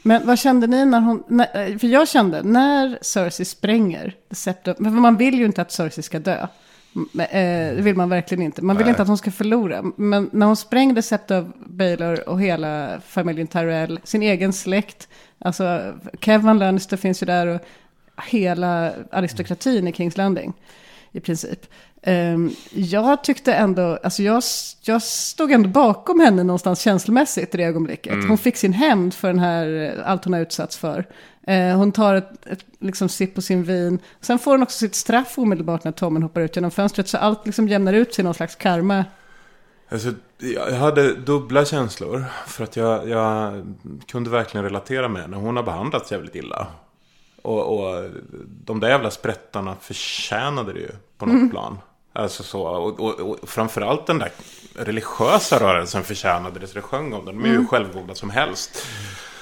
[0.04, 4.76] Men vad kände ni när hon, när, för jag kände när Cersei spränger The Scepter,
[4.80, 6.48] men man vill ju inte att Cersei ska dö.
[6.94, 8.62] Men, eh, det vill man verkligen inte.
[8.62, 8.90] Man vill Nej.
[8.90, 9.84] inte att hon ska förlora.
[9.96, 15.08] Men när hon sprängde Sept av Baylor och hela familjen Tyrell, sin egen släkt,
[15.40, 17.62] alltså Kevin Lannister finns ju där och
[18.24, 20.54] hela aristokratin i Kings Landing
[21.12, 21.66] i princip.
[22.04, 24.44] Ehm, jag tyckte ändå, alltså jag,
[24.82, 28.14] jag stod ändå bakom henne någonstans känslomässigt i det ögonblicket.
[28.14, 28.30] Mm.
[28.30, 31.06] Hon fick sin hämnd för den här, allt hon har utsatts för.
[31.48, 34.00] Eh, hon tar ett, ett liksom sipp på sin vin.
[34.22, 37.08] Sen får hon också sitt straff omedelbart när Tommen hoppar ut genom fönstret.
[37.08, 39.06] Så allt liksom jämnar ut sig i någon slags karma.
[39.90, 42.26] Alltså, jag hade dubbla känslor.
[42.48, 43.64] För att jag, jag
[44.08, 45.38] kunde verkligen relatera med henne.
[45.38, 46.68] Hon har behandlats jävligt illa.
[47.42, 48.10] Och, och
[48.66, 51.50] de där jävla sprättarna förtjänade det ju på något Mm.
[51.50, 51.78] plan.
[52.14, 54.32] Alltså så, och, och, och framförallt den där
[54.76, 56.68] religiösa rörelsen förtjänade det.
[56.68, 57.36] Så det sjöng om den.
[57.36, 57.68] De är ju Mm.
[57.68, 58.86] självgoda som helst.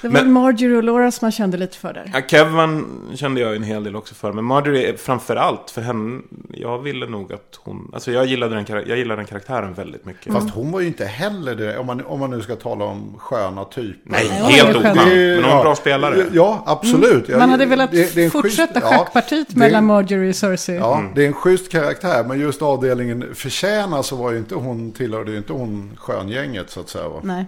[0.02, 2.10] Det var Men- Marjorie och Laura som man kände lite för där.
[2.14, 4.32] Ja, Kevin kände jag en hel del också för.
[4.32, 6.20] Men Marjorie är framförallt för henne.
[6.54, 7.90] Jag ville nog att hon...
[7.94, 10.32] Alltså jag gillade den, jag gillade den karaktären väldigt mycket.
[10.32, 13.14] Fast hon var ju inte heller det, om man, om man nu ska tala om
[13.18, 14.00] sköna typer.
[14.12, 14.92] Nej, helt var skön.
[14.92, 14.96] oskön.
[14.96, 15.62] Men hon är en ja.
[15.62, 16.26] bra spelare.
[16.32, 17.28] Ja, absolut.
[17.28, 20.36] Jag- Man hade velat det- det en fortsätta schysst- ja, schackpartiet är- mellan Marjorie och
[20.36, 20.76] Cersei.
[20.76, 21.12] Ja, Mm.
[21.14, 22.24] det är en schysst karaktär.
[22.24, 26.80] Men just avdelningen förtjänar så var ju inte hon, tillhörde ju inte hon sköngänget så
[26.80, 27.08] att säga.
[27.08, 27.20] Va?
[27.22, 27.44] Nej.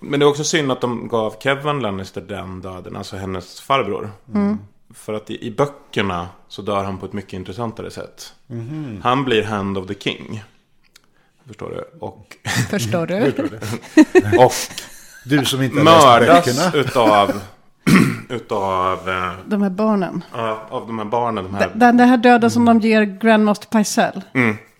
[0.00, 4.10] Men det är också synd att de gav Kevin Lannister den döden, alltså hennes farbror.
[4.34, 4.58] Mm.
[4.94, 8.32] För att i, i böckerna så dör han på ett mycket intressantare sätt.
[8.46, 9.00] Mhm.
[9.04, 10.42] Han blir Hand of the King.
[11.46, 11.98] förstår du.
[12.06, 12.36] Och,
[12.70, 13.34] Förstår du?
[14.44, 14.52] och
[15.24, 17.40] Du som inte mördas utav,
[18.28, 20.24] utav, eh, De här barnen.
[20.34, 21.44] ja, av de här barnen.
[21.44, 24.22] De Den, här, den det här döden som de ger Grandmaster Pycelle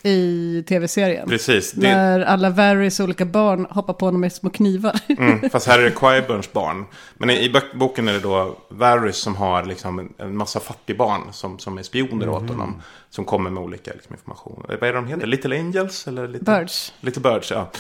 [0.03, 1.19] i tv-serien.
[1.19, 1.29] Mm.
[1.29, 5.01] Precis, det- När alla Varys olika barn hoppar på honom med små knivar.
[5.09, 6.85] Mm, fast här är det Quiburns barn.
[7.15, 11.23] Men i, i bok- boken är det då Varys som har liksom en, massa fattigbarn
[11.33, 12.83] som, som är spioner åt honom.
[13.11, 14.65] Som kommer med olika liksom, information.
[14.69, 15.27] Eh, Vad är de heter?
[15.27, 16.07] Little Angels?
[16.09, 16.93] Eller little, Birds.
[17.01, 17.71] Little Birds, ja.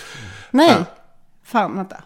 [0.50, 0.84] Nej, Ja.
[1.44, 1.96] fan vänta.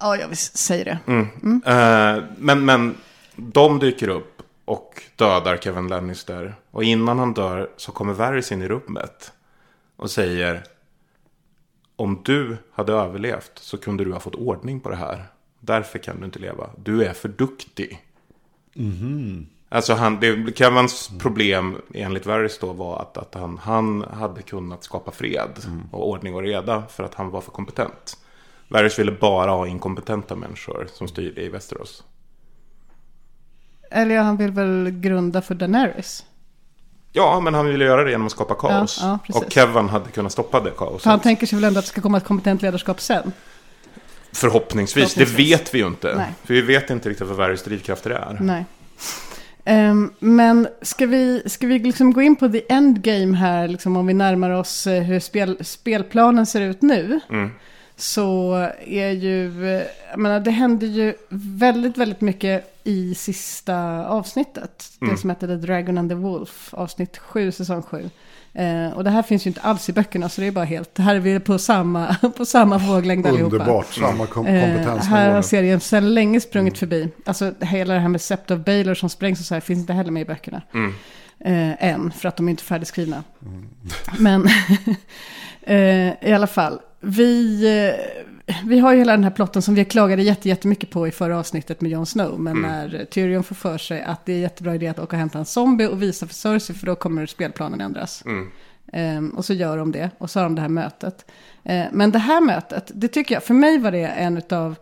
[0.00, 0.98] Ja, jag vill säga det.
[1.12, 1.62] Mm.
[1.66, 2.94] Eh, men, men
[3.36, 4.31] de dyker upp
[4.64, 6.54] och dödar Kevin Lannister.
[6.70, 9.32] Och innan han dör så kommer Varys in i rummet.
[9.96, 10.64] Och säger.
[11.96, 15.26] Om du hade överlevt så kunde du ha fått ordning på det här.
[15.60, 16.70] Därför kan du inte leva.
[16.76, 18.04] Du är för duktig.
[19.68, 24.84] Alltså han, det, Kevins problem enligt Varys då var att, att han, han hade kunnat
[24.84, 25.50] skapa fred
[25.90, 28.16] och ordning och reda för att han var för kompetent.
[28.68, 32.04] Varys ville bara ha inkompetenta människor som styrde i Västerås.
[33.92, 36.24] Eller han vill väl grunda för Daenerys.
[37.12, 38.98] Ja, men han ville göra det genom att skapa kaos.
[39.02, 41.02] Ja, ja, och Kevin hade kunnat stoppa det kaoset.
[41.02, 43.32] För han tänker sig väl ändå att det ska komma ett kompetent ledarskap sen.
[44.32, 44.94] Förhoppningsvis.
[44.94, 45.36] Förhoppningsvis.
[45.36, 46.14] Det vet vi ju inte.
[46.16, 46.34] Nej.
[46.44, 48.38] För vi vet inte riktigt vad Varys drivkrafter är.
[48.40, 48.64] Nej.
[49.64, 54.06] Ehm, men ska vi, ska vi liksom gå in på the endgame här, liksom om
[54.06, 57.20] vi närmar oss eh, hur spel, spelplanen ser ut nu?
[57.30, 57.50] Mm.
[58.02, 58.54] Så
[58.86, 64.90] är ju, eh, jag menar, det händer ju väldigt, väldigt mycket i sista avsnittet.
[65.00, 65.14] Mm.
[65.14, 68.10] Det som heter The Dragon and the Wolf, avsnitt 7, säsong 7.
[68.54, 70.98] Eh, och det här finns ju inte alls i böckerna, så det är bara helt,
[70.98, 73.56] här är vi på samma, på samma våglängd allihopa.
[73.56, 75.16] Underbart, samma kom- Eh, kompetensnivå.
[75.16, 77.08] här har serien sedan länge sprungit förbi.
[77.24, 79.92] Alltså hela det här med Sept of Baylor som sprängs och så här finns inte
[79.92, 80.62] heller med i böckerna.
[80.74, 80.94] Mm.
[81.40, 83.24] Eh, än, för att de är inte färdigskrivna.
[84.18, 84.48] Men
[85.62, 87.64] eh, i alla fall, vi,
[88.46, 91.10] eh, vi har ju hela den här plotten som vi klagade jätte, jättemycket på i
[91.10, 92.40] förra avsnittet med Jon Snow.
[92.40, 95.38] Men när Tyrion får för sig att det är jättebra idé att åka och hämta
[95.38, 98.22] en zombie och visa för Cersei för då kommer spelplanen ändras.
[98.92, 101.30] Ehm, och så gör de det och så har de det här mötet.
[101.64, 104.76] Eh, men det här mötet, det tycker jag, för mig var det en av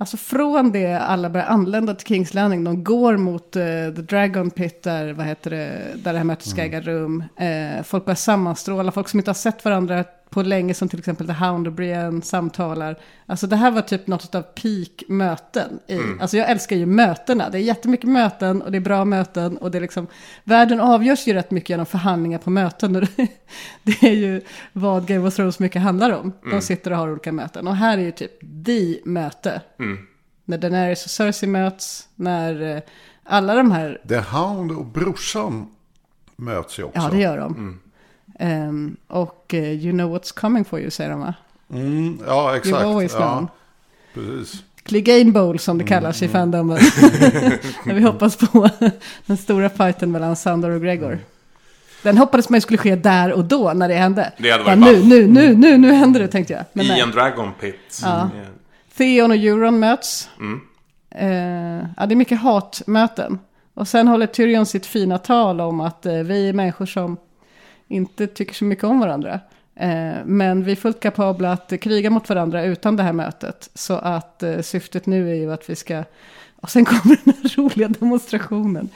[0.00, 4.50] Alltså från det alla börjar anlända till Kings Landing, de går mot eh, The Dragon
[4.50, 7.24] Pit där, vad heter det, där det här mötet ska äga rum.
[7.36, 11.26] Eh, folk börjar sammanstråla, folk som inte har sett varandra på länge, som till exempel
[11.26, 12.98] The Hound och Brienne samtalar.
[13.26, 15.78] Alltså det här var typ något av peak möten.
[15.86, 19.56] I, Alltså jag älskar ju mötena, det är jättemycket möten och det är bra möten.
[19.58, 20.06] Och det är liksom,
[20.44, 22.96] världen avgörs ju rätt mycket genom förhandlingar på möten.
[22.96, 23.26] Och det,
[23.82, 24.40] det är ju
[24.72, 26.32] vad Game of Thrones mycket handlar om.
[26.50, 27.68] De sitter och har olika möten.
[27.68, 29.60] Och här är ju typ the möte.
[30.44, 32.82] När Daenerys och Cersei möts, när eh,
[33.24, 35.66] alla de här, The Hound och brorsan
[36.36, 36.98] möts ju också.
[37.00, 37.80] ja det gör de.
[38.42, 41.34] Ehm, och eh, you know what's coming for you säger de va?
[41.72, 42.84] Mm, ja, You've exakt.
[42.84, 43.48] always known.
[44.14, 44.62] Ja, precis.
[44.82, 46.78] Clegane Bowl som det kallas i fandomen.
[47.84, 48.68] När vi hoppas på
[49.26, 51.18] den stora fighten mellan Sandor och Gregor.
[52.02, 54.32] Den hoppades man skulle ske där och då när det hände.
[54.38, 56.64] Det hade varit nu, nu, nu, nu, nu händer det tänkte jag.
[56.72, 57.00] Men I nej.
[57.00, 58.00] en Dragon Pit.
[58.02, 58.20] Ja.
[58.22, 58.28] Eh,
[58.96, 60.28] Theon och Euron möts.
[60.38, 60.60] Mm.
[61.10, 63.38] Eh, ja, det är mycket hatmöten.
[63.74, 67.16] Och sen håller Tyrion sitt fina tal om att eh, vi är människor som
[67.90, 69.40] inte tycker så mycket om varandra.
[69.74, 73.70] Eh, men vi är fullt kapabla att kriga mot varandra utan det här mötet.
[73.74, 76.04] Så att eh, syftet nu är ju att vi ska...
[76.60, 78.88] Och sen kommer den här roliga demonstrationen.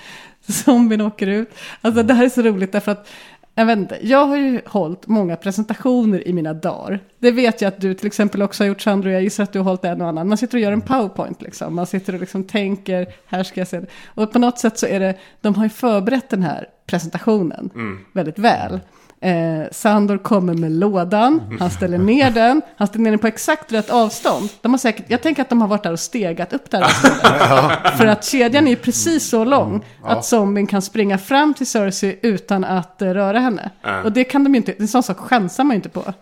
[0.48, 1.54] Zombien åker ut.
[1.80, 3.08] Alltså det här är så roligt därför att
[3.54, 7.00] jag vet inte, jag har ju hållit många presentationer i mina dagar.
[7.18, 9.58] Det vet jag att du till exempel också har gjort Sandro, jag gissar att du
[9.58, 10.28] har hållit en och annan.
[10.28, 13.68] Man sitter och gör en powerpoint liksom, man sitter och liksom tänker, här ska jag
[13.68, 13.86] se det.
[14.06, 17.70] Och på något sätt så är det, de har ju förberett den här presentationen
[18.12, 18.80] väldigt väl.
[19.24, 23.72] Eh, Sandor kommer med lådan, han ställer ner den, han ställer ner den på exakt
[23.72, 24.48] rätt avstånd.
[24.60, 26.84] De har säkert, jag tänker att de har varit där och stegat upp det här
[26.84, 27.98] avståndet.
[27.98, 32.64] För att kedjan är precis så lång att zombien kan springa fram till Cersei utan
[32.64, 33.70] att eh, röra henne.
[34.04, 36.12] Och det kan de ju inte, en sån sak chansar man ju inte på.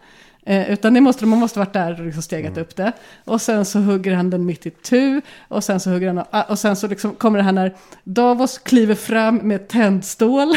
[0.46, 2.92] Eh, utan det måste, man måste varit där och liksom stegat upp det.
[3.24, 5.20] Och sen så hugger han den mitt i tu.
[5.48, 8.58] Och sen så hugger han, ah, och sen så liksom kommer det här när Davos
[8.58, 10.56] kliver fram med tändstål.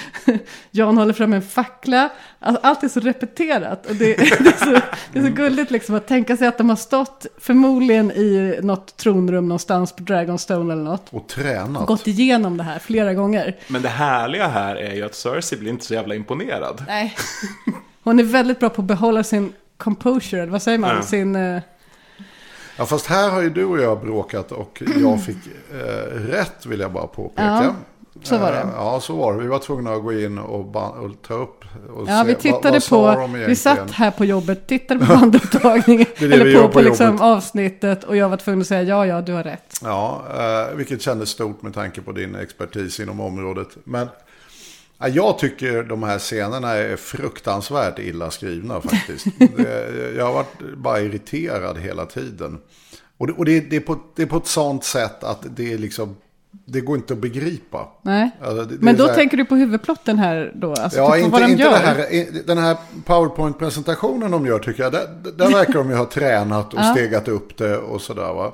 [0.70, 2.10] Jan håller fram en fackla.
[2.38, 3.86] Alltså, allt är så repeterat.
[3.86, 4.80] Och det, det, är så,
[5.12, 8.96] det är så gulligt liksom att tänka sig att de har stått förmodligen i något
[8.96, 11.08] tronrum någonstans på Dragonstone eller något.
[11.10, 11.86] Och tränat.
[11.86, 13.56] Gått igenom det här flera gånger.
[13.68, 16.84] Men det härliga här är ju att Cersei blir inte så jävla imponerad.
[16.88, 17.14] Nej.
[18.02, 20.96] Hon är väldigt bra på att behålla sin composure, vad säger man?
[20.96, 21.02] Ja.
[21.02, 21.36] Sin...
[21.36, 21.62] eh,
[22.78, 25.36] Ja, fast här har ju du och jag bråkat och jag fick
[25.72, 25.78] eh,
[26.14, 27.74] rätt vill jag bara påpeka.
[28.22, 28.58] Så var det.
[28.58, 29.42] Eh, Ja, så var det.
[29.42, 31.64] Vi var tvungna att gå in och, och ta upp
[31.96, 34.66] och Ja, se vi vad- tittade vad sa på, de vi satt här på jobbet,
[34.66, 38.82] tittade på bandupptagningen, eller på, på på liksom avsnittet och jag var tvungen att säga
[38.82, 39.80] ja, ja, du har rätt.
[39.82, 40.22] Ja,
[40.70, 43.68] eh, vilket kändes stort med tanke på din expertis inom området.
[43.84, 44.12] Men ja,
[45.08, 49.26] jag tycker de här scenerna är fruktansvärt illa skrivna faktiskt.
[50.16, 52.58] jag har varit bara irriterad hela tiden.
[53.18, 55.72] Och det, och det, det, är, på, det är på ett sånt sätt att det
[55.72, 56.16] är liksom,
[56.64, 57.88] det går inte att begripa.
[58.02, 58.30] Nej.
[58.42, 60.74] Alltså, det- Men då här- tänker du på huvudplotten här då?
[60.74, 62.76] Alltså Ja, typ inte, de inte här, den här
[63.06, 64.92] PowerPoint-presentationen de gör tycker jag.
[64.92, 66.92] Där, där verkar de ju ha tränat och Ja.
[66.94, 68.52] stegat upp det och sådär va.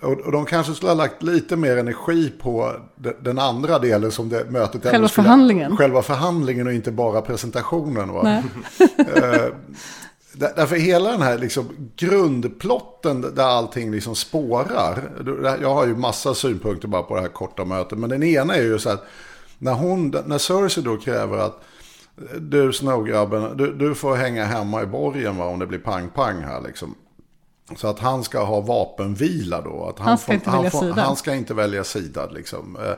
[0.00, 4.10] Och, och de kanske skulle ha lagt lite mer energi på de- den andra delen
[4.10, 5.76] som det mötet ändå Själva skulle- förhandlingen.
[5.76, 8.12] Själva förhandlingen och inte bara presentationen.
[8.12, 8.28] Va?
[8.98, 9.52] Eh,
[10.32, 15.02] där- Därför hela den här liksom grundplotten där allting liksom spårar.
[15.62, 17.98] Jag har ju massa synpunkter bara på det här korta mötet.
[17.98, 19.04] Men den ena är ju så att
[19.58, 21.60] när, hon, när Cersei då kräver att
[22.38, 26.60] du Snowgrabben, du, du får hänga hemma i borgen va, om det blir pang-pang här
[26.60, 26.94] liksom.
[27.76, 29.84] Så att han ska ha vapenvila då.
[29.84, 30.78] Att Han ska inte välja får.
[31.02, 32.76] Han ska inte välja sida liksom.
[32.76, 32.92] Eh,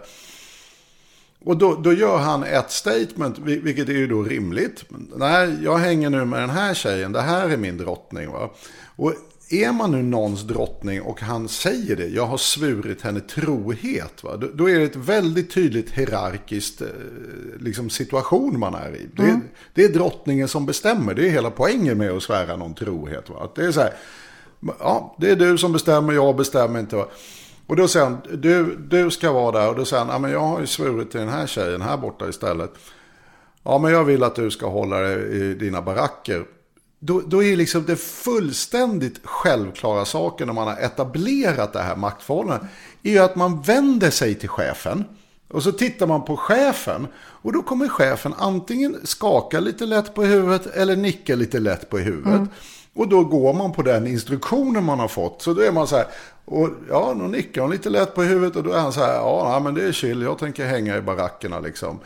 [1.44, 4.84] Och då, då gör han ett statement, vil- vilket är ju då rimligt.
[5.16, 8.30] Nej, jag hänger nu med den här tjejen, det här är min drottning.
[8.30, 8.50] Va?
[8.96, 9.12] Och
[9.50, 14.24] är man nu någons drottning och han säger det, jag har svurit henne trohet.
[14.24, 14.36] Va?
[14.36, 16.86] Då, då är det ett väldigt tydligt hierarkiskt eh,
[17.60, 19.06] liksom situation man är i.
[19.16, 19.40] Det, är-
[19.74, 23.30] det är drottningen som bestämmer, det är hela poängen med att svära någon trohet.
[23.30, 23.36] Va?
[23.44, 23.94] Att det är så här,
[24.78, 27.04] ja, det är du som bestämmer, jag bestämmer inte.
[27.66, 29.68] Och då säger han, du, du ska vara där.
[29.68, 31.96] Och då säger han, ja, men jag har ju svurit till den här tjejen här
[31.96, 32.74] borta istället.
[33.62, 36.44] Ja, men jag vill att du ska hålla dig i dina baracker.
[36.98, 42.68] Då, då är liksom det fullständigt självklara saken när man har etablerat det här maktförhållandet.
[43.02, 45.04] Är ju att man vänder sig till chefen.
[45.48, 47.06] Och så tittar man på chefen.
[47.16, 51.98] Och då kommer chefen antingen skaka lite lätt på huvudet eller nicka lite lätt på
[51.98, 52.34] huvudet.
[52.34, 52.48] Mm.
[52.94, 55.42] Och då går man på den instruktionen man har fått.
[55.42, 56.06] Så då är man så här.
[56.44, 58.56] Och ja, då nickar hon lite lätt på huvudet.
[58.56, 59.14] Och då är han så här.
[59.14, 60.22] Ja, nej, men det är chill.
[60.22, 61.98] Jag tänker hänga i barackerna liksom.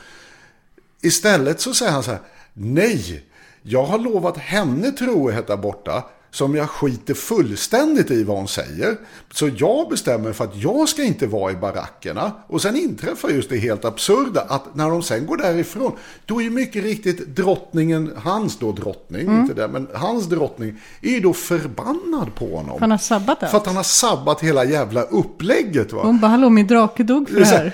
[1.03, 2.21] Istället så säger han så här.
[2.53, 3.25] Nej,
[3.63, 6.05] jag har lovat henne trohet där borta.
[6.35, 8.97] Som jag skiter fullständigt i vad hon säger.
[9.33, 12.33] Så jag bestämmer för att jag ska inte vara i barackerna.
[12.47, 15.93] Och sen inträffar just det helt absurda att när de sen går därifrån.
[16.27, 20.81] Då är ju mycket riktigt drottningen, hans då drottning, inte det, men hans drottning.
[21.03, 22.77] Är ju då förbannad på honom.
[22.81, 23.51] Han har sabbat allt.
[23.51, 26.03] För att han har sabbat hela jävla upplägget va.
[26.03, 27.73] Hon bara, hallå min drake dog för Det här.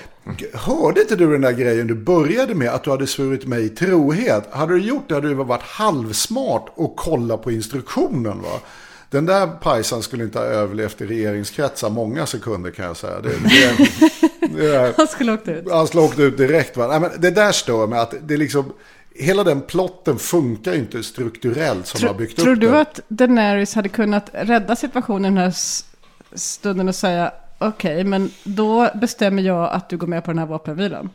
[0.53, 4.47] Hörde inte du den där grejen du började med att du hade svurit mig trohet?
[4.51, 8.59] Hade du gjort det hade du varit halvsmart och kolla på instruktionen va?
[9.09, 13.19] Den där pajsan skulle inte ha överlevt i regeringskretsar många sekunder kan jag säga.
[13.21, 15.71] Det, det, det Han skulle åkt ut.
[15.71, 16.87] han skulle ha åkt ut direkt va?
[16.87, 18.73] Nej, men det där stör mig att det liksom,
[19.15, 22.75] hela den plotten funkar inte strukturellt som har byggt Tror upp du den.
[22.75, 25.53] att Daenerys hade kunnat rädda situationen den här
[26.35, 27.31] stunden och säga
[27.61, 31.09] okej, men då bestämmer jag att du går med på den här vapenvilan?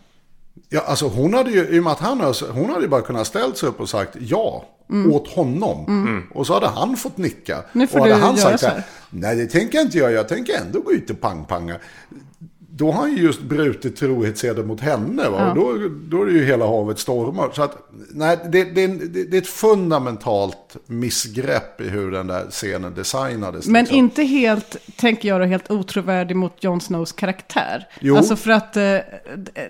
[0.69, 3.01] Ja, alltså hon hade ju, i och med att han har, hon hade ju bara
[3.01, 4.65] kunnat ställt sig upp och sagt ja
[5.13, 6.23] åt honom.
[6.35, 7.55] Och så hade han fått nicka.
[7.55, 7.67] Mm.
[7.73, 9.99] Nu får och hade du han göra sagt så här, nej det tänker jag inte
[9.99, 11.77] göra, jag tänker ändå gå ut och pangpanga.
[12.79, 15.29] Då har han ju just brutit trohetseden mot henne.
[15.29, 15.39] Va?
[15.39, 15.49] Ja.
[15.51, 17.51] Och då, då är det ju hela havet stormar.
[17.53, 22.47] Så att, nej, det, det, det, det är ett fundamentalt missgrepp i hur den där
[22.51, 23.67] scenen designades.
[23.67, 23.99] Men liksom.
[23.99, 27.89] inte helt, tänker jag då, helt otrovärdig mot Jon Snows karaktär.
[28.01, 28.17] Jo.
[28.17, 28.83] Alltså för att eh,
[29.37, 29.69] d-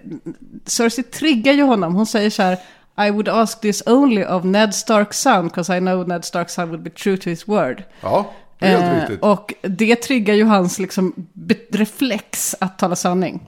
[0.65, 1.95] Cersei triggar ju honom.
[1.95, 2.59] Hon säger så här,
[3.07, 6.69] I would ask this only of Ned Starks son, because I know Ned Starks son
[6.69, 7.83] would be true to his word.
[8.01, 9.23] Ja, det är helt Eh, riktigt.
[9.23, 11.13] och det triggar ju hans liksom,
[11.71, 13.41] reflex att tala sanning.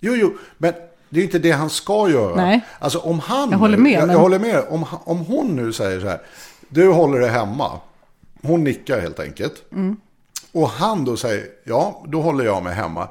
[0.00, 0.72] Jo, jo, men
[1.08, 2.36] det är ju inte det han ska göra.
[2.36, 2.60] Nej.
[2.78, 3.50] Alltså om han...
[3.50, 4.64] Jag håller med, Jag, men- jag håller med.
[4.68, 6.20] Om, om hon nu säger så här.
[6.68, 7.80] Du håller dig hemma.
[8.42, 9.62] Hon nickar helt enkelt.
[9.72, 9.96] Mm.
[10.52, 13.08] Och han då säger, ja, då håller jag mig hemma.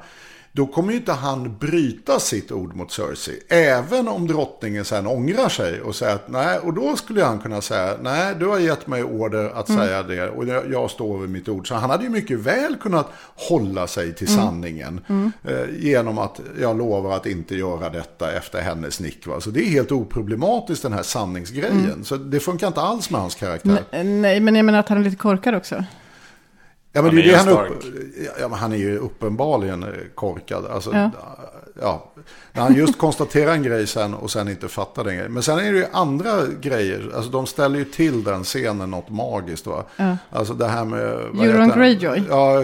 [0.58, 3.40] Då kommer ju inte han bryta sitt ord mot Cersei.
[3.48, 7.60] Även om drottningen sen ångrar sig och säger att nej, och då skulle han kunna
[7.60, 9.80] säga, nej, du har gett mig order att Mm.
[9.86, 11.68] säga det och jag, jag står vid mitt ord.
[11.68, 13.06] Så han hade ju mycket väl kunnat
[13.48, 14.40] hålla sig till Mm.
[14.44, 15.00] sanningen.
[15.44, 19.26] Eh, genom att jag lovar att inte göra detta efter hennes nick.
[19.26, 19.40] Va?
[19.40, 21.84] Så det är helt oproblematiskt den här sanningsgrejen.
[21.84, 22.04] Mm.
[22.04, 23.84] Så det funkar inte alls med hans karaktär.
[24.04, 25.84] Nej, men jag menar att han är lite korkad också.
[26.92, 27.84] Ja, men Han är ju han, upp,
[28.40, 30.66] ja, men han är ju uppenbarligen eh, korkad.
[30.66, 31.10] Alltså, Ja.
[31.80, 32.10] ja.
[32.52, 35.32] När han just konstaterar en grej sen och sen inte fattar den grejen.
[35.32, 37.12] Men sen är det ju andra grejer.
[37.14, 39.66] Alltså de ställer ju till den scenen något magiskt.
[39.66, 39.84] Va?
[39.96, 40.16] Ja.
[40.30, 41.00] Alltså det här med...
[41.48, 41.68] Euron?
[41.68, 42.22] Greyjoy.
[42.28, 42.62] Ja,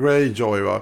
[0.00, 0.80] Greyjoy va.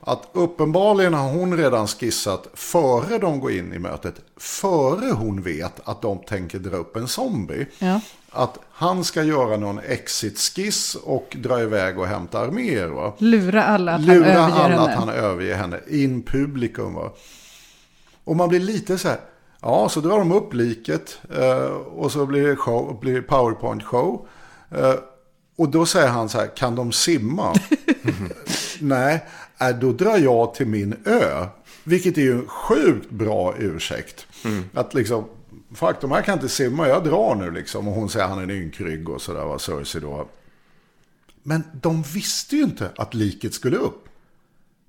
[0.00, 4.14] Att uppenbarligen har hon redan skissat före de går in i mötet.
[4.36, 7.66] Före hon vet att de tänker dra upp en zombie.
[7.78, 8.00] Ja.
[8.36, 12.88] Att han ska göra någon exit-skiss och dra iväg och hämta arméer.
[12.88, 13.12] Va?
[13.18, 14.80] Lura alla att Lura han överger alla henne.
[14.80, 15.80] att han överger henne.
[15.88, 16.94] In publikum.
[16.94, 17.12] Va?
[18.24, 19.20] Och man blir lite så här.
[19.60, 21.18] Ja, så drar de upp liket.
[21.36, 24.26] Eh, och så blir det, show, blir det powerpoint-show.
[24.70, 24.94] Eh,
[25.56, 26.56] och då säger han så här.
[26.56, 27.54] Kan de simma?
[28.80, 29.24] Nej,
[29.60, 31.46] äh, då drar jag till min ö.
[31.84, 34.26] Vilket är ju en sjukt bra ursäkt.
[34.74, 35.24] Att liksom,
[35.76, 37.88] faktum jag kan inte simma, jag drar nu liksom.
[37.88, 40.28] Och hon säger han är en ynkrygg och sådär, var Cersei då.
[41.42, 44.08] Men de visste ju inte att liket skulle upp.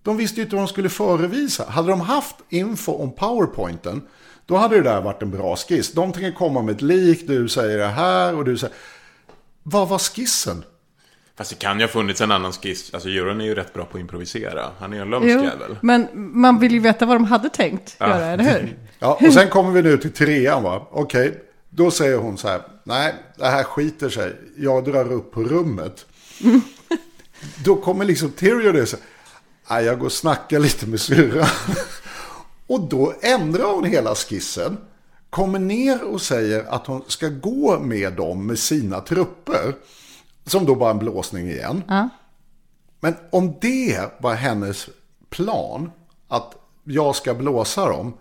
[0.04, 1.66] De visste ju inte vad de skulle förevisa.
[1.70, 4.02] Hade de haft info om powerpointen,
[4.46, 5.92] då hade det där varit en bra skiss.
[5.92, 8.76] De tänker komma med ett lik, du säger det här och du säger...
[9.64, 10.64] Vad var skissen?
[11.38, 12.94] Fast det kan ju ha funnits en annan skiss.
[12.94, 14.70] Alltså Euron är ju rätt bra på att improvisera.
[14.80, 15.78] Han är ju en lömsk jävel.
[15.82, 18.78] men man vill ju veta vad de hade tänkt göra, eller hur?
[19.00, 20.88] Ja, och sen kommer vi nu till trean va.
[20.92, 22.62] Okej, då säger hon så här.
[22.84, 24.36] Nej, det här skiter sig.
[24.58, 26.06] Jag drar upp på rummet.
[27.64, 29.06] Då kommer liksom Tyrion och säger.
[29.70, 31.48] Nej, jag går och snackar lite med syrran.
[32.68, 34.78] Och då ändrar hon hela skissen.
[35.30, 39.74] Kommer ner och säger att hon ska gå med dem med sina trupper.
[40.48, 41.84] Som då bara en blåsning igen.
[41.88, 42.10] Ja.
[43.00, 44.90] Men om det var hennes
[45.30, 45.92] plan,
[46.28, 48.14] att jag ska blåsa dem.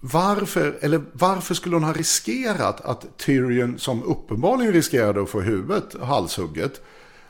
[0.00, 5.94] Varför, eller varför skulle hon ha riskerat att Tyrion, som uppenbarligen riskerade att få huvudet
[6.02, 6.80] halshugget,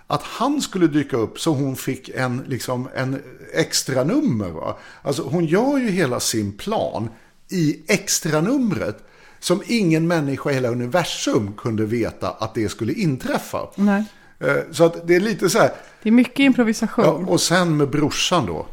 [0.06, 4.48] att han skulle dyka upp så hon fick en, liksom, en extra nummer.
[4.48, 4.76] Va?
[5.02, 7.08] Alltså hon gör ju hela sin plan
[7.48, 9.04] i extra numret
[9.42, 13.58] som ingen människa i hela universum kunde veta att det skulle inträffa.
[13.74, 14.04] Nej.
[14.40, 15.70] Eh, Så att det är lite så här,
[16.02, 17.04] Det är mycket improvisation.
[17.04, 18.66] Ja, och sen med brorsan då.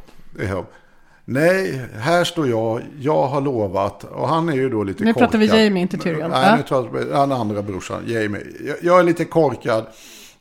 [1.26, 4.04] Nej, här står jag, jag har lovat.
[4.04, 5.28] Och han är ju då lite Nu korkad.
[5.32, 6.32] pratar vi Jamie, inte Tyrion.
[6.32, 8.42] Nej, nu pratar vi den andra brorsan, Jamie.
[8.68, 9.86] Jag, jag är lite korkad.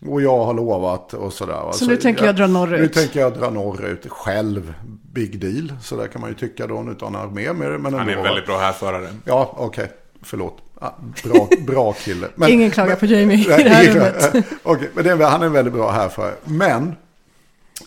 [0.06, 1.52] Och jag har lovat och sådär.
[1.52, 1.72] va.
[1.72, 2.80] Så nu tänker jag dra norrut.
[2.80, 4.74] Nu tänker jag dra norrut själv.
[5.12, 5.72] Big deal.
[5.82, 7.78] Så där kan man ju tycka då utan armé med det.
[7.78, 9.08] Men Han är en väldigt bra härförare.
[9.24, 9.90] Ja, okej.
[10.22, 10.58] Förlåt.
[10.80, 10.90] Ah,
[11.24, 12.28] Bra, bra kille.
[12.34, 14.46] Men, Ingen klagar på Jamie i det här rummet.
[14.62, 16.34] Okej, men det är, han är väldigt bra här för.
[16.44, 16.94] Men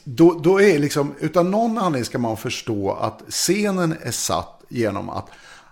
[0.04, 5.10] då, då är liksom, utan någon anledning ska man förstå att scenen är satt genom
[5.10, 5.26] att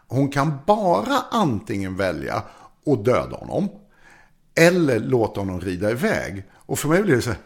[0.08, 2.44] hon kan bara antingen välja
[2.86, 3.70] att döda honom
[4.56, 6.44] eller låta honom rida iväg.
[6.54, 7.40] Och för mig blir det så här,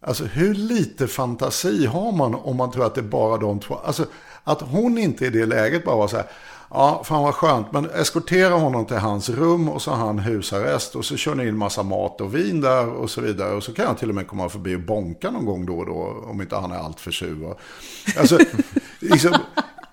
[0.00, 3.74] alltså hur lite fantasi har man om man tror att det är bara de två.
[3.74, 4.06] Alltså
[4.44, 6.26] att hon inte i det läget bara var så här,
[6.70, 10.96] ja fan vad skönt, men eskortera honom till hans rum och så har han husarrest
[10.96, 13.54] och så kör ni in massa mat och vin där och så vidare.
[13.54, 15.86] Och så kan jag till och med komma förbi och bonka någon gång då och
[15.86, 17.56] då om inte han är allt för sur.
[18.18, 18.38] Alltså,
[19.00, 19.34] liksom,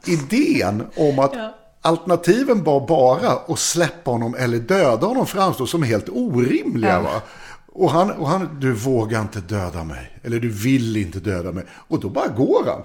[0.06, 1.34] idén om att
[1.82, 7.02] alternativen var bara att släppa honom eller döda honom framstår som helt orimliga.
[7.04, 7.22] Ja.
[7.68, 10.20] Och han, och han, du vågar inte döda mig.
[10.24, 11.64] Eller du vill inte döda mig.
[11.88, 12.82] Och då bara går han.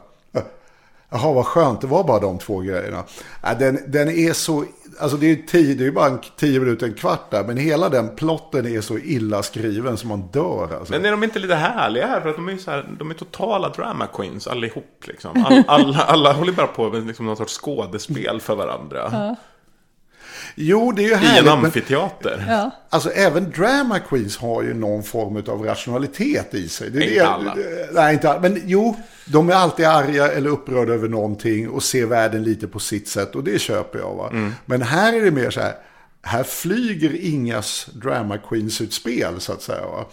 [1.11, 1.81] Jaha, vad skönt.
[1.81, 3.05] Det var bara de två grejerna.
[3.43, 4.65] Ja, den, den är så...
[5.01, 7.45] Alltså det är, tio, det är ju bara en, tio minuter, en kvart där.
[7.45, 10.77] Men hela den plotten är så illa skriven som man dör.
[10.79, 10.93] Alltså.
[10.93, 12.21] Men är de inte lite härliga här?
[12.21, 15.45] För att de är ju så här, de är totala drama queens allihop liksom.
[15.47, 19.37] All, alla, alla håller bara på med liksom någon sorts skådespel för varandra.
[20.55, 21.45] Jo, det är ju I en härligt.
[21.45, 22.45] men- amfiteater.
[22.49, 22.71] Ja.
[22.91, 26.91] Alltså även drama queens har ju någon form av rationalitet i sig.
[26.91, 27.57] Det är Inte det, alla.
[27.93, 28.41] Nej, inte alla.
[28.41, 28.97] Men jo,
[29.27, 33.35] de är alltid arga eller upprörda över någonting och ser världen lite på sitt sätt.
[33.35, 34.15] Och det köper jag.
[34.15, 34.29] Va?
[34.33, 34.53] Mm.
[34.67, 35.75] Men här är det mer så här.
[36.23, 39.87] Här flyger ingas drama queens utspel så att säga.
[39.87, 40.05] Va?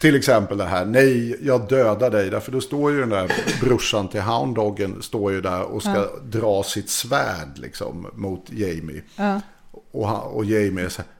[0.00, 2.30] Till exempel det här, nej jag dödar dig.
[2.30, 6.62] Därför då står ju den där brorsan till hounddoggen står ju där och ska dra
[6.62, 9.02] sitt svärd liksom mot Jamie.
[9.16, 9.40] Ja.
[9.90, 11.10] Och, han, och Jamie är så här,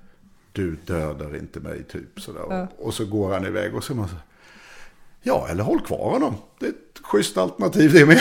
[0.53, 2.43] du dödar inte mig typ sådär.
[2.51, 2.67] Ja.
[2.79, 4.23] Och så går han iväg och så är man så här,
[5.23, 6.35] ja eller håll kvar honom.
[6.59, 8.21] Det är ett schysst alternativ det med.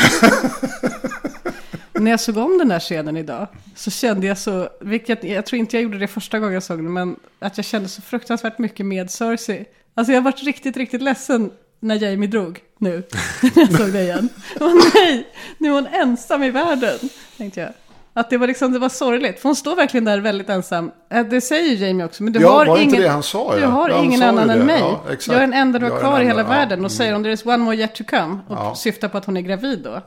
[2.02, 5.60] När jag såg om den där scenen idag så kände jag så, vilket jag tror
[5.60, 8.58] inte jag gjorde det första gången jag såg den, men att jag kände så fruktansvärt
[8.58, 9.66] mycket med Cersei.
[9.94, 13.04] Alltså jag har varit riktigt, riktigt ledsen när Jamie drog nu,
[13.42, 14.30] när jag såg det igen.
[14.60, 17.00] Åh nej, nu är hon ensam i världen,
[17.38, 17.74] tänkte jag.
[18.20, 20.92] Att det var liksom, det var sorgligt, för hon står verkligen där väldigt ensam.
[21.10, 23.24] Eh, Det säger Jamie också, men du Ja, har var det ingen, inte det han
[23.24, 23.68] sa, du ja?
[23.68, 24.54] har han ingen sa ju annan det.
[24.54, 24.80] än mig.
[24.80, 26.48] Ja, jag är den enda du har kvar i hela ja.
[26.48, 26.86] världen.
[26.86, 28.38] Och säger hon, there is one more yet to come.
[28.48, 28.76] Och Ja.
[28.76, 30.02] syftar på att hon är gravid då.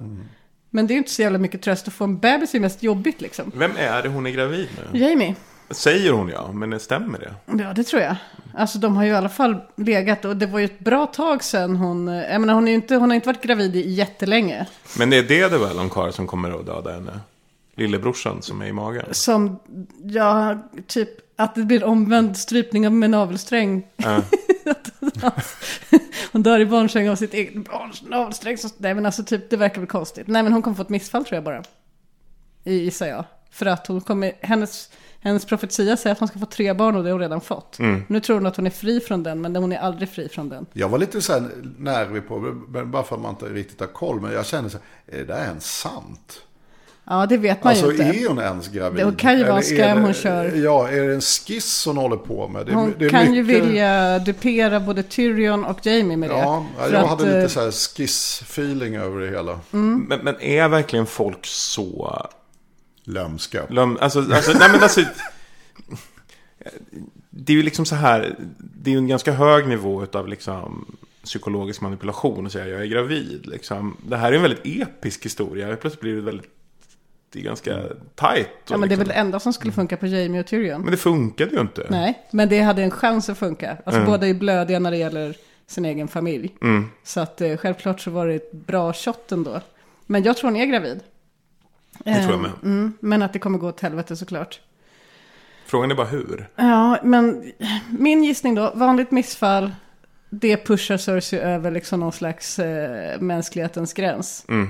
[0.70, 2.82] Men det är ju inte så jävla mycket tröst att få en bebis är mest
[2.82, 3.53] jobbigt liksom.
[3.55, 5.01] Vem är det hon är gravid med?
[5.03, 5.35] Jamie.
[5.70, 7.62] Säger hon ja, men stämmer det?
[7.65, 8.16] Ja, det tror jag.
[8.55, 11.45] Alltså de har ju i alla fall legat och det var ju ett bra tag
[11.45, 13.91] sedan hon, eh, jag menar hon, är ju inte, hon har inte varit gravid i
[13.91, 14.66] jättelänge.
[14.99, 17.12] Men är det det väl om karl som kommer att döda henne?
[17.81, 19.05] Lillebrorsan som är i magen?
[19.11, 19.59] Som,
[20.05, 23.86] ja, typ att det blir omvänd strypning av med navelsträng.
[23.97, 24.23] Ja.
[26.32, 28.59] hon dör i barnsäng av sitt eget barns navelsträng.
[28.59, 30.27] Så, nej men alltså typ, det verkar väl konstigt.
[30.27, 31.62] Nej men hon kommer få ett missfall tror jag bara.
[32.65, 33.24] I- Gissar jag.
[33.51, 34.90] För att hon kommer, hennes,
[35.20, 37.78] hennes profetia säger att hon ska få tre barn och det har hon redan fått.
[38.09, 40.48] Nu tror hon att hon är fri från den, men hon är aldrig fri från
[40.48, 40.66] den.
[40.73, 42.39] Jag var lite så här nervig på,
[42.69, 44.20] men bara för att man inte riktigt har koll.
[44.20, 46.43] Men jag kände så här, är det där ens sant?
[47.12, 48.19] Ja, det vet man Alltså ju inte.
[48.19, 49.07] är hon ens gravid?
[49.07, 50.45] Det kan ju vara det- hon kör.
[50.57, 52.66] Ja, är det en skiss hon håller på med?
[52.66, 56.37] Det, Hon det är kan ju mycket- vilja dupera både Tyrion och Jamie med det.
[56.37, 59.61] Ja, jag att, hade lite eh, så här skiss-feeling över det hela.
[59.73, 60.05] Mm.
[60.09, 62.27] Men, men är verkligen folk så...
[63.05, 63.62] Lömska.
[63.70, 65.01] Löm, alltså, alltså, nej men alltså...
[67.31, 68.35] Det är ju liksom så här.
[68.59, 72.87] Det är ju en ganska hög nivå av liksom psykologisk manipulation att säga jag är
[72.87, 73.47] gravid.
[73.47, 73.97] Liksom.
[74.07, 75.77] Det här är en väldigt episk historia.
[75.77, 76.47] Plötsligt blir det väldigt...
[77.32, 77.82] Det är ganska
[78.15, 78.48] tajt.
[78.69, 80.81] Ja, men det är väl liksom, det enda som skulle funka på Jamie och Tyrion.
[80.82, 81.86] men det funkade ju inte.
[81.90, 83.77] Nej, men det hade en chans att funka.
[83.85, 85.36] Alltså båda är blödiga när det gäller
[85.66, 86.55] sin egen familj.
[87.05, 89.61] Så att eh, självklart så var det ett bra shot ändå.
[90.07, 91.01] Men jag tror hon är gravid.
[91.98, 92.51] Det tror jag Eh, med.
[92.62, 94.61] Mm, men att det kommer gå åt helvete såklart.
[95.66, 96.48] Frågan är bara hur.
[96.57, 97.52] Ja, men
[97.98, 99.70] min gissning då, vanligt missfall.
[100.31, 104.44] Det pushar Cersei över liksom någon slags eh, mänsklighetens gräns.
[104.48, 104.65] Eh,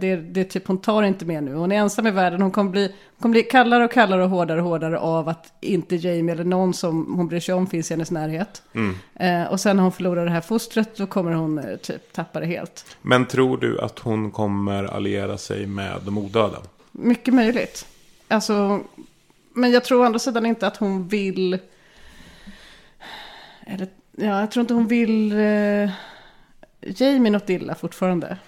[0.00, 1.54] det, det är typ, hon tar inte mer nu.
[1.54, 2.42] Hon är ensam i världen.
[2.42, 5.96] Hon kommer bli, kommer bli kallare och kallare och hårdare och hårdare av att inte
[5.96, 8.62] Jamie eller någon som hon bryr sig om finns i hennes närhet.
[9.14, 12.40] Eh, och sen när hon förlorar det här fostret då kommer hon eh, typ tappa
[12.40, 12.96] det helt.
[13.02, 16.58] Men tror du att hon kommer alliera sig med de odöda?
[16.92, 17.86] Mycket möjligt.
[18.28, 18.80] Alltså,
[19.54, 21.58] men jag tror å andra sidan inte att hon vill...
[23.66, 25.90] Eller, ja, jag tror inte hon vill eh,
[26.80, 28.38] Jamie något illa fortfarande.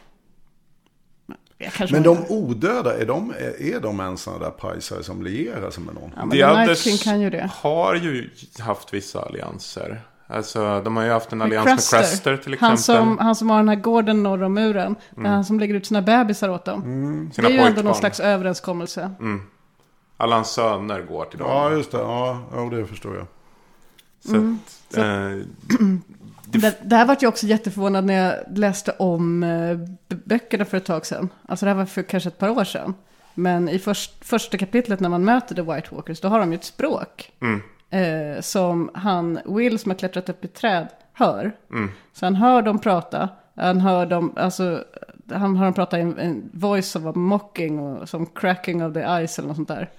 [1.91, 5.95] Men de odöda, är de, är de ens sådana där pajsare som lierar sig med
[5.95, 6.12] någon?
[6.32, 7.51] Ja, men kan ju det.
[7.55, 10.03] har ju haft vissa allianser.
[10.27, 12.69] Alltså, de har ju haft en Med allians med Craster till exempel.
[12.69, 14.97] Han som, han som har den här gården norr om muren.
[15.16, 15.32] Mm.
[15.32, 16.82] Han som lägger ut sina bebisar åt dem.
[17.35, 19.11] Sina det är ju ändå någon slags överenskommelse.
[20.16, 21.49] Alla hans söner går till dem.
[21.49, 21.99] Ja, just det.
[21.99, 23.27] Ja, ja det förstår jag.
[24.24, 25.05] Så att, eh,
[26.52, 29.78] Det, det här var jag också jätteförvånad när jag läste om eh,
[30.24, 31.28] böckerna för ett tag sedan.
[31.48, 32.94] Alltså det här var för kanske ett par år sedan.
[33.35, 36.59] Men i först, första kapitlet när man möter The White Walkers, då har de ju
[36.59, 37.32] ett språk.
[37.90, 41.52] Eh, som han, Will som har klättrat upp i träd, hör.
[42.12, 43.28] Så han hör dem prata.
[43.55, 44.85] Han hör dem, alltså,
[45.31, 48.94] han hör dem prata i en, en voice som var mocking och som cracking of
[48.94, 49.90] the eyes eller något sånt där.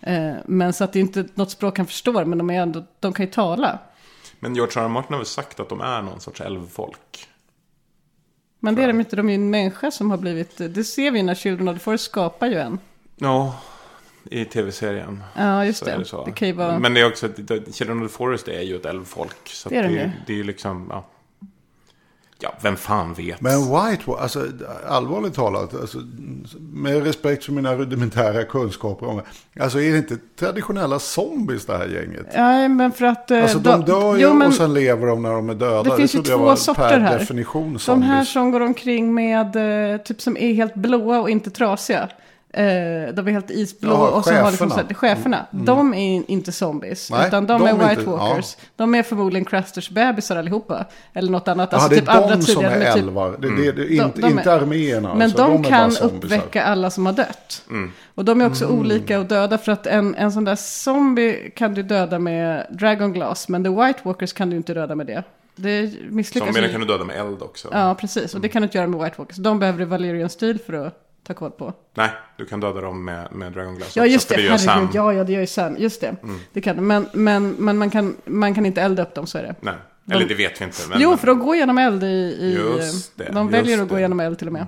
[0.00, 2.84] Eh, men så att det är inte något språk han förstår, men de, är ändå,
[3.00, 3.78] de kan ju tala.
[4.40, 4.84] Men George R.
[4.84, 4.88] R.
[4.88, 7.28] Martin har väl sagt att de är någon sorts älvfolk.
[8.60, 11.10] Men det är de inte, de är ju en människa som har blivit, det ser
[11.10, 12.78] vi när Children of the Forest skapar ju en.
[13.16, 13.60] Ja,
[14.30, 15.22] i tv-serien.
[15.36, 16.04] Ja, just det.
[16.26, 16.32] det.
[16.40, 16.78] Det vara...
[16.78, 19.48] Men det är också, att Children of the Forest är ju ett älvfolk.
[19.48, 20.10] Så Det är de det, ju.
[20.26, 21.04] det är ju liksom, ja.
[22.38, 23.40] Ja, vem fan vet.
[23.40, 23.70] Men White
[24.06, 24.46] Walkers, alltså
[24.88, 25.98] allvarligt talat, alltså,
[26.72, 29.16] med respekt för mina rudimentära kunskaper om
[29.54, 29.62] det.
[29.62, 32.26] Alltså är det inte traditionella zombies det här gänget?
[32.34, 33.30] Ja, men för att...
[33.30, 35.82] eh, Alltså de dör ju jo, men och sen lever de när de är döda.
[35.90, 37.18] Det finns ju trodde jag två sorter per här.
[37.18, 39.56] definition De här som går omkring med,
[39.92, 42.08] eh, typ som är helt blåa och inte trasiga.
[42.56, 44.88] Eh, de är helt isblå Jaha, och så har liksom cheferna.
[44.88, 45.46] så här, cheferna.
[45.50, 47.10] De är in- inte zombies.
[47.10, 48.56] Nej, utan de, de är White inte- Walkers.
[48.76, 50.84] De är förmodligen Crasters bebisar allihopa.
[51.12, 51.68] Eller något annat.
[51.72, 52.84] Ja, Alltså det är typ andra de som tidigare.
[52.84, 53.36] är typ- älvar.
[53.38, 55.14] Det, det, det, De- inte, de är- inte arméerna.
[55.14, 55.38] Men alltså.
[55.48, 57.62] de, bara kan uppväcka alla som har dött.
[57.70, 57.92] Mm.
[58.14, 61.74] Och de är också olika och döda för att en, en sån där zombie kan
[61.74, 63.48] du döda med Dragon Glass.
[63.48, 65.22] Men The White Walkers kan du inte döda med det.
[65.56, 66.72] Det misslyckas Zombierna ju.
[66.72, 67.68] kan du döda med eld också.
[67.72, 68.34] Ja, precis.
[68.34, 69.36] Och det kan du inte göra med White Walkers.
[69.36, 71.72] De behöver Valerian Steel för att ta koll på.
[71.94, 74.42] Nej, du kan döda dem med, med Dragon Glass Ja, just för det.
[74.42, 74.64] gör Herregud.
[74.66, 74.78] Sam.
[74.78, 74.90] Mm.
[74.94, 75.76] Ja, ja, det gör ju Sam.
[75.78, 76.16] Just det.
[76.52, 76.86] Det kan.
[76.86, 79.54] Men, men, men man, kan, man kan inte elda upp dem, så är det.
[79.60, 79.74] Nej,
[80.10, 80.78] eller det vet vi inte.
[80.88, 82.06] Men, jo, för de går genom eld i...
[82.06, 84.00] i Just det, de just väljer att gå det.
[84.00, 84.66] genom eld till och med.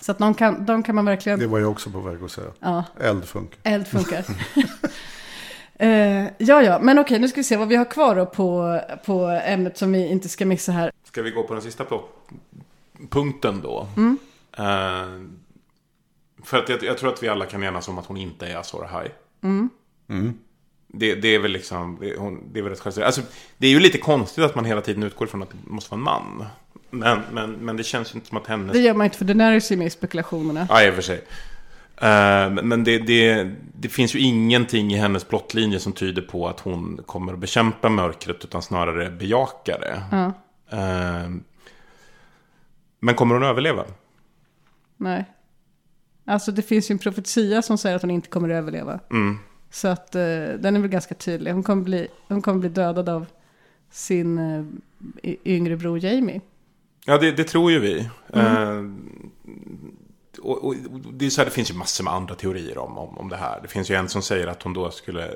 [0.00, 1.38] Så att de kan, de kan man verkligen...
[1.38, 2.46] Det var jag också på väg att säga.
[2.60, 2.84] Ja.
[3.00, 3.58] Eld funkar.
[3.62, 4.24] Eld funkar.
[5.78, 8.80] Eh, ja, ja, men okej, nu ska vi se vad vi har kvar då på,
[9.06, 10.92] på ämnet som vi inte ska missa här.
[11.04, 11.84] Ska vi gå på den sista
[13.10, 13.86] punkten då?
[13.96, 14.18] Mm.
[14.58, 14.64] Eh,
[16.44, 18.56] för att jag, jag tror att vi alla kan enas om att hon inte är
[18.56, 19.08] Azor Ahai.
[19.42, 20.38] Mm.
[20.88, 23.06] Det, det är väl liksom, det, hon, det är väl rätt självklart.
[23.06, 23.22] Alltså,
[23.58, 25.98] det är ju lite konstigt att man hela tiden utgår från att det måste vara
[25.98, 26.46] en man.
[26.90, 28.72] Men, men, men det känns ju inte som att hennes...
[28.72, 30.66] Det gör man inte för Daenerys är med i spekulationerna.
[30.70, 31.24] Ja, i och för sig.
[31.96, 36.60] Eh, men det, det, det finns ju ingenting i hennes plottlinje som tyder på att
[36.60, 40.02] hon kommer att bekämpa mörkret utan snarare bejaka det.
[40.10, 40.32] Ja.
[40.78, 41.30] Eh,
[43.00, 43.84] men kommer hon överleva?
[44.96, 45.24] Nej.
[46.24, 49.00] Alltså det finns ju en profetia som säger att hon inte kommer att överleva.
[49.10, 49.38] Mm.
[49.70, 50.20] Så att eh,
[50.58, 51.52] den är väl ganska tydlig.
[51.52, 53.26] Hon kommer bli, hon kommer bli dödad av
[53.90, 56.40] sin eh, yngre bror Jamie.
[57.06, 58.08] Ja, det, det tror ju vi.
[58.32, 58.82] Eh,
[60.42, 62.98] och, och, och det, är så här, det finns ju massor med andra teorier om,
[62.98, 63.60] om, om det här.
[63.62, 65.30] Det finns ju en som säger att hon då skulle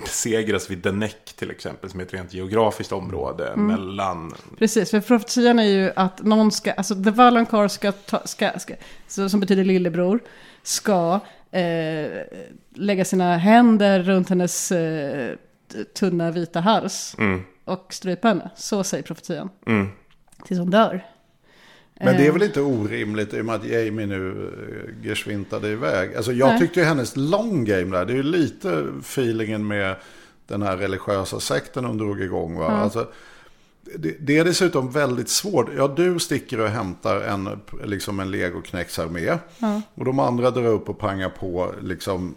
[0.00, 4.34] besegras vid Denek till exempel, som är ett rent geografiskt område mellan...
[4.58, 8.74] Precis, för profetian är ju att någon ska, alltså The Valonqar ska, ta, ska, ska
[9.28, 10.20] som betyder lillebror,
[10.62, 11.20] ska
[11.50, 12.10] eh,
[12.74, 15.34] lägga sina händer runt hennes eh,
[15.98, 18.50] tunna vita hals Mm, och strypa henne.
[18.56, 19.50] Så säger profetian.
[19.66, 19.88] mm.
[20.46, 21.04] Tills hon dör.
[22.00, 22.32] Men det är Eh.
[22.32, 24.50] väl inte orimligt i och med att Jamie nu
[25.02, 26.14] eh, geschwintade iväg.
[26.16, 26.58] Alltså jag Nej.
[26.58, 29.96] tyckte ju hennes long game där, det är ju lite feelingen med
[30.46, 32.58] den här religiösa sekten hon drog igång.
[32.58, 32.66] Va?
[32.66, 33.08] Alltså,
[33.96, 35.66] det, det är dessutom väldigt svårt.
[35.76, 37.48] Ja, du sticker och hämtar en,
[37.84, 39.38] liksom en legoknäcksarmé.
[39.94, 42.34] Och de andra drar upp och pangar på liksom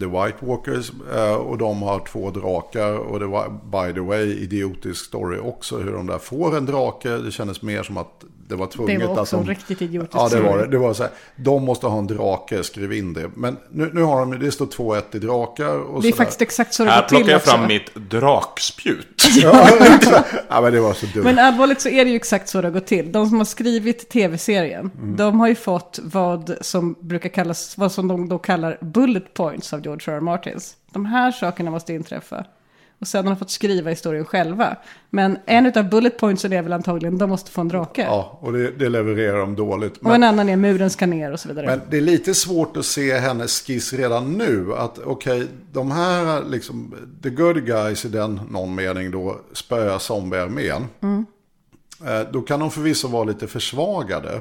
[0.00, 0.92] The White Walkers.
[1.14, 2.92] eh, Och de har två drakar.
[2.98, 5.78] Och det var by the way idiotisk story också.
[5.78, 7.08] Hur de där får en drake.
[7.16, 9.00] Det kändes mer som att det var tvunget.
[9.00, 10.66] Det var också de, riktigt idiotisk Ja, det var det.
[10.66, 11.12] Det var så här.
[11.36, 13.30] De måste ha en drake, skriv in det.
[13.34, 15.78] Men nu, nu har de, det står 2-1 i drakar.
[15.78, 16.46] Och Det är så faktiskt där.
[16.46, 17.50] exakt så det Här går till plockar jag också.
[17.50, 19.06] fram mitt drakspjut.
[19.42, 19.68] Ja,
[20.48, 21.24] ja, men det var så dumt.
[21.24, 23.12] Men allvarligt så är det ju exakt så det gått till.
[23.12, 25.16] De som har skrivit tv-serien, Mm.
[25.16, 29.72] de har ju fått vad som brukar kallas, vad som de då kallar bullet points
[29.72, 30.16] av George R.
[30.16, 30.20] R.
[30.20, 30.76] Martins.
[30.92, 32.44] De här sakerna måste inträffa.
[33.04, 34.76] Och sen har de fått skriva historien själva.
[35.10, 38.02] Men en av bullet pointsen är väl antagligen, de måste få en drake.
[38.02, 39.96] Ja, och det, det levererar de dåligt.
[39.96, 41.66] Och en annan är muren ska ner och så vidare.
[41.66, 44.74] Men det är lite svårt att se hennes skiss redan nu.
[44.76, 50.86] Att okej, de här liksom, the good guys i den någon mening då spöar zombiearmén.
[52.06, 54.40] Eh, Då kan de förvisso vara lite försvagade.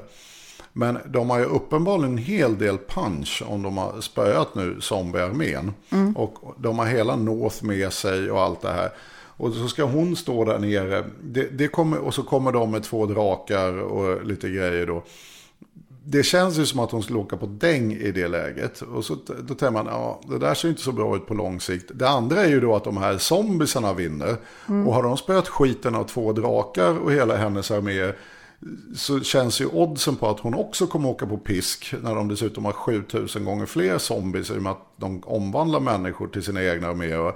[0.73, 5.73] Men de har ju uppenbarligen en hel del punch om de har spöat nu zombiearmén.
[6.15, 8.89] Och de har hela North med sig och allt det här.
[9.37, 11.05] Och så ska hon stå där nere.
[11.21, 15.03] Det, det kommer, och så kommer de med två drakar och lite grejer då
[16.05, 18.81] det känns ju som att hon skulle åka på däng i det läget.
[18.81, 21.59] Och så, då tänker man, ja, det där ser inte så bra ut på lång
[21.59, 21.91] sikt.
[21.93, 24.35] Det andra är ju då att de här zombiesarna vinner.
[24.85, 28.11] Och har de spöat skiten av två drakar och hela hennes armé.
[28.95, 31.93] Så känns ju oddsen på att hon också kommer åka på pisk.
[32.03, 34.49] När de dessutom har 7000 gånger fler zombies.
[34.49, 37.33] I och med att de omvandlar människor till sina egna arméer.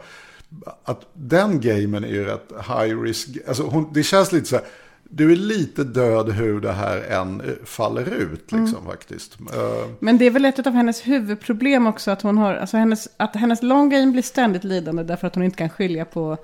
[0.83, 3.29] Att den gamen är ju rätt high risk.
[3.47, 4.65] Alltså hon, det känns lite så här.
[5.09, 9.37] Du är lite död hur det här än faller ut liksom faktiskt.
[9.39, 13.07] Eh, Men det är väl ett av hennes huvudproblem också att hon har, alltså hennes,
[13.17, 16.37] att hennes long game blir ständigt lidande därför att hon inte kan skilja på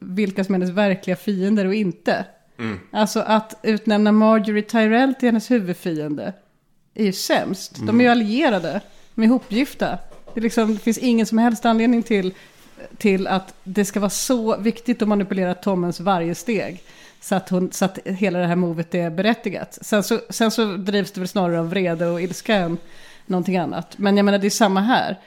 [0.00, 2.26] vilka som är hennes verkliga fiender och inte.
[2.90, 6.32] Alltså att utnämna Marjorie Tyrell till hennes huvudfiende
[6.94, 7.76] är ju sämst.
[7.86, 8.80] De är ju allierade,
[9.14, 9.98] de är ihopgifta.
[10.34, 12.34] Det, liksom, det finns ingen som helst anledning till,
[12.98, 16.82] till att det ska vara så viktigt att manipulera Tommens varje steg.
[17.20, 19.78] Så att, hon, så att hela det här movet är berättigat.
[19.82, 22.78] Sen så, sen så drivs det väl snarare av vrede och ilska än
[23.26, 23.98] någonting annat.
[23.98, 25.18] Men jag menar det är samma här.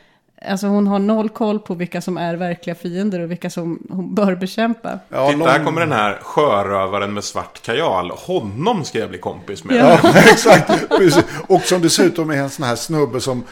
[0.45, 4.15] Alltså hon har noll koll på vilka som är verkliga fiender och vilka som hon
[4.15, 4.99] bör bekämpa.
[5.09, 8.11] ja, Titta, här kommer den här sjörövaren med svart kajal.
[8.11, 9.75] Honom ska jag bli kompis med.
[9.75, 9.99] Ja.
[10.03, 10.89] Ja, exakt.
[10.89, 11.23] Precis.
[11.47, 13.43] Och som dessutom är en sån här snubbe som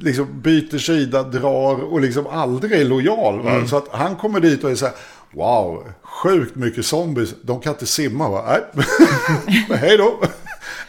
[0.00, 3.40] liksom byter sida, drar och liksom aldrig är lojal.
[3.42, 3.66] Va?
[3.66, 4.94] Så att han kommer dit och är så här,
[5.34, 7.34] wow, sjukt mycket zombies.
[7.42, 8.56] De kan inte simma va?
[8.72, 8.84] Nej,
[9.80, 10.20] hej då.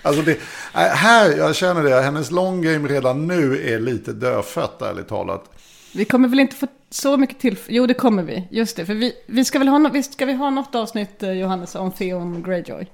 [0.04, 0.40] Alltså det,
[0.76, 5.50] nej, här, jag känner det, hennes long game redan nu är lite dödfött ärligt talat.
[5.96, 7.58] Vi kommer väl inte få så mycket till...
[7.68, 8.48] Jo, det kommer vi.
[8.52, 11.24] Just det, för vi, vi ska väl ha, no- visst ska vi ha något avsnitt,
[11.24, 12.88] eh, Johannes, om Theon Greyjoy?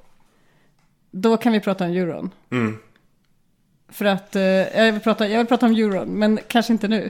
[1.11, 2.29] Då kan vi prata om euron.
[3.91, 7.09] För att, eh, jag, vill prata, jag vill prata om euron, men kanske inte nu.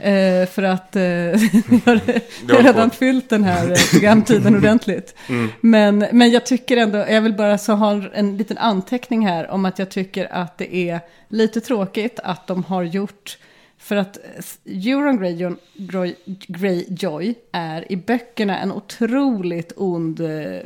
[0.00, 5.14] Eh, för att eh, vi har, redan fyllt den här eh, programtiden ordentligt.
[5.60, 9.64] Men, men jag tycker ändå, jag vill bara så ha en liten anteckning här om
[9.64, 13.38] att jag tycker att det är lite tråkigt att de har gjort
[13.78, 16.14] För att eh, Euron Greyjoy, Grey,
[16.48, 20.60] Greyjoy är i böckerna en otroligt ond eh,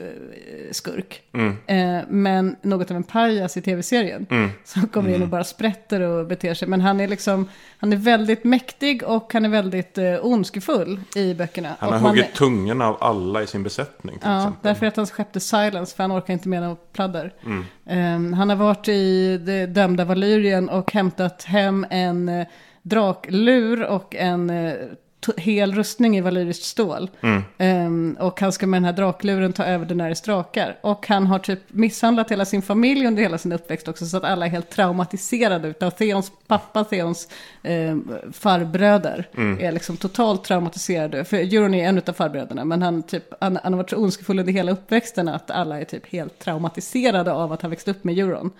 [0.70, 1.22] skurk.
[1.66, 4.26] Eh, men något av en pajas i tv-serien.
[4.64, 6.68] Som kommer in och bara sprätter och beter sig.
[6.68, 11.34] Men han är liksom, han är väldigt mäktig och han är väldigt eh, ondskefull i
[11.34, 11.68] böckerna.
[11.78, 14.58] Han och har man huggit är- tungan av alla i sin besättning Ja, exempel.
[14.62, 17.32] därför att hans skepp är Silence, för han orkar inte med något pladder.
[17.46, 17.64] Mm.
[17.86, 22.46] Ehm, han har varit i det dömda Valyrien och hämtat hem en eh,
[22.90, 24.74] draklur och en eh,
[25.36, 27.10] hel rustning i valyriskt stål.
[27.20, 27.42] Mm.
[27.58, 30.78] Ehm, och han ska med den här drakluren ta över Daenerys drakar.
[30.80, 34.24] Och han har typ misshandlat hela sin familj under hela sin uppväxt också, så att
[34.24, 37.28] alla är helt traumatiserade utav Theons pappa, Theons
[37.62, 37.96] eh,
[38.32, 39.28] farbröder.
[39.60, 41.24] Är liksom totalt traumatiserade.
[41.24, 44.38] För Euron är en av farbröderna, men han, typ, han, han har varit så ondskefull
[44.38, 48.18] under hela uppväxten att alla är typ helt traumatiserade av att ha växt upp med
[48.18, 48.50] Euron.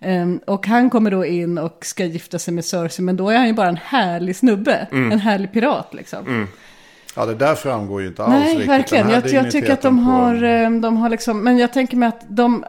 [0.00, 3.36] Ehm, och han kommer då in och ska gifta sig med Cersei, men då är
[3.36, 4.86] han ju bara en härlig snubbe.
[4.90, 6.46] En härlig pirat liksom.
[7.16, 8.68] Ja, det där framgår ju inte alls Nej, riktigt.
[8.68, 9.06] verkligen.
[9.06, 11.72] Den här Jag, jag tycker att de på- har, eh, de har liksom, men jag
[11.72, 12.64] tänker mig att de,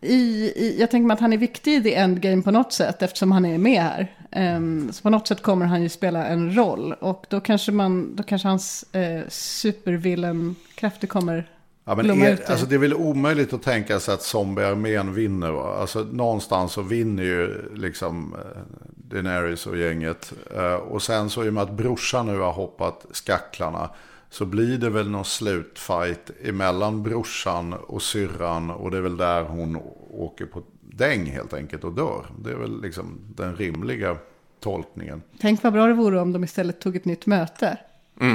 [0.00, 0.14] i,
[0.56, 3.32] i, jag tänker mig att han är viktig i the endgame på något sätt, eftersom
[3.32, 4.06] han är med här.
[4.30, 8.16] Ehm, så på något sätt kommer han ju spela en roll, och då kanske man,
[8.16, 11.48] då kanske hans eh, supervillain-krafter kommer
[11.84, 12.10] Ja, men i-
[12.50, 15.50] alltså det är väl omöjligt att tänka sig att zombiearmén vinner.
[15.50, 15.76] Va?
[15.80, 18.60] Alltså någonstans så vinner ju liksom eh,
[18.96, 20.32] Daenerys och gänget.
[20.56, 23.90] Eh, och sen så i och med att brorsan nu har hoppat skacklarna.
[24.30, 28.70] Så blir det väl någon slutfight emellan brorsan och syrran.
[28.70, 29.78] Och det är väl där hon
[30.10, 32.26] åker på däng helt enkelt och dör.
[32.44, 34.16] Det är väl liksom den rimliga
[34.60, 35.22] tolkningen.
[35.40, 37.76] Tänk vad bra det vore om de istället tog ett nytt möte.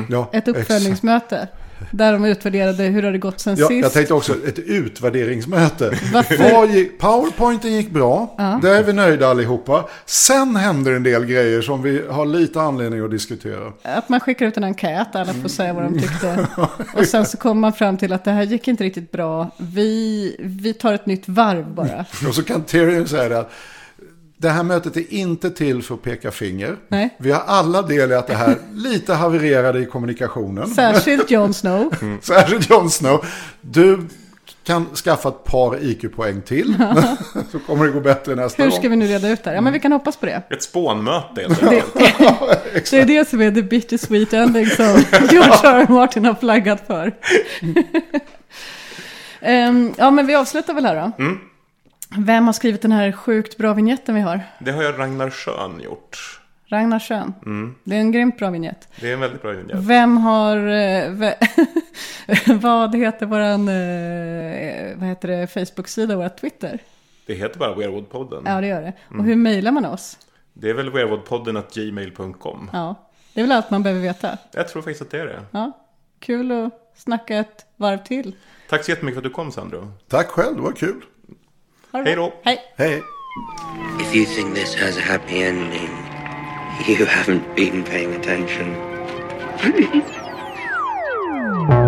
[0.10, 1.04] Ja, Ett exakt.
[1.92, 3.84] Där de utvärderade hur har det gått sen Ja, sist.
[3.84, 5.92] jag tänkte också ett utvärderingsmöte.
[6.14, 6.98] Varför?
[6.98, 8.36] Powerpointen gick bra.
[8.62, 9.86] Där är vi nöjda allihopa.
[10.06, 13.74] Sen händer en del grejer som vi har lite anledning att diskutera.
[13.82, 16.48] Att man skickar ut en enkät, alla får säga vad de tyckte.
[16.96, 19.50] Och sen så kommer man fram till att det här gick inte riktigt bra.
[19.58, 22.06] Vi, vi tar ett nytt varv bara.
[22.28, 23.52] Och så kan Tyrion säga det att
[24.38, 26.76] det här mötet är inte till för att peka finger.
[26.88, 27.16] Nej.
[27.20, 30.68] Vi har alla del i att det här lite havererade i kommunikationen.
[30.68, 31.94] Särskilt Jon Snow.
[32.22, 33.26] Särskilt Jon Snow.
[33.62, 34.00] Du
[34.64, 36.76] kan skaffa ett par IQ-poäng till.
[37.52, 38.80] så kommer det gå bättre nästa Hur gång.
[38.80, 39.56] ska vi nu reda ut det här?
[39.56, 40.42] Ja, men vi kan hoppas på det.
[40.50, 42.92] Ett spånmöte helt enkelt.
[42.92, 45.86] Det är det som är the bittersweet ending som George R.
[45.90, 47.14] Martin har flaggat för.
[49.42, 51.24] Ehm, ja, men vi avslutar väl här då.
[51.24, 51.38] Mm.
[52.18, 54.42] Vem har skrivit den här sjukt bra vignetten vi har?
[54.60, 56.40] Det har ju Ragnar Schön gjort.
[56.70, 57.34] Ragnar Schön.
[57.46, 57.76] Mm.
[57.84, 58.88] Det är en grymt bra vignett.
[59.02, 59.76] Det är en väldigt bra vignett.
[59.78, 60.58] Vem har...
[60.58, 61.38] eh, ve-
[62.62, 63.68] vad heter våran...
[63.68, 65.48] eh, vad heter det?
[65.48, 66.80] Facebook-sida, våra Twitter?
[67.26, 68.44] Det heter bara Weirwoodpodden.
[68.46, 68.94] Ja, det gör det.
[69.10, 69.20] Mm.
[69.20, 70.18] Och hur mejlar man oss?
[70.54, 72.70] Det är väl weirwoodpodden.gmail.com.
[72.74, 72.96] Ja,
[73.34, 74.38] det är väl allt man behöver veta.
[74.52, 75.42] Jag tror faktiskt att det är det.
[75.52, 75.72] Ja,
[76.20, 78.36] kul att snacka ett varv till.
[78.70, 79.92] Tack så jättemycket för att du kom Sandro.
[80.08, 81.02] Tack själv, det var kul.
[82.06, 82.34] Hej då.
[82.44, 82.60] Hej.
[82.78, 83.02] Hej.
[84.00, 85.90] If you think this has a happy ending,
[86.88, 88.76] you haven't been paying attention.